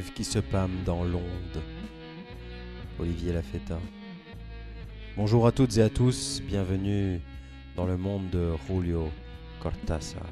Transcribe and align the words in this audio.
qui 0.00 0.24
se 0.24 0.38
pâment 0.38 0.82
dans 0.84 1.04
l'onde. 1.04 1.62
Olivier 2.98 3.32
Lafetta. 3.32 3.78
Bonjour 5.16 5.46
à 5.46 5.52
toutes 5.52 5.76
et 5.76 5.82
à 5.82 5.88
tous, 5.88 6.42
bienvenue 6.46 7.20
dans 7.76 7.86
le 7.86 7.96
monde 7.96 8.30
de 8.30 8.52
Julio 8.68 9.10
Cortázar. 9.60 10.26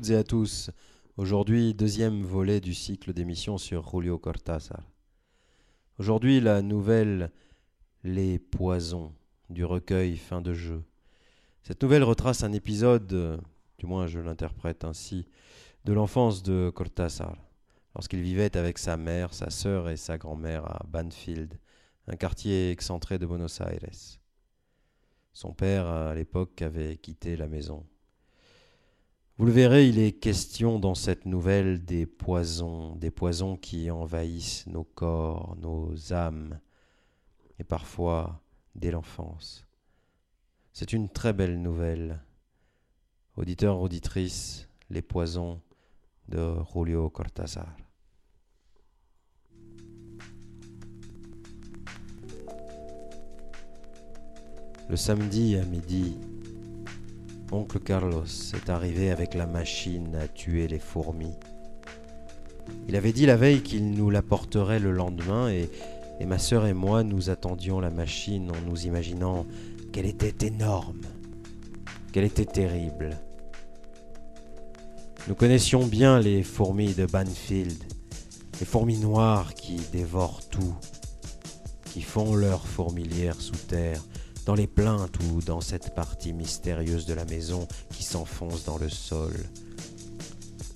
Toutes 0.00 0.10
et 0.10 0.16
à 0.16 0.24
tous. 0.24 0.70
Aujourd'hui, 1.18 1.74
deuxième 1.74 2.22
volet 2.22 2.62
du 2.62 2.72
cycle 2.72 3.12
d'émissions 3.12 3.58
sur 3.58 3.86
Julio 3.90 4.18
Cortázar. 4.18 4.82
Aujourd'hui, 5.98 6.40
la 6.40 6.62
nouvelle 6.62 7.30
Les 8.02 8.38
Poisons 8.38 9.12
du 9.50 9.62
recueil 9.62 10.16
Fin 10.16 10.40
de 10.40 10.54
jeu. 10.54 10.82
Cette 11.62 11.82
nouvelle 11.82 12.02
retrace 12.02 12.44
un 12.44 12.52
épisode, 12.54 13.42
du 13.76 13.84
moins 13.84 14.06
je 14.06 14.20
l'interprète 14.20 14.84
ainsi, 14.84 15.26
de 15.84 15.92
l'enfance 15.92 16.42
de 16.42 16.72
Cortázar, 16.74 17.36
lorsqu'il 17.94 18.22
vivait 18.22 18.56
avec 18.56 18.78
sa 18.78 18.96
mère, 18.96 19.34
sa 19.34 19.50
sœur 19.50 19.90
et 19.90 19.98
sa 19.98 20.16
grand-mère 20.16 20.64
à 20.64 20.86
Banfield, 20.88 21.58
un 22.06 22.16
quartier 22.16 22.70
excentré 22.70 23.18
de 23.18 23.26
Buenos 23.26 23.60
Aires. 23.60 24.18
Son 25.34 25.52
père, 25.52 25.88
à 25.88 26.14
l'époque, 26.14 26.62
avait 26.62 26.96
quitté 26.96 27.36
la 27.36 27.48
maison. 27.48 27.84
Vous 29.40 29.46
le 29.46 29.52
verrez, 29.52 29.88
il 29.88 29.98
est 29.98 30.12
question 30.12 30.78
dans 30.78 30.94
cette 30.94 31.24
nouvelle 31.24 31.82
des 31.82 32.04
poisons, 32.04 32.94
des 32.96 33.10
poisons 33.10 33.56
qui 33.56 33.90
envahissent 33.90 34.66
nos 34.66 34.84
corps, 34.84 35.56
nos 35.62 36.12
âmes, 36.12 36.60
et 37.58 37.64
parfois 37.64 38.42
dès 38.74 38.90
l'enfance. 38.90 39.66
C'est 40.74 40.92
une 40.92 41.08
très 41.08 41.32
belle 41.32 41.62
nouvelle. 41.62 42.20
Auditeurs, 43.34 43.80
auditrices, 43.80 44.68
Les 44.90 45.00
poisons 45.00 45.62
de 46.28 46.56
Julio 46.74 47.08
Cortázar. 47.08 47.74
Le 54.90 54.96
samedi 54.96 55.56
à 55.56 55.64
midi, 55.64 56.18
Oncle 57.52 57.80
Carlos 57.80 58.26
est 58.54 58.70
arrivé 58.70 59.10
avec 59.10 59.34
la 59.34 59.46
machine 59.46 60.14
à 60.14 60.28
tuer 60.28 60.68
les 60.68 60.78
fourmis. 60.78 61.34
Il 62.86 62.94
avait 62.94 63.12
dit 63.12 63.26
la 63.26 63.36
veille 63.36 63.62
qu'il 63.62 63.90
nous 63.90 64.08
l'apporterait 64.08 64.78
le 64.78 64.92
lendemain 64.92 65.50
et, 65.50 65.68
ma 66.24 66.38
sœur 66.38 66.66
et 66.66 66.74
moi 66.74 67.02
nous 67.02 67.28
attendions 67.28 67.80
la 67.80 67.90
machine 67.90 68.52
en 68.52 68.70
nous 68.70 68.86
imaginant 68.86 69.46
qu'elle 69.92 70.06
était 70.06 70.46
énorme, 70.46 71.00
qu'elle 72.12 72.24
était 72.24 72.44
terrible. 72.44 73.18
Nous 75.26 75.34
connaissions 75.34 75.86
bien 75.86 76.20
les 76.20 76.44
fourmis 76.44 76.94
de 76.94 77.06
Banfield, 77.06 77.82
les 78.60 78.66
fourmis 78.66 78.98
noires 78.98 79.54
qui 79.54 79.76
dévorent 79.92 80.46
tout, 80.50 80.74
qui 81.86 82.02
font 82.02 82.36
leur 82.36 82.64
fourmilière 82.64 83.40
sous 83.40 83.56
terre, 83.56 84.00
dans 84.50 84.56
les 84.56 84.66
plaintes 84.66 85.16
ou 85.22 85.40
dans 85.40 85.60
cette 85.60 85.94
partie 85.94 86.32
mystérieuse 86.32 87.06
de 87.06 87.14
la 87.14 87.24
maison 87.24 87.68
qui 87.94 88.02
s'enfonce 88.02 88.64
dans 88.64 88.78
le 88.78 88.88
sol. 88.88 89.32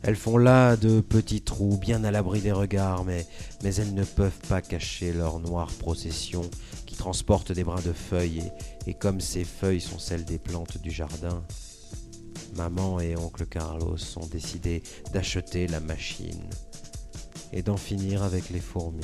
Elles 0.04 0.14
font 0.14 0.38
là 0.38 0.76
de 0.76 1.00
petits 1.00 1.42
trous 1.42 1.76
bien 1.76 2.04
à 2.04 2.12
l'abri 2.12 2.40
des 2.40 2.52
regards, 2.52 3.04
mais, 3.04 3.26
elles 3.64 3.92
ne 3.92 4.04
peuvent 4.04 4.30
pas 4.48 4.62
cacher 4.62 5.12
leur 5.12 5.40
noire 5.40 5.72
procession 5.72 6.48
qui 6.86 6.94
transporte 6.94 7.50
des 7.50 7.64
brins 7.64 7.82
de 7.84 7.92
feuilles, 7.92 8.52
et, 8.86 8.90
et 8.90 8.94
comme 8.94 9.20
ces 9.20 9.42
feuilles 9.42 9.80
sont 9.80 9.98
celles 9.98 10.24
des 10.24 10.38
plantes 10.38 10.80
du 10.80 10.92
jardin, 10.92 11.42
maman 12.54 13.00
et 13.00 13.16
oncle 13.16 13.44
Carlos 13.44 13.98
ont 14.14 14.26
décidé 14.26 14.84
d'acheter 15.12 15.66
la 15.66 15.80
machine 15.80 16.48
et 17.52 17.62
d'en 17.62 17.76
finir 17.76 18.22
avec 18.22 18.50
les 18.50 18.60
fourmis. 18.60 19.02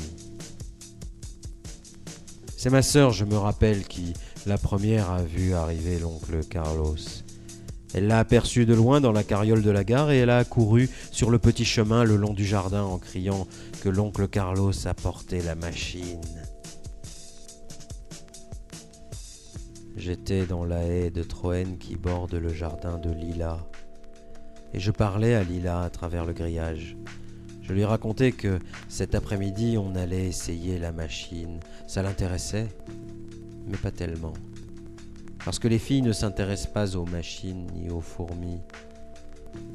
C'est 2.61 2.69
ma 2.69 2.83
sœur, 2.83 3.11
je 3.11 3.25
me 3.25 3.39
rappelle, 3.39 3.85
qui, 3.85 4.13
la 4.47 4.59
première 4.59 5.11
a 5.11 5.23
vu 5.23 5.55
arriver 5.55 5.99
l'oncle 5.99 6.45
Carlos. 6.45 6.97
Elle 7.93 8.07
l'a 8.07 8.21
aperçu 8.21 8.67
de 8.67 8.75
loin 8.75 9.01
dans 9.01 9.13
la 9.13 9.25
carriole 9.25 9.63
de 9.63 9.71
la 9.71 9.85
gare 9.85 10.11
et 10.11 10.19
elle 10.19 10.31
a 10.31 10.39
accouru 10.39 10.89
sur 11.11 11.31
le 11.31 11.39
petit 11.39 11.65
chemin 11.65 12.05
le 12.05 12.17
long 12.17 12.33
du 12.33 12.47
jardin 12.47 12.83
en 12.83 12.99
criant 12.99 13.47
que 13.83 13.89
l'oncle 13.89 14.29
Carlos 14.29 14.73
apportait 14.87 15.43
la 15.43 15.55
machine. 15.55 16.21
J'étais 19.97 20.47
dans 20.47 20.65
la 20.65 20.85
haie 20.85 21.11
de 21.11 21.23
Troène 21.23 21.77
qui 21.79 21.97
borde 21.97 22.35
le 22.35 22.55
jardin 22.55 22.97
de 22.99 23.11
Lila, 23.11 23.59
et 24.73 24.81
je 24.81 24.93
parlais 24.93 25.35
à 25.35 25.43
Lila 25.43 25.83
à 25.83 25.91
travers 25.91 26.25
le 26.25 26.33
grillage. 26.33 26.97
Je 27.63 27.73
lui 27.73 27.85
racontais 27.85 28.33
que 28.33 28.59
cet 28.89 29.15
après-midi 29.15 29.77
on 29.79 29.95
allait 29.97 30.27
essayer 30.27 30.79
la 30.79 30.93
machine. 30.93 31.61
Ça 31.87 32.03
l'intéressait 32.03 32.69
mais 33.71 33.79
pas 33.79 33.91
tellement. 33.91 34.35
Parce 35.45 35.59
que 35.59 35.69
les 35.69 35.79
filles 35.79 36.03
ne 36.03 36.13
s'intéressent 36.13 36.73
pas 36.73 36.97
aux 36.97 37.07
machines 37.07 37.67
ni 37.75 37.89
aux 37.89 38.01
fourmis. 38.01 38.61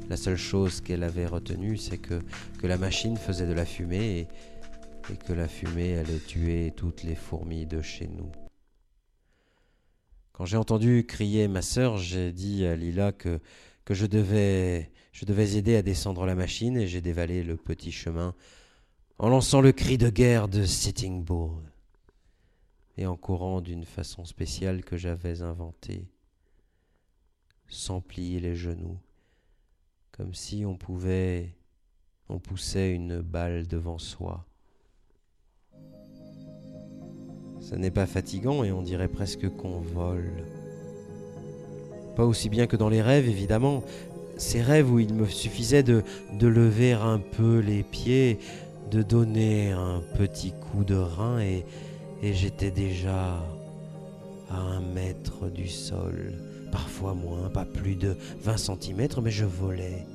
La 0.08 0.16
seule 0.16 0.36
chose 0.36 0.80
qu'elle 0.80 1.02
avait 1.02 1.26
retenue, 1.26 1.76
c'est 1.76 1.98
que, 1.98 2.20
la 2.62 2.78
machine 2.78 3.16
faisait 3.16 3.46
de 3.46 3.52
la 3.52 3.64
fumée 3.64 4.28
et, 5.10 5.16
que 5.16 5.32
la 5.32 5.48
fumée 5.48 5.98
allait 5.98 6.18
tuer 6.18 6.72
toutes 6.74 7.02
les 7.02 7.14
fourmis 7.14 7.66
de 7.66 7.80
chez 7.80 8.08
nous. 8.08 8.30
Quand 10.32 10.44
j'ai 10.44 10.56
entendu 10.56 11.04
crier 11.06 11.48
ma 11.48 11.62
sœur, 11.62 11.96
j'ai 11.96 12.32
dit 12.32 12.66
à 12.66 12.76
Lila 12.76 13.12
que, 13.12 13.40
que 13.84 13.94
je, 13.94 14.06
devais, 14.06 14.90
je 15.12 15.24
devais 15.24 15.56
aider 15.56 15.76
à 15.76 15.82
descendre 15.82 16.26
la 16.26 16.34
machine 16.34 16.76
et 16.76 16.86
j'ai 16.86 17.00
dévalé 17.00 17.42
le 17.42 17.56
petit 17.56 17.92
chemin 17.92 18.34
en 19.18 19.28
lançant 19.28 19.60
le 19.60 19.72
cri 19.72 19.96
de 19.96 20.10
guerre 20.10 20.48
de 20.48 20.64
Sitting 20.64 21.24
Bull 21.24 21.62
et 22.96 23.06
en 23.06 23.16
courant 23.16 23.60
d'une 23.60 23.84
façon 23.84 24.24
spéciale 24.24 24.82
que 24.82 24.96
j'avais 24.96 25.42
inventée, 25.42 26.08
sans 27.68 28.00
plier 28.00 28.40
les 28.40 28.54
genoux, 28.54 28.98
comme 30.12 30.34
si 30.34 30.64
on 30.64 30.76
pouvait, 30.76 31.54
on 32.28 32.38
poussait 32.38 32.92
une 32.92 33.20
balle 33.20 33.66
devant 33.66 33.98
soi. 33.98 34.46
Ce 37.60 37.74
n'est 37.74 37.90
pas 37.90 38.06
fatigant 38.06 38.64
et 38.64 38.72
on 38.72 38.82
dirait 38.82 39.08
presque 39.08 39.48
qu'on 39.56 39.80
vole. 39.80 40.44
Pas 42.14 42.24
aussi 42.24 42.48
bien 42.48 42.66
que 42.66 42.76
dans 42.76 42.88
les 42.88 43.02
rêves, 43.02 43.28
évidemment. 43.28 43.82
Ces 44.38 44.62
rêves 44.62 44.90
où 44.90 44.98
il 44.98 45.14
me 45.14 45.26
suffisait 45.26 45.82
de, 45.82 46.02
de 46.34 46.46
lever 46.46 46.92
un 46.92 47.18
peu 47.18 47.58
les 47.58 47.82
pieds, 47.82 48.38
de 48.90 49.02
donner 49.02 49.72
un 49.72 50.02
petit 50.16 50.52
coup 50.52 50.84
de 50.84 50.94
rein 50.94 51.40
et, 51.40 51.64
et 52.22 52.32
j'étais 52.32 52.70
déjà 52.70 53.42
à 54.50 54.56
un 54.56 54.80
mètre 54.80 55.50
du 55.50 55.68
sol, 55.68 56.32
parfois 56.72 57.14
moins, 57.14 57.48
pas 57.48 57.64
plus 57.64 57.96
de 57.96 58.16
20 58.42 58.56
centimètres, 58.56 59.20
mais 59.20 59.30
je 59.30 59.44
volais. 59.44 60.06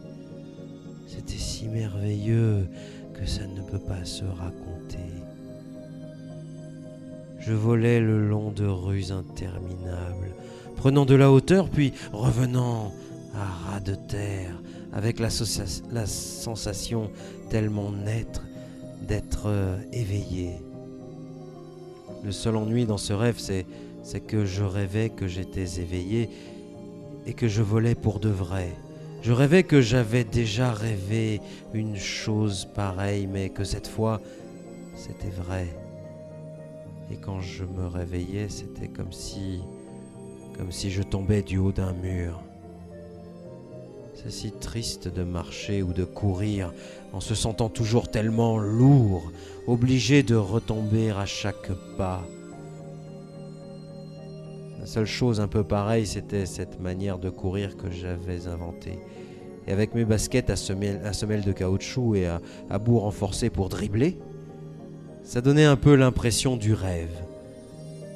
C'était 1.07 1.37
si 1.37 1.67
merveilleux 1.67 2.67
que 3.13 3.25
ça 3.25 3.45
ne 3.45 3.61
peut 3.61 3.79
pas 3.79 4.05
se 4.05 4.23
raconter. 4.23 4.97
Je 7.39 7.53
volais 7.53 7.99
le 7.99 8.27
long 8.27 8.51
de 8.51 8.65
rues 8.65 9.11
interminables, 9.11 10.33
prenant 10.77 11.05
de 11.05 11.15
la 11.15 11.31
hauteur, 11.31 11.69
puis 11.69 11.91
revenant 12.13 12.93
à 13.35 13.45
ras 13.45 13.79
de 13.79 13.95
terre, 13.95 14.53
avec 14.93 15.19
la, 15.19 15.29
sensation 15.29 17.09
tellement 17.49 17.91
nette 17.91 18.41
d'être 19.07 19.49
éveillé. 19.91 20.59
Le 22.23 22.31
seul 22.31 22.55
ennui 22.55 22.85
dans 22.85 22.97
ce 22.97 23.13
rêve, 23.13 23.39
c'est, 23.39 23.65
que 24.27 24.45
je 24.45 24.63
rêvais 24.63 25.09
que 25.09 25.27
j'étais 25.27 25.79
éveillé 25.81 26.29
et 27.25 27.33
que 27.33 27.47
je 27.47 27.61
volais 27.61 27.95
pour 27.95 28.19
de 28.19 28.29
vrai, 28.29 28.71
Je 29.21 29.31
rêvais 29.31 29.61
que 29.63 29.81
j'avais 29.81 30.23
déjà 30.23 30.73
rêvé 30.73 31.41
une 31.73 31.95
chose 31.95 32.67
pareille, 32.73 33.27
mais 33.27 33.49
que 33.49 33.63
cette 33.63 33.87
fois, 33.87 34.19
c'était 34.95 35.29
vrai. 35.29 35.67
Et 37.11 37.17
quand 37.17 37.39
je 37.39 37.63
me 37.63 37.85
réveillais, 37.85 38.49
c'était 38.49 38.87
comme 38.87 39.11
si 39.11 39.61
comme 40.57 40.71
si 40.71 40.91
je 40.91 41.01
tombais 41.01 41.41
du 41.41 41.57
haut 41.57 41.71
d'un 41.71 41.93
mur. 41.93 42.41
C'est 44.13 44.31
si 44.31 44.51
triste 44.51 45.07
de 45.07 45.23
marcher 45.23 45.81
ou 45.81 45.93
de 45.93 46.03
courir 46.03 46.71
en 47.13 47.19
se 47.19 47.35
sentant 47.35 47.69
toujours 47.69 48.09
tellement 48.09 48.57
lourd, 48.57 49.31
obligé 49.67 50.23
de 50.23 50.35
retomber 50.35 51.11
à 51.11 51.25
chaque 51.25 51.71
pas. 51.97 52.23
La 54.79 54.85
seule 54.85 55.05
chose 55.05 55.39
un 55.39 55.47
peu 55.47 55.63
pareille, 55.63 56.07
c'était 56.07 56.45
cette 56.45 56.79
manière 56.79 57.19
de 57.19 57.29
courir 57.29 57.77
que 57.77 57.91
j'avais 57.91 58.47
inventée. 58.47 58.99
Et 59.67 59.71
avec 59.71 59.93
mes 59.93 60.05
baskets 60.05 60.49
à 60.49 60.55
semelle, 60.55 61.43
de 61.43 61.51
caoutchouc 61.51 62.15
et 62.15 62.25
à, 62.25 62.41
à 62.69 62.79
bout 62.79 62.99
renforcé 62.99 63.49
pour 63.51 63.69
dribbler, 63.69 64.17
ça 65.23 65.41
donnait 65.41 65.65
un 65.65 65.75
peu 65.75 65.95
l'impression 65.95 66.57
du 66.57 66.73
rêve. 66.73 67.13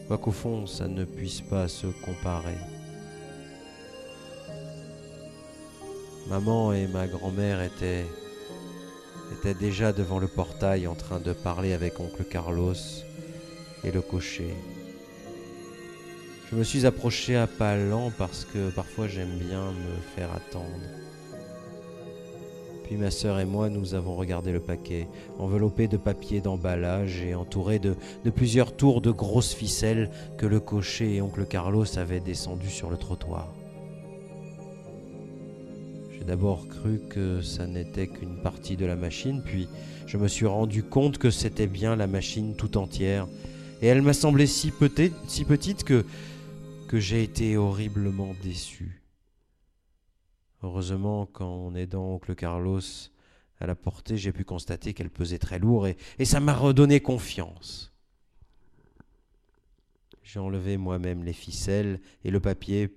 Quoiqu'au 0.07 0.31
fond, 0.31 0.65
ça 0.65 0.88
ne 0.88 1.03
puisse 1.03 1.42
pas 1.42 1.68
se 1.68 1.88
comparer. 2.03 2.57
Maman 6.30 6.74
et 6.74 6.88
ma 6.88 7.06
grand-mère 7.06 7.62
étaient, 7.62 8.06
déjà 9.53 9.94
devant 9.94 10.19
le 10.19 10.27
portail 10.27 10.88
en 10.88 10.95
train 10.95 11.19
de 11.19 11.31
parler 11.31 11.74
avec 11.74 12.00
oncle 12.00 12.24
Carlos 12.24 12.74
et 13.83 13.92
le 13.92 14.01
cocher. 14.01 14.53
Je 16.51 16.56
me 16.56 16.63
suis 16.63 16.86
approché 16.86 17.36
à 17.36 17.47
pas 17.47 17.77
lents 17.77 18.12
parce 18.18 18.45
que 18.45 18.69
parfois 18.71 19.07
j'aime 19.07 19.38
bien 19.38 19.71
me 19.71 20.15
faire 20.15 20.31
attendre. 20.33 20.80
Puis 22.83 22.97
ma 22.97 23.09
sœur 23.09 23.39
et 23.39 23.45
moi, 23.45 23.69
nous 23.69 23.95
avons 23.95 24.15
regardé 24.15 24.51
le 24.51 24.59
paquet, 24.59 25.07
enveloppé 25.39 25.88
de 25.88 25.97
papier 25.97 26.39
d'emballage 26.39 27.21
et 27.21 27.33
entouré 27.33 27.80
de, 27.80 27.95
de, 28.24 28.30
plusieurs 28.30 28.75
tours 28.75 29.01
de 29.01 29.09
grosses 29.09 29.53
ficelles 29.53 30.12
que 30.38 30.45
le 30.45 30.59
cocher 30.59 31.15
et 31.15 31.21
oncle 31.21 31.45
Carlos 31.45 31.97
avaient 31.97 32.19
descendues 32.19 32.69
sur 32.69 32.92
le 32.92 32.97
trottoir. 32.97 33.51
D'abord 36.25 36.68
cru 36.68 37.00
que 37.10 37.42
ça 37.42 37.68
n'était 37.68 38.07
qu'une 38.07 38.42
partie 38.42 38.77
de 38.77 38.86
la 38.86 38.95
machine, 38.95 39.44
puis 39.44 39.68
je 40.07 40.18
me 40.18 40.27
suis 40.27 40.48
rendu 40.48 40.81
compte 40.81 41.19
que 41.19 41.30
c'était 41.30 41.68
bien 41.68 41.95
la 41.95 42.07
machine 42.07 42.56
tout 42.56 42.77
entière, 42.77 43.27
et 43.81 43.88
elle 43.88 44.01
m'a 44.01 44.13
semblé 44.13 44.48
si 44.48 44.72
petite, 44.72 45.13
si 45.27 45.45
petite 45.45 45.83
que 45.83 46.04
que 46.88 47.00
j'ai 47.00 47.24
été 47.24 47.57
horriblement 47.57 48.36
déçu. 48.42 49.01
Heureusement, 50.63 51.25
qu'en 51.25 51.75
aidant 51.75 52.13
oncle 52.13 52.36
Carlos 52.36 52.81
à 53.60 53.68
la 53.68 53.75
porter, 53.75 54.18
j'ai 54.18 54.31
pu 54.31 54.44
constater 54.44 54.94
qu'elle 54.94 55.10
pesait 55.10 55.39
très 55.39 55.60
lourd 55.60 55.88
et, 55.88 55.98
et 56.19 56.25
ça 56.25 56.39
m'a 56.39 56.54
redonné 56.54 57.00
confiance. 57.00 57.92
J'ai 60.24 60.39
enlevé 60.39 60.78
moi-même 60.78 61.24
les 61.24 61.33
ficelles 61.33 62.00
et 62.24 62.31
le 62.31 62.39
papier 62.39 62.95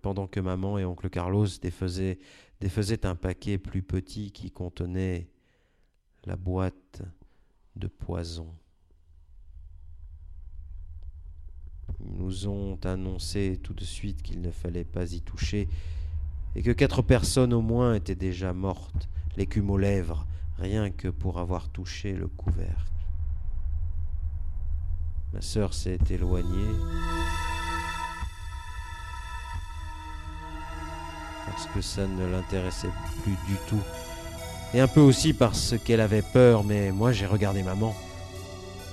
pendant 0.00 0.26
que 0.26 0.40
maman 0.40 0.78
et 0.78 0.84
oncle 0.84 1.10
Carlos 1.10 1.46
défaisaient, 1.60 2.18
défaisaient 2.60 3.06
un 3.06 3.14
paquet 3.14 3.58
plus 3.58 3.82
petit 3.82 4.32
qui 4.32 4.50
contenait 4.50 5.28
la 6.24 6.36
boîte 6.36 7.02
de 7.76 7.86
poison. 7.86 8.52
Ils 12.00 12.16
nous 12.16 12.46
ont 12.48 12.78
annoncé 12.84 13.58
tout 13.62 13.74
de 13.74 13.84
suite 13.84 14.22
qu'il 14.22 14.40
ne 14.40 14.50
fallait 14.50 14.84
pas 14.84 15.12
y 15.12 15.20
toucher 15.20 15.68
et 16.54 16.62
que 16.62 16.70
quatre 16.70 17.02
personnes 17.02 17.52
au 17.52 17.60
moins 17.60 17.94
étaient 17.94 18.14
déjà 18.14 18.52
mortes, 18.52 19.08
l'écume 19.36 19.70
aux 19.70 19.78
lèvres, 19.78 20.26
rien 20.58 20.90
que 20.90 21.08
pour 21.08 21.38
avoir 21.38 21.68
touché 21.68 22.12
le 22.12 22.28
couvercle. 22.28 22.92
Ma 25.32 25.40
sœur 25.40 25.74
s'est 25.74 25.98
éloignée 26.10 26.74
parce 31.50 31.66
que 31.74 31.80
ça 31.80 32.06
ne 32.06 32.26
l'intéressait 32.26 32.90
plus 33.22 33.36
du 33.46 33.56
tout. 33.68 33.80
Et 34.74 34.80
un 34.80 34.88
peu 34.88 35.00
aussi 35.00 35.32
parce 35.32 35.74
qu'elle 35.84 36.00
avait 36.00 36.22
peur, 36.22 36.64
mais 36.64 36.92
moi 36.92 37.12
j'ai 37.12 37.26
regardé 37.26 37.62
maman. 37.62 37.94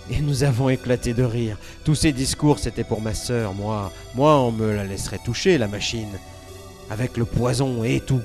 Et 0.10 0.22
nous 0.22 0.44
avons 0.44 0.69
éclaté 0.69 1.13
de 1.13 1.24
rire. 1.24 1.57
Tous 1.84 1.96
ces 1.96 2.12
discours, 2.12 2.60
c'était 2.60 2.84
pour 2.84 3.02
ma 3.02 3.16
sœur. 3.16 3.54
Moi, 3.54 3.92
moi, 4.13 4.40
on 4.40 4.52
me 4.52 4.72
la 4.72 4.84
laisserait 4.84 5.19
toucher, 5.24 5.57
la 5.57 5.68
machine. 5.68 6.19
Avec 6.92 7.18
le 7.18 7.25
poison 7.25 7.84
et 7.84 8.00
tout. 8.02 8.22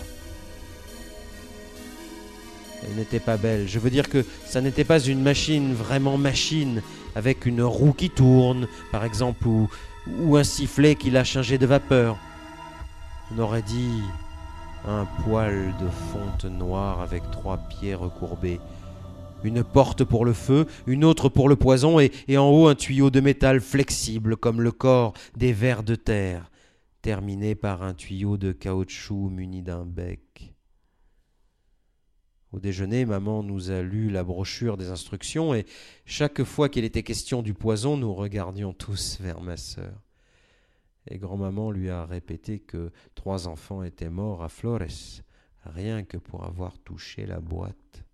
Elle 2.82 2.96
n'était 2.96 3.20
pas 3.20 3.38
belle. 3.38 3.66
Je 3.66 3.78
veux 3.78 3.88
dire 3.88 4.10
que 4.10 4.24
ça 4.46 4.60
n'était 4.60 4.84
pas 4.84 5.00
une 5.00 5.22
machine 5.22 5.72
vraiment 5.72 6.18
machine, 6.18 6.82
avec 7.14 7.46
une 7.46 7.62
roue 7.62 7.94
qui 7.94 8.10
tourne, 8.10 8.68
par 8.92 9.04
exemple, 9.04 9.46
ou, 9.46 9.68
ou 10.18 10.36
un 10.36 10.44
sifflet 10.44 10.94
qui 10.94 11.10
l'a 11.10 11.24
changé 11.24 11.56
de 11.56 11.66
vapeur. 11.66 12.18
On 13.32 13.38
aurait 13.38 13.62
dit 13.62 14.02
un 14.86 15.06
poil 15.24 15.72
de 15.80 15.88
fonte 15.88 16.44
noire 16.44 17.00
avec 17.00 17.22
trois 17.30 17.58
pieds 17.58 17.94
recourbés 17.94 18.60
une 19.44 19.64
porte 19.64 20.04
pour 20.04 20.24
le 20.24 20.32
feu, 20.32 20.66
une 20.86 21.04
autre 21.04 21.28
pour 21.28 21.48
le 21.48 21.56
poison, 21.56 21.98
et, 22.00 22.10
en 22.36 22.50
haut 22.50 22.66
un 22.66 22.74
tuyau 22.74 23.10
de 23.10 23.20
métal 23.20 23.60
flexible 23.60 24.36
comme 24.36 24.60
le 24.60 24.72
corps 24.72 25.14
des 25.36 25.52
vers 25.52 25.82
de 25.82 25.94
terre, 25.94 26.50
terminé 27.02 27.54
par 27.54 27.82
un 27.82 27.94
tuyau 27.94 28.36
de 28.36 28.52
caoutchouc 28.52 29.30
muni 29.30 29.62
d'un 29.62 29.84
bec. 29.84 30.54
Au 32.52 32.58
déjeuner, 32.58 33.04
maman 33.04 33.42
nous 33.42 33.70
a 33.70 33.80
lu 33.80 34.10
la 34.10 34.24
brochure 34.24 34.76
des 34.76 34.90
instructions, 34.90 35.54
et 35.54 35.66
chaque 36.04 36.42
fois 36.42 36.68
qu'il 36.68 36.84
était 36.84 37.04
question 37.04 37.42
du 37.42 37.54
poison, 37.54 37.96
nous 37.96 38.12
regardions 38.12 38.72
tous 38.72 39.18
vers 39.20 39.40
ma 39.40 39.56
sœur. 39.56 40.09
Et 41.06 41.18
grand-maman 41.18 41.70
lui 41.70 41.90
a 41.90 42.04
répété 42.04 42.58
que 42.58 42.92
trois 43.14 43.48
enfants 43.48 43.82
étaient 43.82 44.10
morts 44.10 44.42
à 44.42 44.48
Flores, 44.48 45.22
rien 45.64 46.02
que 46.04 46.16
pour 46.16 46.44
avoir 46.44 46.78
touché 46.78 47.26
la 47.26 47.40
boîte. 47.40 48.04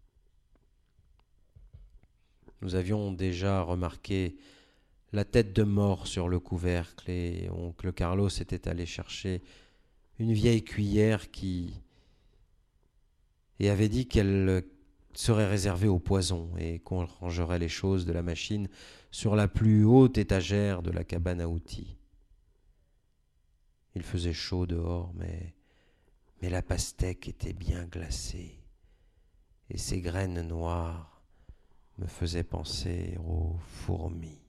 Nous 2.62 2.74
avions 2.74 3.12
déjà 3.12 3.62
remarqué 3.62 4.36
la 5.12 5.24
tête 5.24 5.52
de 5.52 5.62
mort 5.62 6.06
sur 6.06 6.28
le 6.28 6.40
couvercle 6.40 7.10
et 7.10 7.48
oncle 7.50 7.92
Carlos 7.92 8.28
était 8.28 8.68
allé 8.68 8.86
chercher 8.86 9.42
une 10.18 10.32
vieille 10.32 10.64
cuillère 10.64 11.30
qui 11.30 11.80
et 13.58 13.70
avait 13.70 13.88
dit 13.88 14.06
qu'elle 14.06 14.64
serait 15.14 15.46
réservée 15.46 15.88
au 15.88 15.98
poison 15.98 16.50
et 16.58 16.78
qu'on 16.80 17.06
rangerait 17.06 17.58
les 17.58 17.68
choses 17.68 18.04
de 18.04 18.12
la 18.12 18.22
machine 18.22 18.68
sur 19.10 19.34
la 19.34 19.48
plus 19.48 19.84
haute 19.84 20.18
étagère 20.18 20.82
de 20.82 20.90
la 20.90 21.04
cabane 21.04 21.40
à 21.40 21.48
outils. 21.48 21.95
Il 23.96 24.02
faisait 24.02 24.34
chaud 24.34 24.66
dehors, 24.66 25.10
mais, 25.14 25.54
la 26.42 26.60
pastèque 26.60 27.28
était 27.28 27.54
bien 27.54 27.86
glacée, 27.86 28.60
et 29.70 29.78
ses 29.78 30.02
graines 30.02 30.42
noires 30.42 31.22
me 31.96 32.06
faisait 32.06 32.44
penser 32.44 33.16
aux 33.26 33.56
fourmis. 33.58 34.42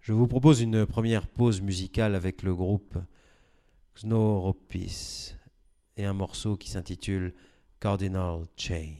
Je 0.00 0.14
vous 0.14 0.26
propose 0.26 0.62
une 0.62 0.86
première 0.86 1.28
pause 1.28 1.60
musicale 1.60 2.14
avec 2.14 2.42
le 2.42 2.54
groupe 2.54 2.96
Xnoropis 3.94 5.34
et 5.98 6.06
un 6.06 6.14
morceau 6.14 6.56
qui 6.56 6.70
s'intitule 6.70 7.34
Cardinal 7.80 8.46
Chain. 8.56 8.94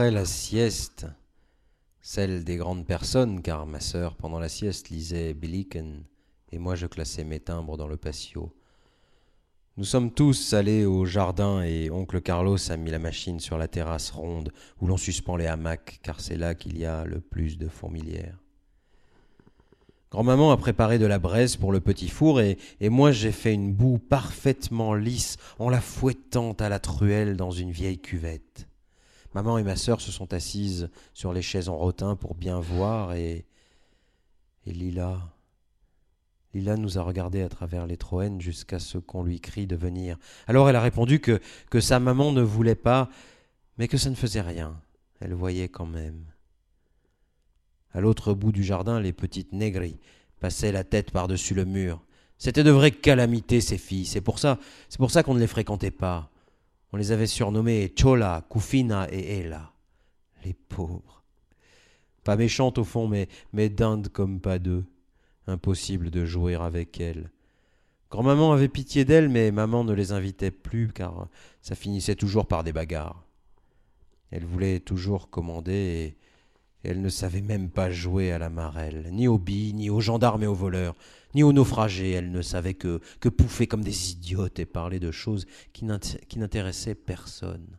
Après 0.00 0.10
la 0.10 0.24
sieste, 0.24 1.04
celle 2.00 2.42
des 2.42 2.56
grandes 2.56 2.86
personnes, 2.86 3.42
car 3.42 3.66
ma 3.66 3.80
sœur, 3.80 4.16
pendant 4.16 4.38
la 4.38 4.48
sieste, 4.48 4.88
lisait 4.88 5.34
Billiken, 5.34 6.04
et 6.50 6.58
moi 6.58 6.74
je 6.74 6.86
classais 6.86 7.22
mes 7.22 7.38
timbres 7.38 7.76
dans 7.76 7.86
le 7.86 7.98
patio. 7.98 8.50
Nous 9.76 9.84
sommes 9.84 10.10
tous 10.10 10.54
allés 10.54 10.86
au 10.86 11.04
jardin 11.04 11.60
et 11.60 11.90
oncle 11.90 12.22
Carlos 12.22 12.56
a 12.70 12.78
mis 12.78 12.90
la 12.90 12.98
machine 12.98 13.40
sur 13.40 13.58
la 13.58 13.68
terrasse 13.68 14.10
ronde 14.10 14.54
où 14.80 14.86
l'on 14.86 14.96
suspend 14.96 15.36
les 15.36 15.46
hamacs, 15.46 16.00
car 16.02 16.20
c'est 16.20 16.38
là 16.38 16.54
qu'il 16.54 16.78
y 16.78 16.86
a 16.86 17.04
le 17.04 17.20
plus 17.20 17.58
de 17.58 17.68
fourmilières. 17.68 18.38
Grand-maman 20.10 20.50
a 20.50 20.56
préparé 20.56 20.98
de 20.98 21.04
la 21.04 21.18
braise 21.18 21.56
pour 21.56 21.72
le 21.72 21.80
petit 21.80 22.08
four 22.08 22.40
et, 22.40 22.56
et 22.80 22.88
moi 22.88 23.12
j'ai 23.12 23.32
fait 23.32 23.52
une 23.52 23.74
boue 23.74 23.98
parfaitement 23.98 24.94
lisse 24.94 25.36
en 25.58 25.68
la 25.68 25.82
fouettant 25.82 26.52
à 26.52 26.70
la 26.70 26.78
truelle 26.78 27.36
dans 27.36 27.50
une 27.50 27.70
vieille 27.70 28.00
cuvette. 28.00 28.69
Maman 29.34 29.58
et 29.58 29.62
ma 29.62 29.76
sœur 29.76 30.00
se 30.00 30.10
sont 30.10 30.32
assises 30.32 30.90
sur 31.14 31.32
les 31.32 31.42
chaises 31.42 31.68
en 31.68 31.76
rotin 31.76 32.16
pour 32.16 32.34
bien 32.34 32.60
voir 32.60 33.14
et. 33.14 33.46
Et 34.66 34.72
Lila. 34.72 35.18
Lila 36.52 36.76
nous 36.76 36.98
a 36.98 37.02
regardés 37.02 37.42
à 37.42 37.48
travers 37.48 37.86
les 37.86 37.96
troènes 37.96 38.40
jusqu'à 38.40 38.78
ce 38.78 38.98
qu'on 38.98 39.22
lui 39.22 39.40
crie 39.40 39.66
de 39.66 39.76
venir. 39.76 40.18
Alors 40.46 40.68
elle 40.68 40.76
a 40.76 40.80
répondu 40.80 41.20
que, 41.20 41.40
sa 41.80 42.00
maman 42.00 42.32
ne 42.32 42.42
voulait 42.42 42.74
pas, 42.74 43.08
mais 43.78 43.88
que 43.88 43.96
ça 43.96 44.10
ne 44.10 44.14
faisait 44.14 44.40
rien. 44.40 44.80
Elle 45.20 45.32
voyait 45.32 45.68
quand 45.68 45.86
même. 45.86 46.24
À 47.92 48.00
l'autre 48.00 48.34
bout 48.34 48.52
du 48.52 48.64
jardin, 48.64 49.00
les 49.00 49.12
petites 49.12 49.52
négris 49.52 49.98
passaient 50.40 50.72
la 50.72 50.84
tête 50.84 51.10
par-dessus 51.10 51.54
le 51.54 51.64
mur. 51.64 52.02
C'était 52.36 52.64
de 52.64 52.70
vraies 52.70 52.90
calamités, 52.90 53.60
ces 53.60 53.78
filles. 53.78 54.06
C'est 54.06 54.20
pour 54.20 54.38
ça, 54.38 54.58
c'est 54.88 54.98
pour 54.98 55.10
ça 55.10 55.22
qu'on 55.22 55.34
ne 55.34 55.40
les 55.40 55.46
fréquentait 55.46 55.90
pas. 55.90 56.30
On 56.92 56.96
les 56.96 57.12
avait 57.12 57.26
surnommées 57.26 57.92
Chola, 57.96 58.46
Kufina 58.50 59.08
et 59.12 59.38
Ella. 59.38 59.72
Les 60.44 60.54
pauvres. 60.54 61.22
Pas 62.24 62.36
méchantes 62.36 62.78
au 62.78 62.84
fond, 62.84 63.08
mais, 63.08 63.28
mais 63.52 63.68
dindes 63.68 64.08
comme 64.08 64.40
pas 64.40 64.58
deux. 64.58 64.84
Impossible 65.46 66.10
de 66.10 66.24
jouer 66.24 66.54
avec 66.54 67.00
elles. 67.00 67.30
Grand-maman 68.10 68.52
avait 68.52 68.68
pitié 68.68 69.04
d'elles, 69.04 69.28
mais 69.28 69.52
maman 69.52 69.84
ne 69.84 69.92
les 69.92 70.12
invitait 70.12 70.50
plus, 70.50 70.92
car 70.92 71.28
ça 71.62 71.76
finissait 71.76 72.16
toujours 72.16 72.46
par 72.46 72.64
des 72.64 72.72
bagarres. 72.72 73.24
Elle 74.32 74.44
voulait 74.44 74.80
toujours 74.80 75.30
commander, 75.30 75.72
et 75.72 76.16
elle 76.82 77.00
ne 77.00 77.08
savait 77.08 77.42
même 77.42 77.70
pas 77.70 77.90
jouer 77.90 78.32
à 78.32 78.38
la 78.38 78.50
marelle, 78.50 79.08
ni 79.12 79.28
aux 79.28 79.38
billes, 79.38 79.74
ni 79.74 79.90
aux 79.90 80.00
gendarmes 80.00 80.42
et 80.42 80.46
aux 80.46 80.54
voleurs 80.54 80.94
ni 81.34 81.42
aux 81.42 81.52
naufragés. 81.52 82.12
Elle 82.12 82.30
ne 82.30 82.42
savait 82.42 82.74
que, 82.74 83.00
que 83.20 83.28
pouffer 83.28 83.66
comme 83.66 83.84
des 83.84 84.12
idiotes 84.12 84.58
et 84.58 84.66
parler 84.66 85.00
de 85.00 85.10
choses 85.10 85.46
qui 85.72 85.84
n'intéressaient 85.84 86.94
personne. 86.94 87.78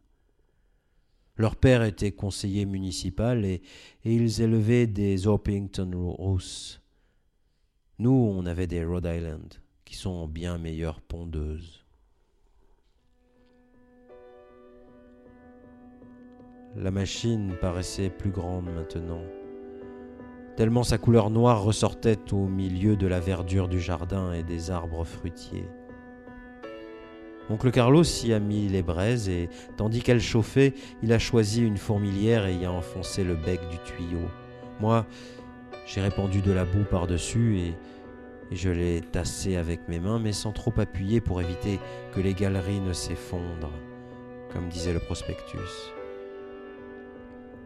Leur 1.38 1.56
père 1.56 1.84
était 1.84 2.12
conseiller 2.12 2.66
municipal 2.66 3.46
et, 3.46 3.62
et 4.04 4.14
ils 4.14 4.42
élevaient 4.42 4.88
des 4.88 5.28
Orpington 5.28 5.92
Roos. 5.94 6.80
Nous, 8.00 8.12
on 8.12 8.46
avait 8.46 8.68
des 8.68 8.84
Rhode 8.84 9.06
Island, 9.12 9.54
qui 9.86 9.96
sont 9.96 10.28
bien 10.28 10.58
meilleures 10.58 11.02
pondeuses. 11.02 11.81
La 16.76 16.92
machine 16.92 17.54
paraissait 17.60 18.10
plus 18.10 18.32
grande 18.32 18.66
maintenant 18.74 19.22
tellement 20.62 20.84
sa 20.84 21.00
couleur 21.00 21.32
noire 21.32 21.64
ressortait 21.64 22.34
au 22.34 22.46
milieu 22.46 22.96
de 22.96 23.08
la 23.08 23.20
verdure 23.20 23.68
du 23.68 23.80
jardin 23.80 24.32
et 24.34 24.44
des 24.44 24.70
arbres 24.70 25.04
fruitiers. 25.04 25.66
Oncle 27.50 27.72
Carlos 27.72 28.04
y 28.24 28.32
a 28.32 28.40
mis 28.40 28.68
les 28.68 28.84
braises 28.84 29.28
et, 29.28 29.50
tandis 29.76 30.02
qu'elle 30.02 30.22
chauffait, 30.22 30.74
il 31.02 31.12
a 31.14 31.18
choisi 31.18 31.64
une 31.64 31.78
fourmilière 31.78 32.46
et 32.46 32.56
y 32.56 32.66
a 32.66 32.72
enfoncé 32.72 33.24
le 33.24 33.36
bec 33.36 33.60
du 33.70 33.78
tuyau. 33.80 34.30
Moi, 34.80 35.06
j'ai 35.88 36.02
répandu 36.02 36.42
de 36.42 36.52
la 36.52 36.64
boue 36.64 36.86
par-dessus 36.90 37.58
et, 37.58 37.76
je 38.52 38.70
l'ai 38.70 39.02
tassé 39.02 39.56
avec 39.56 39.88
mes 39.88 40.00
mains, 40.00 40.20
mais 40.20 40.34
sans 40.34 40.52
trop 40.52 40.74
appuyer 40.78 41.22
pour 41.22 41.42
éviter 41.42 41.80
que 42.14 42.20
les 42.20 42.34
galeries 42.34 42.82
ne 42.82 42.94
s'effondrent, 42.94 43.72
comme 44.54 44.68
disait 44.68 44.94
le 44.94 45.00
prospectus. 45.00 45.94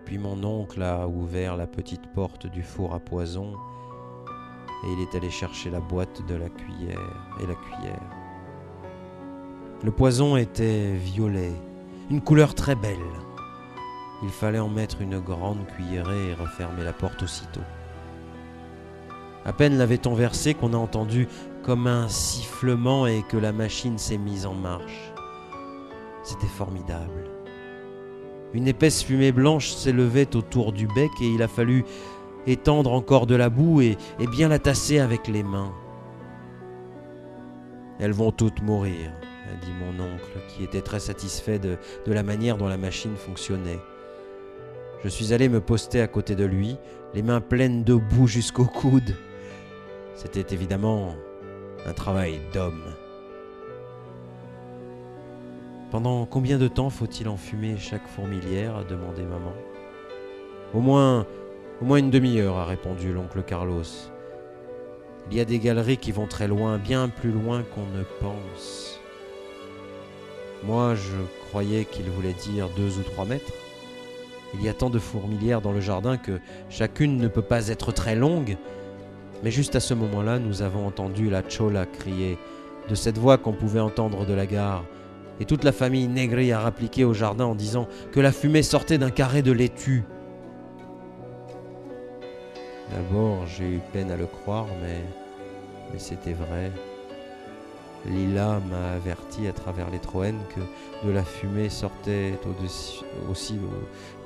Puis 0.05 0.17
mon 0.19 0.43
oncle 0.43 0.83
a 0.83 1.07
ouvert 1.07 1.57
la 1.57 1.67
petite 1.67 2.07
porte 2.13 2.45
du 2.45 2.62
four 2.62 2.93
à 2.93 3.00
poison 3.00 3.53
et 4.83 4.91
il 4.91 5.01
est 5.01 5.15
allé 5.15 5.31
chercher 5.31 5.71
la 5.71 5.79
boîte 5.79 6.25
de 6.27 6.35
la 6.35 6.50
cuillère 6.50 7.35
et 7.41 7.47
la 7.47 7.55
cuillère. 7.55 8.01
Le 9.83 9.91
poison 9.91 10.38
était 10.38 10.93
violet, 10.93 11.53
une 12.12 12.21
couleur 12.21 12.53
très 12.53 12.75
belle. 12.75 13.00
Il 14.24 14.29
fallait 14.29 14.59
en 14.59 14.69
mettre 14.69 15.01
une 15.01 15.19
grande 15.19 15.65
cuillerée 15.75 16.29
et 16.29 16.33
refermer 16.33 16.83
la 16.83 16.93
porte 16.93 17.24
aussitôt. 17.24 17.62
À 19.43 19.53
peine 19.53 19.77
l'avait-on 19.77 20.13
versé 20.13 20.53
qu'on 20.53 20.74
a 20.74 20.77
entendu 20.77 21.27
comme 21.63 21.88
un 21.88 22.07
sifflement 22.07 23.07
et 23.07 23.24
que 23.24 23.38
la 23.38 23.51
machine 23.51 23.97
s'est 23.97 24.17
mise 24.17 24.45
en 24.45 24.53
marche. 24.53 25.13
C'était 26.24 26.47
formidable. 26.47 27.35
Une 28.55 28.69
épaisse 28.69 29.03
fumée 29.03 29.33
blanche 29.33 29.71
s'élevait 29.71 30.33
autour 30.33 30.71
du 30.71 30.88
bec 30.88 31.12
et 31.21 31.27
il 31.27 31.43
a 31.43 31.50
fallu 31.50 31.83
étendre 32.47 32.93
encore 32.93 33.27
de 33.27 33.35
la 33.35 33.50
boue 33.50 33.81
et, 33.81 33.97
bien 34.31 34.47
la 34.47 34.59
tasser 34.59 35.00
avec 35.00 35.27
les 35.27 35.43
mains. 35.43 35.74
Elles 38.00 38.13
vont 38.13 38.31
toutes 38.31 38.62
mourir, 38.62 39.12
a 39.51 39.65
dit 39.65 39.74
mon 39.74 40.01
oncle, 40.01 40.39
qui 40.47 40.63
était 40.63 40.81
très 40.81 41.01
satisfait 41.01 41.59
de, 41.59 41.77
de 42.05 42.13
la 42.13 42.24
manière 42.24 42.55
dont 42.55 42.69
la 42.69 42.77
machine 42.77 43.17
fonctionnait. 43.17 43.79
Je 45.03 45.09
suis 45.09 45.33
allé 45.33 45.50
me 45.50 45.59
poster 45.59 46.00
à 46.00 46.07
côté 46.07 46.35
de 46.35 46.45
lui, 46.45 46.77
les 47.13 47.24
mains 47.24 47.41
pleines 47.41 47.83
de 47.83 47.95
boue 47.95 48.27
jusqu'au 48.27 48.65
coude. 48.65 49.17
C'était 50.15 50.55
évidemment 50.55 51.13
un 51.85 51.93
travail 51.93 52.39
d'homme. 52.53 52.83
Pendant 55.95 56.25
combien 56.25 56.57
de 56.57 56.67
temps 56.67 56.89
faut-il 56.89 57.29
enfumer 57.29 57.77
chaque 57.77 58.05
fourmilière? 58.05 58.75
a 58.75 58.83
demandé 58.83 59.21
maman. 59.21 59.53
Au 60.73 60.81
moins, 60.81 61.25
au 61.81 61.85
moins 61.85 61.99
une 61.99 62.09
demi-heure, 62.09 62.57
a 62.57 62.65
répondu 62.65 63.13
l'oncle 63.13 63.41
Carlos. 63.43 63.85
Il 65.31 65.37
y 65.37 65.39
a 65.39 65.45
des 65.45 65.57
galeries 65.57 65.95
qui 65.95 66.11
vont 66.11 66.27
très 66.27 66.49
loin, 66.49 66.79
bien 66.79 67.07
plus 67.07 67.31
loin 67.31 67.63
qu'on 67.63 67.97
ne 67.97 68.03
pense. 68.19 68.99
Moi, 70.65 70.95
je 70.95 71.15
croyais 71.47 71.85
qu'il 71.85 72.09
voulait 72.09 72.33
dire 72.33 72.67
deux 72.75 72.99
ou 72.99 73.03
trois 73.03 73.23
mètres. 73.23 73.53
Il 74.53 74.61
y 74.61 74.67
a 74.67 74.73
tant 74.73 74.89
de 74.89 74.99
fourmilières 74.99 75.61
dans 75.61 75.71
le 75.71 75.79
jardin 75.79 76.17
que 76.17 76.41
chacune 76.69 77.15
ne 77.15 77.29
peut 77.29 77.41
pas 77.41 77.69
être 77.69 77.93
très 77.93 78.15
longue. 78.15 78.57
Mais 79.43 79.49
juste 79.49 79.77
à 79.77 79.79
ce 79.79 79.93
moment-là, 79.93 80.39
nous 80.39 80.61
avons 80.61 80.85
entendu 80.85 81.29
la 81.29 81.41
chola 81.47 81.85
crier 81.85 82.37
de 82.89 82.95
cette 82.95 83.17
voix 83.17 83.37
qu'on 83.37 83.53
pouvait 83.53 83.79
entendre 83.79 84.25
de 84.25 84.33
la 84.33 84.45
gare 84.45 84.83
et 85.39 85.46
toute 85.46 85.63
la 85.63 85.72
famille 85.72 86.08
Negri 86.08 86.51
a 86.51 86.60
rappliqué 86.60 87.04
au 87.04 87.13
jardin 87.13 87.46
en 87.46 87.56
disant 87.56 87.88
que 88.12 88.20
la 88.20 88.32
fumée 88.32 88.63
sortait 88.63 88.98
d'un 88.98 89.12
carré 89.12 89.42
de 89.42 89.51
laitue. 89.51 90.04
D'abord, 92.92 93.46
j'ai 93.48 93.65
eu 93.65 93.80
peine 93.92 94.12
à 94.12 94.15
le 94.15 94.27
croire, 94.27 94.68
mais, 94.82 95.01
c'était 95.98 96.34
vrai. 96.34 96.72
Lila 98.06 98.60
m'a 98.70 98.92
averti 98.92 99.48
à 99.48 99.54
travers 99.54 99.89
les 99.89 100.00
troènes 100.00 100.39
que 100.54 101.08
de 101.08 101.12
la 101.12 101.24
fumée 101.24 101.70
sortait 101.70 102.34
aussi 103.30 103.58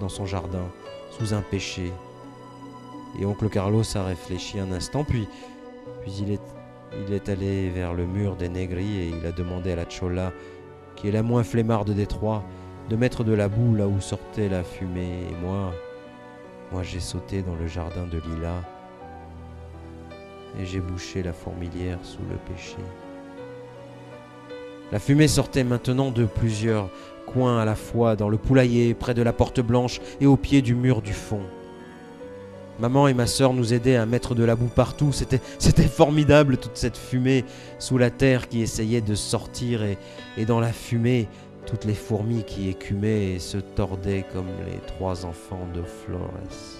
dans 0.02 0.10
son 0.10 0.26
jardin, 0.26 0.69
sous 1.12 1.34
un 1.34 1.41
péché. 1.41 1.93
Et 3.19 3.26
oncle 3.26 3.50
Carlos 3.50 3.84
a 3.95 4.04
réfléchi 4.04 4.60
un 4.60 4.72
instant, 4.72 5.04
puis, 5.04 5.28
il, 6.08 6.32
est, 6.32 6.41
il 7.08 7.13
est 7.13 7.30
allé 7.30 7.69
vers 7.69 7.93
le 7.93 8.06
mur 8.06 8.36
des 8.36 8.50
négris 8.50 9.00
et 9.00 9.08
il 9.10 9.26
a 9.26 9.32
demandé 9.32 9.72
à 9.72 9.76
la 9.76 9.86
Chola 9.89 10.34
qui 10.99 11.07
est 11.07 11.12
la 11.12 11.23
moins 11.23 11.43
flemmarde 11.43 11.91
des 11.91 12.05
trois, 12.05 12.43
de 12.89 12.95
mettre 12.95 13.23
de 13.23 13.33
la 13.33 13.47
boue 13.47 13.75
là 13.75 13.88
où 13.88 14.01
sortait 14.01 14.49
la 14.49 14.63
fumée. 14.63 15.27
Et 15.29 15.45
moi, 15.45 15.71
moi 16.71 16.83
j'ai 16.83 16.99
sauté 16.99 17.41
dans 17.41 17.55
le 17.55 17.67
jardin 17.67 18.05
de 18.05 18.17
Lila 18.17 18.55
et 20.59 20.65
j'ai 20.65 20.79
bouché 20.79 21.23
la 21.23 21.31
fourmilière 21.31 21.99
sous 22.03 22.23
le 22.29 22.35
péché. 22.53 22.77
La 24.91 24.99
fumée 24.99 25.27
sortait 25.27 25.63
maintenant 25.63 26.12
de 26.12 26.25
plusieurs 26.25 26.89
coins 27.27 27.59
à 27.59 27.65
la 27.65 27.75
fois, 27.75 28.15
dans 28.15 28.27
le 28.27 28.38
poulailler, 28.38 28.93
près 28.95 29.13
de 29.13 29.21
la 29.21 29.33
porte 29.33 29.62
blanche 29.62 30.01
et 30.19 30.25
au 30.25 30.35
pied 30.35 30.62
du 30.62 30.73
mur 30.73 31.01
du 31.01 31.13
fond. 31.13 31.43
Maman 32.80 33.08
et 33.08 33.13
ma 33.13 33.28
sœur 33.28 33.54
nous 33.54 33.74
aidaient 33.74 33.98
à 33.98 34.06
mettre 34.06 34.36
de 34.36 34.44
la 34.44 34.56
boue 34.56 34.70
partout. 34.74 35.12
C'était, 35.12 35.39
formidable 35.84 36.58
toute 36.58 36.78
cette 36.78 36.98
fumée 36.98 37.44
sous 37.78 37.98
la 37.98 38.10
terre 38.10 38.48
qui 38.48 38.62
essayait 38.62 39.02
de 39.02 39.15
sortir 39.15 39.84
et, 39.84 39.98
et 40.38 40.46
dans 40.46 40.60
la 40.60 40.72
fumée, 40.72 41.28
toutes 41.65 41.86
les 41.86 41.94
fourmis 41.94 42.44
qui 42.44 42.70
écumaient 42.70 43.34
et 43.34 43.39
se 43.39 43.58
tordaient 43.58 44.26
comme 44.34 44.48
les 44.65 44.80
trois 44.88 45.26
enfants 45.26 45.68
de 45.74 45.82
Flores. 45.82 46.79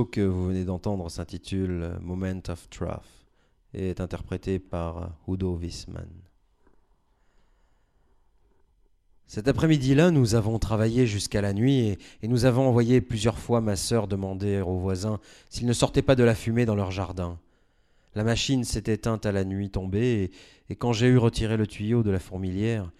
Que 0.00 0.22
vous 0.22 0.46
venez 0.46 0.64
d'entendre 0.64 1.10
s'intitule 1.10 1.98
Moment 2.00 2.40
of 2.48 2.70
Truth 2.70 3.26
et 3.74 3.90
est 3.90 4.00
interprété 4.00 4.58
par 4.58 5.10
Udo 5.28 5.54
Wisman. 5.54 6.08
Cet 9.26 9.48
après-midi-là, 9.48 10.10
nous 10.10 10.34
avons 10.34 10.58
travaillé 10.58 11.06
jusqu'à 11.06 11.42
la 11.42 11.52
nuit 11.52 11.98
et, 12.22 12.28
nous 12.28 12.46
avons 12.46 12.66
envoyé 12.66 13.02
plusieurs 13.02 13.38
fois 13.38 13.60
ma 13.60 13.76
sœur 13.76 14.08
demander 14.08 14.62
aux 14.62 14.78
voisins 14.78 15.20
s'ils 15.50 15.66
ne 15.66 15.72
sortaient 15.74 16.00
pas 16.00 16.16
de 16.16 16.24
la 16.24 16.34
fumée 16.34 16.64
dans 16.64 16.74
leur 16.74 16.90
jardin. 16.90 17.38
La 18.14 18.24
machine 18.24 18.64
s'est 18.64 18.84
éteinte 18.86 19.26
à 19.26 19.32
la 19.32 19.44
nuit 19.44 19.70
tombée 19.70 20.30
et 20.70 20.76
quand 20.76 20.94
j'ai 20.94 21.08
eu 21.08 21.18
retiré 21.18 21.58
le 21.58 21.66
tuyau 21.66 22.02
de 22.02 22.10
la 22.10 22.18
fourmilière, 22.18 22.90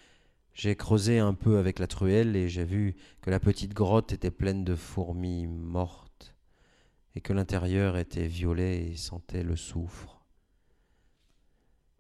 j'ai 0.53 0.77
creusé 0.77 1.19
un 1.19 1.33
peu 1.33 1.57
avec 1.57 1.79
la 1.79 1.87
truelle 1.87 2.37
et 2.37 2.51
j'ai 2.51 2.65
vu 2.65 2.97
que 3.23 3.31
la 3.31 3.41
petite 3.41 3.73
grotte 3.73 4.13
était 4.13 4.31
pleine 4.31 4.65
de 4.65 4.75
fourmis 4.75 5.47
mortes 5.47 6.12
et 7.15 7.21
que 7.21 7.33
l'intérieur 7.33 7.97
était 7.97 8.27
violet 8.27 8.87
et 8.87 8.97
sentait 8.97 9.43
le 9.43 9.57
soufre. 9.57 10.23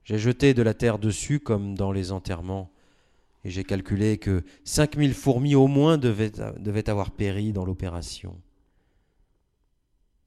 J'ai 0.05 0.19
jeté 0.19 0.55
de 0.55 0.63
la 0.63 0.75
terre 0.75 0.99
dessus 0.99 1.39
comme 1.39 1.75
dans 1.77 1.93
les 1.93 2.13
enterrements, 2.13 2.73
et 3.45 3.51
j'ai 3.51 3.65
calculé 3.65 4.19
que 4.19 4.45
cinq 4.65 4.97
mille 4.97 5.15
fourmis 5.15 5.55
au 5.55 5.67
moins 5.67 5.99
devaient, 5.99 6.91
avoir 6.91 7.11
péri 7.11 7.53
dans 7.53 7.65
l'opération. 7.65 8.41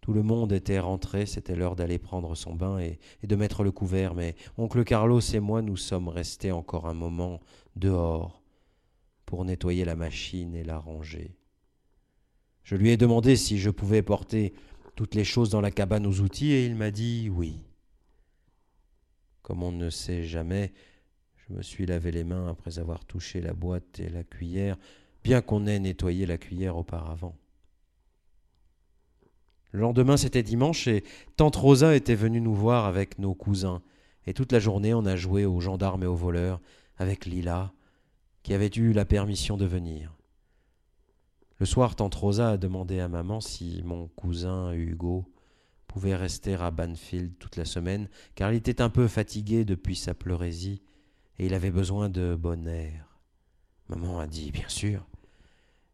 Tout 0.01 0.13
le 0.13 0.21
monde 0.21 0.53
était 0.53 0.79
rentré, 0.79 1.25
c'était 1.25 1.55
l'heure 1.55 1.75
d'aller 1.75 1.97
prendre 1.97 2.35
son 2.35 2.53
bain 2.53 2.77
et, 2.79 2.99
de 3.23 3.35
mettre 3.35 3.63
le 3.63 3.71
couvert, 3.71 4.13
mais 4.13 4.35
oncle 4.57 4.83
Carlos 4.83 5.19
et 5.19 5.39
moi 5.39 5.61
nous 5.61 5.77
sommes 5.77 6.09
restés 6.09 6.51
encore 6.51 6.87
un 6.87 6.93
moment 6.93 7.41
dehors 7.75 8.43
pour 9.25 9.43
nettoyer 9.45 9.83
la 9.83 9.95
machine 9.95 10.53
et 10.53 10.63
la 10.63 10.77
ranger. 10.77 11.35
Je 12.63 12.75
lui 12.75 12.91
ai 12.91 12.97
demandé 12.97 13.35
si 13.35 13.57
je 13.57 13.69
pouvais 13.69 14.03
porter 14.03 14.53
toutes 14.95 15.15
les 15.15 15.23
choses 15.23 15.49
dans 15.49 15.61
la 15.61 15.71
cabane 15.71 16.07
aux 16.07 16.21
outils 16.21 16.51
et 16.51 16.65
il 16.65 16.75
m'a 16.75 16.91
dit 16.91 17.29
oui. 17.29 17.57
Comme 19.41 19.61
on 19.61 19.71
ne 19.71 19.89
sait 19.89 20.23
jamais, 20.23 20.73
je 21.35 21.53
me 21.53 21.61
suis 21.61 21.85
lavé 21.85 22.11
les 22.11 22.23
mains 22.23 22.47
après 22.47 22.79
avoir 22.79 23.05
touché 23.05 23.41
la 23.41 23.53
boîte 23.53 23.99
et 23.99 24.09
la 24.09 24.23
cuillère, 24.23 24.77
bien 25.23 25.41
qu'on 25.41 25.67
ait 25.67 25.79
nettoyé 25.79 26.25
la 26.25 26.37
cuillère 26.37 26.77
auparavant. 26.77 27.35
Le 29.71 29.81
lendemain, 29.81 30.15
c'était 30.15 30.41
dimanche 30.41 30.87
et 30.87 31.03
tante 31.35 31.57
Rosa 31.57 31.95
était 31.95 32.15
venue 32.15 32.39
nous 32.39 32.55
voir 32.55 32.85
avec 32.85 33.19
nos 33.19 33.35
cousins. 33.35 33.81
Et 34.25 34.33
toute 34.33 34.53
la 34.53 34.59
journée, 34.59 34.93
on 34.93 35.05
a 35.05 35.17
joué 35.17 35.45
aux 35.45 35.59
gendarmes 35.59 36.03
et 36.03 36.07
aux 36.07 36.15
voleurs 36.15 36.61
avec 36.97 37.25
Lila, 37.25 37.73
qui 38.41 38.53
avait 38.53 38.71
eu 38.73 38.93
la 38.93 39.03
permission 39.03 39.57
de 39.57 39.65
venir. 39.65 40.15
Le 41.59 41.65
soir, 41.65 41.95
tante 41.95 42.15
Rosa 42.15 42.51
a 42.51 42.57
demandé 42.57 42.99
à 42.99 43.07
maman 43.07 43.39
si 43.39 43.81
mon 43.83 44.07
cousin 44.09 44.73
Hugo 44.73 45.25
pouvait 45.87 46.15
rester 46.15 46.55
à 46.55 46.69
Banfield 46.71 47.37
toute 47.39 47.55
la 47.55 47.63
semaine, 47.63 48.09
car 48.35 48.51
il 48.51 48.57
était 48.57 48.81
un 48.81 48.89
peu 48.89 49.07
fatigué 49.07 49.63
depuis 49.63 49.95
sa 49.95 50.13
pleurésie 50.13 50.81
et 51.39 51.45
il 51.45 51.53
avait 51.53 51.71
besoin 51.71 52.09
de 52.09 52.35
bon 52.35 52.67
air. 52.67 53.19
Maman 53.87 54.19
a 54.19 54.27
dit 54.27 54.51
bien 54.51 54.67
sûr, 54.67 55.07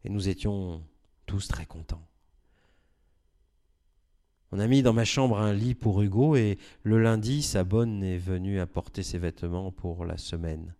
et 0.04 0.08
nous 0.08 0.28
étions 0.28 0.82
tous 1.26 1.46
très 1.46 1.66
contents. 1.66 2.06
On 4.50 4.58
a 4.58 4.66
mis 4.66 4.82
dans 4.82 4.92
ma 4.92 5.04
chambre 5.04 5.38
un 5.38 5.52
lit 5.52 5.74
pour 5.74 6.02
Hugo 6.02 6.34
et 6.34 6.58
le 6.82 6.98
lundi, 7.00 7.40
sa 7.40 7.62
bonne 7.62 8.02
est 8.02 8.18
venue 8.18 8.58
apporter 8.58 9.02
ses 9.02 9.18
vêtements 9.18 9.70
pour 9.70 10.04
la 10.04 10.18
semaine. 10.18 10.74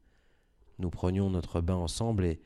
Nous 0.79 0.91
prenions 0.91 1.31
notre 1.31 1.61
bain 1.61 1.77
ensemble 1.77 2.25
et 2.25 2.41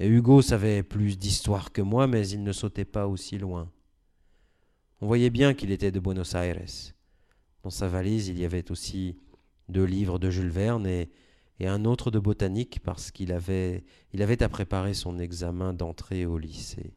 et 0.00 0.08
Hugo 0.08 0.40
savait 0.40 0.82
plus 0.82 1.18
d'histoire 1.18 1.72
que 1.72 1.82
moi, 1.82 2.06
mais 2.06 2.26
il 2.26 2.42
ne 2.42 2.52
sautait 2.52 2.86
pas 2.86 3.06
aussi 3.06 3.36
loin. 3.36 3.70
On 5.02 5.06
voyait 5.06 5.28
bien 5.28 5.52
qu'il 5.52 5.70
était 5.72 5.92
de 5.92 6.00
Buenos 6.00 6.34
Aires. 6.34 6.62
Dans 7.62 7.68
sa 7.70 7.86
valise, 7.86 8.28
il 8.28 8.38
y 8.38 8.46
avait 8.46 8.70
aussi 8.70 9.18
deux 9.68 9.84
livres 9.84 10.18
de 10.18 10.30
Jules 10.30 10.48
Verne 10.48 10.86
et, 10.86 11.10
un 11.62 11.84
autre 11.84 12.10
de 12.10 12.18
botanique 12.18 12.80
parce 12.82 13.10
qu'il 13.10 13.30
avait, 13.32 13.84
avait 14.18 14.42
à 14.42 14.48
préparer 14.48 14.94
son 14.94 15.18
examen 15.18 15.74
d'entrée 15.74 16.24
au 16.24 16.38
lycée. 16.38 16.94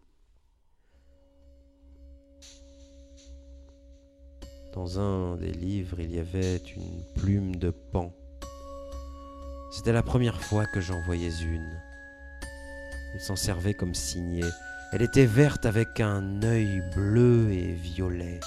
Dans 4.71 4.97
un 5.01 5.35
des 5.35 5.51
livres, 5.51 5.99
il 5.99 6.15
y 6.15 6.19
avait 6.19 6.61
une 6.77 7.03
plume 7.15 7.57
de 7.57 7.71
pan. 7.71 8.15
C'était 9.73 9.91
la 9.91 10.03
première 10.03 10.41
fois 10.41 10.65
que 10.65 10.79
j'en 10.79 11.01
voyais 11.01 11.41
une. 11.41 11.81
Il 13.13 13.19
s'en 13.19 13.35
servait 13.35 13.73
comme 13.73 13.93
signet. 13.93 14.49
Elle 14.91 15.01
était 15.01 15.25
verte 15.25 15.65
avec 15.65 15.99
un 15.99 16.43
œil 16.43 16.81
bleu 16.95 17.51
et 17.51 17.73
violet, 17.73 18.39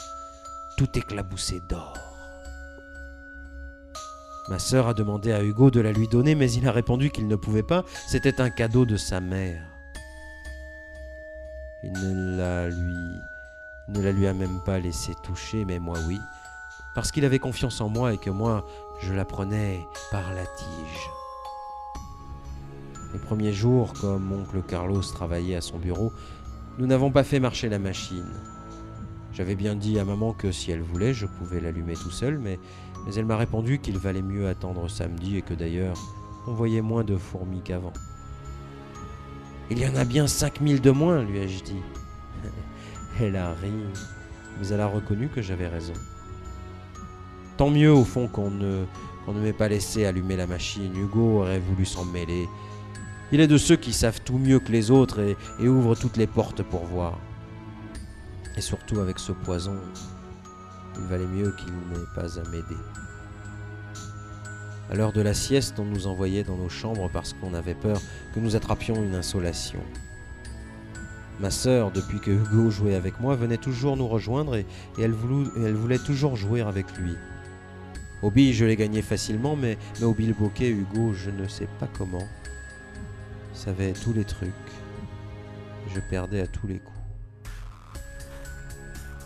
tout 0.76 0.98
éclaboussé 0.98 1.60
d'or. 1.68 1.94
Ma 4.48 4.60
sœur 4.60 4.86
a 4.86 4.94
demandé 4.94 5.32
à 5.32 5.42
Hugo 5.42 5.72
de 5.72 5.80
la 5.80 5.90
lui 5.90 6.06
donner, 6.06 6.36
mais 6.36 6.50
il 6.52 6.68
a 6.68 6.72
répondu 6.72 7.10
qu'il 7.10 7.26
ne 7.26 7.34
pouvait 7.34 7.64
pas, 7.64 7.84
c'était 8.06 8.40
un 8.40 8.50
cadeau 8.50 8.86
de 8.86 8.96
sa 8.96 9.20
mère. 9.20 9.60
Il 11.82 11.92
ne 11.92 12.36
la 12.36 12.68
lui, 12.68 13.20
ne 13.88 14.00
la 14.00 14.12
lui 14.12 14.26
a 14.28 14.32
même 14.32 14.60
pas 14.64 14.78
laissé 14.78 15.14
toucher, 15.24 15.64
mais 15.64 15.80
moi 15.80 15.98
oui, 16.06 16.20
parce 16.94 17.10
qu'il 17.10 17.24
avait 17.24 17.40
confiance 17.40 17.80
en 17.80 17.88
moi 17.88 18.12
et 18.14 18.18
que 18.18 18.30
moi, 18.30 18.64
je 19.02 19.12
la 19.12 19.24
prenais 19.24 19.80
par 20.12 20.32
la 20.32 20.46
tige. 20.46 21.10
Les 23.12 23.18
premiers 23.18 23.52
jours, 23.52 23.92
comme 24.00 24.32
oncle 24.32 24.62
Carlos 24.66 25.00
travaillait 25.00 25.56
à 25.56 25.60
son 25.60 25.78
bureau, 25.78 26.12
nous 26.78 26.86
n'avons 26.86 27.10
pas 27.10 27.24
fait 27.24 27.40
marcher 27.40 27.68
la 27.68 27.78
machine. 27.78 28.30
J'avais 29.32 29.54
bien 29.54 29.74
dit 29.74 29.98
à 29.98 30.04
maman 30.04 30.32
que 30.32 30.50
si 30.50 30.70
elle 30.70 30.80
voulait, 30.80 31.12
je 31.12 31.26
pouvais 31.26 31.60
l'allumer 31.60 31.94
tout 31.94 32.10
seul, 32.10 32.38
mais, 32.38 32.58
elle 33.14 33.26
m'a 33.26 33.36
répondu 33.36 33.78
qu'il 33.78 33.98
valait 33.98 34.22
mieux 34.22 34.48
attendre 34.48 34.88
samedi 34.88 35.36
et 35.36 35.42
que 35.42 35.54
d'ailleurs, 35.54 35.96
on 36.46 36.52
voyait 36.52 36.80
moins 36.80 37.04
de 37.04 37.16
fourmis 37.16 37.60
qu'avant. 37.62 37.92
Il 39.70 39.78
y 39.78 39.86
en 39.86 39.94
a 39.94 40.04
bien 40.04 40.26
cinq 40.26 40.60
mille 40.60 40.80
de 40.80 40.90
moins, 40.90 41.22
lui 41.22 41.38
ai-je 41.38 41.62
dit. 41.64 41.82
elle 43.20 43.36
a 43.36 43.52
ri, 43.52 43.72
mais 44.58 44.68
elle 44.68 44.80
a 44.80 44.86
reconnu 44.86 45.28
que 45.28 45.42
j'avais 45.42 45.68
raison. 45.68 45.92
Tant 47.56 47.70
mieux 47.70 47.92
au 47.92 48.04
fond 48.04 48.28
qu'on 48.28 48.50
ne 48.50 48.86
m'ait 49.34 49.52
pas 49.52 49.68
laissé 49.68 50.04
allumer 50.04 50.36
la 50.36 50.46
machine. 50.46 50.96
Hugo 50.96 51.40
aurait 51.40 51.58
voulu 51.58 51.84
s'en 51.84 52.04
mêler. 52.04 52.48
Il 53.32 53.40
est 53.40 53.48
de 53.48 53.58
ceux 53.58 53.76
qui 53.76 53.92
savent 53.92 54.20
tout 54.24 54.38
mieux 54.38 54.60
que 54.60 54.70
les 54.70 54.90
autres 54.92 55.20
et, 55.58 55.68
ouvrent 55.68 55.96
toutes 55.96 56.16
les 56.16 56.28
portes 56.28 56.62
pour 56.62 56.84
voir. 56.84 57.18
Et 58.56 58.60
surtout 58.60 59.00
avec 59.00 59.18
ce 59.18 59.32
poison, 59.32 59.76
il 60.96 61.04
valait 61.06 61.26
mieux 61.26 61.52
qu'il 61.58 61.72
n'ait 61.72 62.06
pas 62.14 62.38
à 62.38 62.48
m'aider. 62.50 62.80
À 64.90 64.94
l'heure 64.94 65.12
de 65.12 65.20
la 65.20 65.34
sieste, 65.34 65.80
on 65.80 65.84
nous 65.84 66.06
envoyait 66.06 66.44
dans 66.44 66.56
nos 66.56 66.68
chambres 66.68 67.10
parce 67.12 67.32
qu'on 67.32 67.54
avait 67.54 67.74
peur 67.74 68.00
que 68.32 68.38
nous 68.38 68.54
attrapions 68.54 69.02
une 69.02 69.16
insolation. 69.16 69.80
Ma 71.40 71.50
sœur, 71.50 71.90
depuis 71.90 72.20
que 72.20 72.30
Hugo 72.30 72.70
jouait 72.70 72.94
avec 72.94 73.18
moi, 73.18 73.34
venait 73.34 73.58
toujours 73.58 73.96
nous 73.96 74.06
rejoindre 74.08 74.54
et, 74.54 74.66
elle, 74.98 75.12
voulait 75.12 75.98
toujours 75.98 76.36
jouer 76.36 76.60
avec 76.60 76.96
lui. 76.96 77.14
Au 78.22 78.30
billes, 78.30 78.54
je 78.54 78.64
l'ai 78.64 78.76
gagné 78.76 79.02
facilement, 79.02 79.56
mais, 79.56 79.76
mais 79.98 80.06
au 80.06 80.14
bilboquet, 80.14 80.70
Hugo, 80.70 81.12
je 81.12 81.30
ne 81.30 81.46
sais 81.48 81.68
pas 81.78 81.88
comment, 81.98 82.26
savait 83.56 83.92
tous 83.92 84.12
les 84.12 84.24
trucs. 84.24 84.52
Je 85.94 86.00
perdais 86.00 86.42
à 86.42 86.46
tous 86.46 86.66
les 86.66 86.78
coups. 86.78 86.96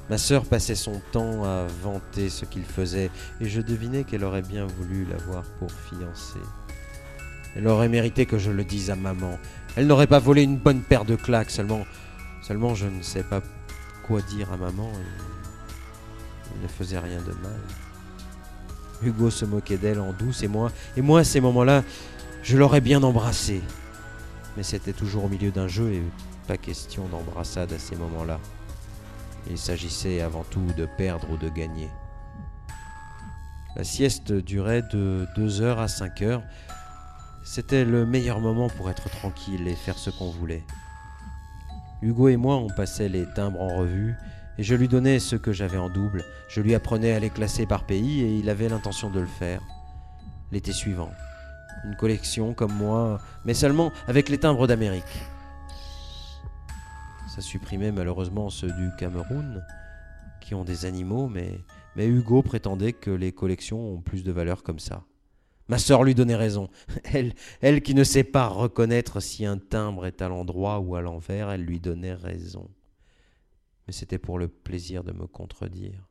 Ma 0.09 0.19
sœur 0.19 0.45
passait 0.45 0.75
son 0.75 1.01
temps 1.13 1.45
à 1.45 1.67
vanter 1.83 2.31
ce 2.31 2.45
qu'il 2.45 2.65
faisait, 2.65 3.11
et 3.41 3.49
je 3.49 3.61
devinais 3.61 4.05
qu'elle 4.05 4.25
aurait 4.25 4.43
bien 4.43 4.67
voulu 4.67 5.05
l'avoir 5.05 5.45
pour 5.59 5.71
fiancée. 5.71 6.41
Elle 7.57 7.67
aurait 7.69 7.89
mérité 7.89 8.27
que 8.27 8.39
je 8.39 8.51
le 8.51 8.65
dise 8.65 8.91
à 8.91 8.97
maman. 8.97 9.39
Elle 9.77 9.87
n'aurait 9.87 10.07
pas 10.07 10.19
volé 10.19 10.43
une 10.43 10.57
bonne 10.57 10.81
paire 10.81 11.05
de 11.05 11.17
claques, 11.17 11.51
seulement, 11.51 11.85
seulement 12.43 12.75
je 12.75 12.87
ne 12.87 13.03
sais 13.03 13.23
pas 13.23 13.41
quoi 14.07 14.21
dire 14.23 14.53
à 14.53 14.57
maman. 14.57 14.91
Elle 16.53 16.63
ne 16.63 16.69
faisait 16.69 16.99
rien 16.99 17.21
de 17.21 17.33
mal. 17.43 17.61
Hugo 19.03 19.31
se 19.31 19.45
moquait 19.45 19.79
d'elle 19.79 20.01
en 20.01 20.13
douce, 20.13 20.43
et 20.43 20.49
moi, 20.49 20.73
et 20.97 21.03
moi 21.03 21.21
à 21.21 21.25
ces 21.25 21.41
moments-là, 21.41 21.85
je 22.43 22.57
l'aurais 22.57 22.81
bien 22.81 23.03
embrassée 23.03 23.63
mais 24.57 24.63
c'était 24.63 24.93
toujours 24.93 25.25
au 25.25 25.29
milieu 25.29 25.51
d'un 25.51 25.69
jeu 25.69 25.93
et 25.93 26.03
pas 26.47 26.57
question 26.57 27.07
d'embrassade 27.09 27.73
à 27.73 27.79
ces 27.79 27.97
moments-là. 27.97 28.39
Il 29.49 29.59
s'agissait 29.59 30.21
avant 30.21 30.45
tout 30.45 30.67
de 30.77 30.87
perdre 30.87 31.31
ou 31.31 31.37
de 31.37 31.49
gagner. 31.49 31.89
La 33.77 33.85
sieste 33.85 34.33
durait 34.33 34.83
de 34.83 35.27
2 35.37 35.61
heures 35.63 35.79
à 35.79 35.89
5 35.89 36.23
heures. 36.23 36.43
C'était 37.45 37.85
le 37.85 38.05
meilleur 38.05 38.41
moment 38.41 38.69
pour 38.69 38.91
être 38.91 39.09
tranquille 39.09 39.69
et 39.69 39.77
faire 39.77 39.97
ce 39.97 40.11
qu'on 40.11 40.31
voulait. 40.31 40.65
Hugo 42.03 42.29
et 42.29 42.37
moi, 42.37 42.57
on 42.57 42.69
passait 42.69 43.09
les 43.09 43.27
timbres 43.35 43.61
en 43.61 43.77
revue 43.77 44.15
et 44.59 44.63
je 44.63 44.75
lui 44.75 44.89
donnais 44.89 45.21
ce 45.21 45.37
que 45.37 45.53
j'avais 45.53 45.79
en 45.79 45.89
double. 45.89 46.25
Je 46.49 46.61
lui 46.61 46.75
apprenais 46.75 47.13
à 47.13 47.21
les 47.21 47.31
classer 47.31 47.67
par 47.67 47.85
pays 47.85 48.23
et 48.23 48.39
il 48.39 48.51
avait 48.51 48.69
l'intention 48.69 49.09
de 49.09 49.21
le 49.21 49.27
faire. 49.27 49.63
L'été 50.51 50.73
suivant, 50.73 51.11
une 51.85 51.97
collection 51.97 52.55
comme 52.55 52.73
moi, 52.73 53.21
mais 53.45 53.55
seulement 53.55 53.93
avec 54.07 54.29
les 54.29 54.39
timbres 54.39 54.67
d'Amérique. 54.67 55.05
Ça 57.35 57.41
supprimait 57.41 57.93
malheureusement 57.93 58.51
ceux 58.51 58.73
du 58.73 58.91
Cameroun, 58.99 59.65
qui 60.41 60.55
ont 60.55 60.65
des 60.65 60.85
animaux, 60.85 61.29
mais, 61.29 61.61
mais 61.97 62.07
Hugo 62.07 62.43
prétendait 62.43 62.93
que 62.93 63.11
les 63.11 63.33
collections 63.33 63.95
ont 63.95 64.01
plus 64.01 64.25
de 64.25 64.33
valeur 64.33 64.63
comme 64.63 64.81
ça. 64.81 65.05
Ma 65.69 65.79
sœur 65.79 66.03
lui 66.03 66.17
donnait 66.17 66.35
raison. 66.35 66.69
Elle, 67.13 67.33
elle 67.61 67.83
qui 67.83 67.95
ne 67.95 68.03
sait 68.03 68.25
pas 68.25 68.49
reconnaître 68.49 69.21
si 69.21 69.47
un 69.47 69.59
timbre 69.59 70.05
est 70.05 70.21
à 70.21 70.29
l'endroit 70.29 70.81
ou 70.81 70.97
à 70.97 71.01
l'envers, 71.01 71.49
elle 71.51 71.65
lui 71.65 71.79
donnait 71.79 72.15
raison. 72.15 72.69
Mais 73.87 73.93
c'était 73.93 74.19
pour 74.19 74.41
le 74.41 74.49
plaisir 74.49 75.05
de 75.05 75.13
me 75.13 75.29
contredire. 75.29 76.09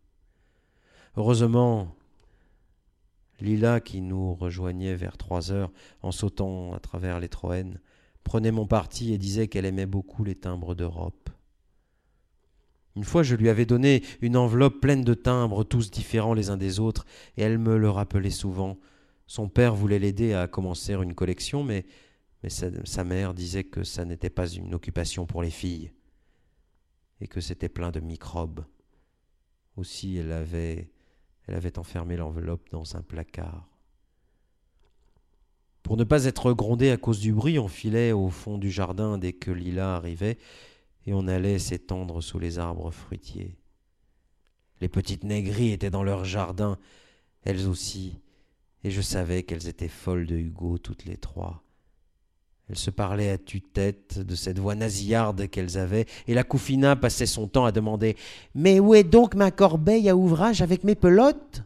Heureusement, 1.17 1.97
Lila, 3.41 3.79
qui 3.79 4.01
nous 4.01 4.33
rejoignait 4.33 4.95
vers 4.95 5.17
trois 5.17 5.51
heures 5.51 5.71
en 6.01 6.11
sautant 6.11 6.73
à 6.73 6.79
travers 6.79 7.19
les 7.19 7.29
Troènes, 7.29 7.79
prenait 8.23 8.51
mon 8.51 8.67
parti 8.67 9.13
et 9.13 9.17
disait 9.17 9.47
qu'elle 9.47 9.65
aimait 9.65 9.85
beaucoup 9.85 10.23
les 10.23 10.35
timbres 10.35 10.75
d'Europe. 10.75 11.29
Une 12.95 13.03
fois, 13.03 13.23
je 13.23 13.35
lui 13.35 13.49
avais 13.49 13.65
donné 13.65 14.03
une 14.21 14.35
enveloppe 14.35 14.81
pleine 14.81 15.03
de 15.03 15.13
timbres, 15.13 15.63
tous 15.63 15.89
différents 15.89 16.33
les 16.33 16.49
uns 16.49 16.57
des 16.57 16.79
autres, 16.79 17.05
et 17.37 17.41
elle 17.41 17.57
me 17.57 17.77
le 17.77 17.89
rappelait 17.89 18.29
souvent, 18.29 18.77
son 19.29 19.47
père 19.47 19.75
voulait 19.75 19.99
l'aider 19.99 20.33
à 20.33 20.47
commencer 20.47 20.93
une 20.93 21.13
collection, 21.13 21.63
mais, 21.63 21.85
sa, 22.47 22.67
sa, 22.83 23.03
mère 23.03 23.35
disait 23.35 23.63
que 23.63 23.83
ça 23.83 24.03
n'était 24.03 24.31
pas 24.31 24.47
une 24.47 24.73
occupation 24.73 25.27
pour 25.27 25.43
les 25.43 25.51
filles 25.51 25.91
et 27.21 27.27
que 27.27 27.39
c'était 27.39 27.69
plein 27.69 27.91
de 27.91 27.99
microbes. 27.99 28.65
Aussi, 29.77 30.17
elle 30.17 30.31
avait, 30.31 30.89
elle 31.49 31.55
avait 31.55 31.79
enfermé 31.79 32.15
l'enveloppe 32.15 32.69
dans 32.69 32.95
un 32.95 33.01
placard. 33.01 33.67
Pour 35.81 35.97
ne 35.97 36.03
pas 36.03 36.25
être 36.25 36.53
grondé 36.53 36.91
à 36.91 36.97
cause 36.97 37.19
du 37.19 37.33
bruit, 37.33 37.57
on 37.57 37.67
filait 37.67 38.11
au 38.11 38.29
fond 38.29 38.59
du 38.59 38.69
jardin 38.69 39.17
dès 39.17 39.33
que 39.33 39.49
Lila 39.49 39.95
arrivait, 39.95 40.37
et 41.07 41.13
on 41.13 41.27
allait 41.27 41.57
s'étendre 41.57 42.21
sous 42.21 42.37
les 42.37 42.59
arbres 42.59 42.91
fruitiers. 42.91 43.57
Les 44.79 44.89
petites 44.89 45.23
négries 45.23 45.71
étaient 45.71 45.89
dans 45.89 46.03
leur 46.03 46.23
jardin, 46.23 46.77
elles 47.41 47.67
aussi, 47.67 48.19
et 48.83 48.91
je 48.91 49.01
savais 49.01 49.41
qu'elles 49.41 49.67
étaient 49.67 49.87
folles 49.87 50.27
de 50.27 50.35
Hugo 50.35 50.77
toutes 50.77 51.05
les 51.05 51.17
trois. 51.17 51.63
Elles 52.69 52.77
se 52.77 52.91
parlaient 52.91 53.31
à 53.31 53.37
tue-tête 53.37 54.19
de 54.19 54.35
cette 54.35 54.59
voix 54.59 54.75
nasillarde 54.75 55.47
qu'elles 55.47 55.77
avaient, 55.77 56.05
et 56.27 56.35
la 56.35 56.43
Coufina 56.43 56.95
passait 56.95 57.25
son 57.25 57.47
temps 57.47 57.65
à 57.65 57.71
demander 57.71 58.15
Mais 58.53 58.79
où 58.79 58.93
est 58.93 59.03
donc 59.03 59.33
ma 59.33 59.49
corbeille 59.49 60.07
à 60.07 60.15
ouvrage 60.15 60.61
avec 60.61 60.83
mes 60.83 60.95
pelotes? 60.95 61.63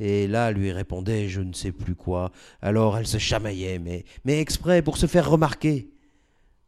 Et 0.00 0.26
là 0.26 0.50
lui 0.50 0.72
répondait 0.72 1.28
je 1.28 1.40
ne 1.40 1.52
sais 1.52 1.70
plus 1.70 1.94
quoi. 1.94 2.32
Alors 2.62 2.98
elle 2.98 3.06
se 3.06 3.18
chamaillait, 3.18 3.78
mais, 3.78 4.04
exprès 4.26 4.82
pour 4.82 4.96
se 4.96 5.06
faire 5.06 5.30
remarquer. 5.30 5.88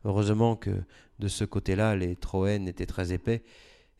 Heureusement 0.04 0.54
que 0.54 0.70
de 1.18 1.26
ce 1.26 1.44
côté-là, 1.44 1.96
les 1.96 2.14
Troènes 2.14 2.68
étaient 2.68 2.86
très 2.86 3.12
épais, 3.12 3.42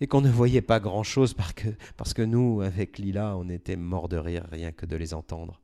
et 0.00 0.06
qu'on 0.06 0.20
ne 0.20 0.30
voyait 0.30 0.60
pas 0.60 0.78
grand-chose 0.78 1.34
parce 1.34 1.54
que, 1.54 1.68
parce 1.96 2.14
que 2.14 2.22
nous, 2.22 2.60
avec 2.60 2.98
Lila, 2.98 3.36
on 3.36 3.48
était 3.48 3.76
morts 3.76 4.08
de 4.08 4.18
rire 4.18 4.44
rien 4.52 4.70
que 4.70 4.86
de 4.86 4.94
les 4.94 5.14
entendre. 5.14 5.60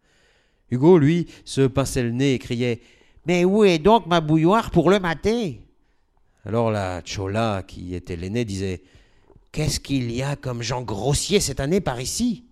Hugo, 0.70 0.98
lui, 0.98 1.28
se 1.44 1.66
pinçait 1.66 2.02
le 2.02 2.12
nez 2.12 2.32
et 2.32 2.38
criait 2.38 2.80
Mais 3.26 3.44
où 3.44 3.64
est 3.64 3.78
donc 3.78 4.06
ma 4.06 4.20
bouilloire 4.20 4.70
pour 4.70 4.90
le 4.90 4.98
mater 4.98 5.60
Alors 6.44 6.70
la 6.70 7.02
Chola, 7.04 7.62
qui 7.66 7.94
était 7.94 8.16
l'aînée, 8.16 8.44
disait 8.44 8.82
Qu'est-ce 9.52 9.80
qu'il 9.80 10.10
y 10.10 10.22
a 10.22 10.34
comme 10.34 10.62
gens 10.62 10.82
grossiers 10.82 11.40
cette 11.40 11.60
année 11.60 11.80
par 11.80 12.00
ici? 12.00 12.44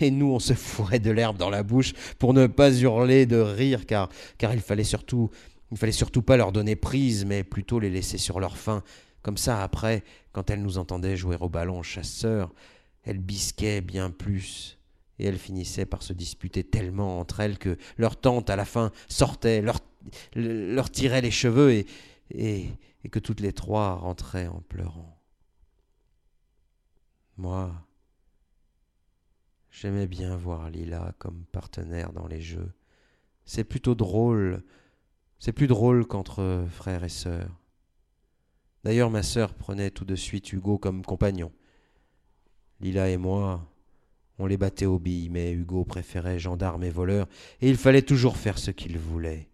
Et 0.00 0.10
nous, 0.10 0.32
on 0.32 0.38
se 0.38 0.54
fourrait 0.54 1.00
de 1.00 1.10
l'herbe 1.10 1.36
dans 1.36 1.50
la 1.50 1.62
bouche 1.62 1.92
pour 2.18 2.32
ne 2.32 2.46
pas 2.46 2.70
hurler 2.72 3.26
de 3.26 3.38
rire, 3.38 3.86
car, 3.86 4.08
car 4.38 4.54
il 4.54 4.60
fallait 4.60 4.84
surtout, 4.84 5.30
il 5.72 5.76
fallait 5.76 5.92
surtout 5.92 6.22
pas 6.22 6.36
leur 6.36 6.52
donner 6.52 6.76
prise, 6.76 7.24
mais 7.24 7.42
plutôt 7.42 7.80
les 7.80 7.90
laisser 7.90 8.18
sur 8.18 8.40
leur 8.40 8.56
faim. 8.56 8.82
Comme 9.22 9.36
ça, 9.36 9.62
après, 9.62 10.04
quand 10.32 10.50
elles 10.50 10.62
nous 10.62 10.78
entendaient 10.78 11.16
jouer 11.16 11.36
au 11.40 11.48
ballon 11.48 11.82
chasseur, 11.82 12.54
elles 13.02 13.18
bisquaient 13.18 13.80
bien 13.80 14.10
plus. 14.10 14.78
Et 15.18 15.26
elles 15.26 15.38
finissaient 15.38 15.86
par 15.86 16.04
se 16.04 16.12
disputer 16.12 16.62
tellement 16.62 17.18
entre 17.18 17.40
elles 17.40 17.58
que 17.58 17.76
leur 17.96 18.16
tante 18.16 18.50
à 18.50 18.56
la 18.56 18.64
fin 18.64 18.92
sortait, 19.08 19.60
leur, 19.60 19.80
leur 20.34 20.90
tirait 20.90 21.20
les 21.20 21.30
cheveux 21.30 21.84
et 22.30 22.70
que 23.10 23.18
toutes 23.18 23.40
les 23.40 23.52
trois 23.52 23.94
rentraient 23.94 24.48
en 24.48 24.60
pleurant. 24.60 25.20
Moi, 27.36 27.72
j'aimais 29.70 30.08
bien 30.08 30.36
voir 30.36 30.70
Lila 30.70 31.14
comme 31.18 31.44
partenaire 31.52 32.12
dans 32.12 32.26
les 32.26 32.40
jeux. 32.40 32.72
C'est 33.44 33.64
plutôt 33.64 33.94
drôle, 33.94 34.62
c'est 35.38 35.52
plus 35.52 35.68
drôle 35.68 36.06
qu'entre 36.06 36.66
frères 36.70 37.04
et 37.04 37.08
sœurs. 37.08 37.56
D'ailleurs, 38.84 39.10
ma 39.10 39.22
sœur 39.22 39.54
prenait 39.54 39.90
tout 39.90 40.04
de 40.04 40.16
suite 40.16 40.52
Hugo 40.52 40.78
comme 40.78 41.04
compagnon. 41.04 41.52
Lila 42.80 43.08
et 43.08 43.16
moi, 43.16 43.72
on 44.38 44.46
les 44.46 44.56
battait 44.56 44.86
aux 44.86 44.98
billes, 44.98 45.30
mais 45.30 45.52
Hugo 45.52 45.84
préférait 45.84 46.38
gendarmes 46.38 46.84
et 46.84 46.90
voleurs, 46.90 47.28
et 47.60 47.68
il 47.68 47.76
fallait 47.76 48.02
toujours 48.02 48.36
faire 48.36 48.58
ce 48.58 48.70
qu'il 48.70 48.98
voulait. 48.98 49.48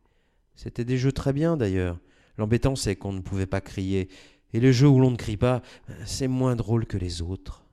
C'étaient 0.55 0.85
des 0.85 0.99
jeux 0.99 1.13
très 1.13 1.33
bien 1.33 1.57
d'ailleurs. 1.57 1.99
L'embêtant 2.37 2.77
c'est 2.77 2.97
qu'on 2.97 3.13
ne 3.13 3.21
pouvait 3.21 3.47
pas 3.47 3.61
crier, 3.61 4.09
et 4.53 4.61
les 4.61 4.73
jeux 4.73 4.89
où 4.89 5.01
l'on 5.01 5.11
ne 5.11 5.17
crie 5.17 5.37
pas, 5.37 5.63
c'est 6.07 6.29
moins 6.29 6.55
drôle 6.55 6.87
que 6.87 6.97
les 6.97 7.23
autres. 7.23 7.65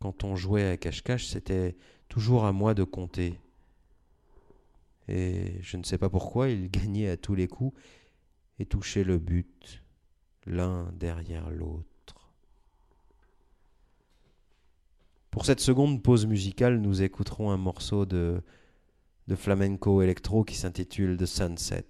Quand 0.00 0.24
on 0.24 0.36
jouait 0.36 0.68
à 0.70 0.76
cache-cache, 0.76 1.26
c'était 1.26 1.76
toujours 2.08 2.46
à 2.46 2.52
moi 2.52 2.74
de 2.74 2.84
compter. 2.84 3.38
Et 5.08 5.58
je 5.60 5.76
ne 5.76 5.82
sais 5.82 5.98
pas 5.98 6.08
pourquoi, 6.08 6.48
il 6.48 6.70
gagnait 6.70 7.10
à 7.10 7.16
tous 7.16 7.34
les 7.34 7.46
coups 7.46 7.78
et 8.58 8.64
touchait 8.64 9.04
le 9.04 9.18
but, 9.18 9.82
l'un 10.46 10.90
derrière 10.92 11.50
l'autre. 11.50 12.32
Pour 15.30 15.44
cette 15.44 15.60
seconde 15.60 16.02
pause 16.02 16.26
musicale, 16.26 16.80
nous 16.80 17.02
écouterons 17.02 17.50
un 17.50 17.56
morceau 17.58 18.06
de, 18.06 18.42
de 19.26 19.34
flamenco 19.34 20.02
électro 20.02 20.44
qui 20.44 20.54
s'intitule 20.54 21.16
The 21.16 21.26
Sunset, 21.26 21.86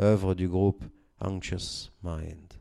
œuvre 0.00 0.34
du 0.34 0.48
groupe 0.48 0.84
Anxious 1.20 1.90
Mind. 2.02 2.55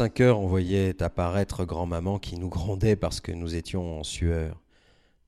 Vers 0.00 0.06
cinq 0.06 0.20
heures, 0.22 0.40
on 0.40 0.46
voyait 0.46 1.02
apparaître 1.02 1.66
grand-maman 1.66 2.18
qui 2.18 2.38
nous 2.38 2.48
grondait 2.48 2.96
parce 2.96 3.20
que 3.20 3.32
nous 3.32 3.54
étions 3.54 4.00
en 4.00 4.02
sueur. 4.02 4.58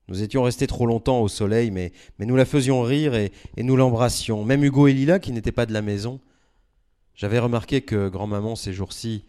Nous 0.07 0.23
étions 0.23 0.41
restés 0.41 0.65
trop 0.65 0.87
longtemps 0.87 1.21
au 1.21 1.27
soleil, 1.27 1.69
mais, 1.69 1.91
nous 2.17 2.35
la 2.35 2.43
faisions 2.43 2.81
rire 2.81 3.13
et, 3.13 3.31
et 3.55 3.61
nous 3.61 3.75
l'embrassions. 3.75 4.43
Même 4.43 4.63
Hugo 4.63 4.87
et 4.87 4.93
Lila, 4.93 5.19
qui 5.19 5.31
n'étaient 5.31 5.51
pas 5.51 5.67
de 5.67 5.73
la 5.73 5.83
maison. 5.83 6.19
J'avais 7.13 7.37
remarqué 7.37 7.81
que 7.81 8.09
grand-maman, 8.09 8.55
ces 8.55 8.73
jours-ci, 8.73 9.25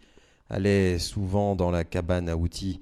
allait 0.49 0.97
souvent 0.97 1.55
dans 1.55 1.69
la 1.69 1.83
cabane 1.83 2.27
à 2.27 2.35
outils. 2.35 2.81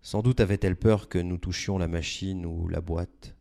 Sans 0.00 0.20
doute 0.20 0.40
avait-elle 0.40 0.74
peur 0.74 1.08
que 1.08 1.20
nous 1.20 1.38
touchions 1.38 1.78
la 1.78 1.86
machine 1.86 2.44
ou 2.44 2.66
la 2.66 2.80
boîte. 2.80 3.36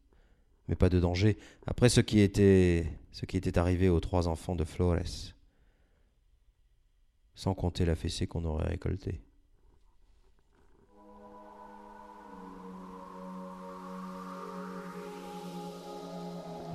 Mais 0.68 0.76
pas 0.76 0.90
de 0.90 1.00
danger, 1.00 1.40
après 1.66 1.90
ce 1.90 2.02
qui 2.02 2.20
était, 2.20 2.86
ce 3.14 3.26
qui 3.26 3.36
était 3.36 3.58
arrivé 3.58 3.90
aux 3.90 4.00
trois 4.00 4.28
enfants 4.28 4.56
de 4.56 4.64
Flores 4.64 5.34
sans 7.42 7.56
compter 7.56 7.86
la 7.86 7.96
fessée 7.96 8.28
qu'on 8.28 8.46
aurait 8.46 8.68
récoltée. 8.68 9.20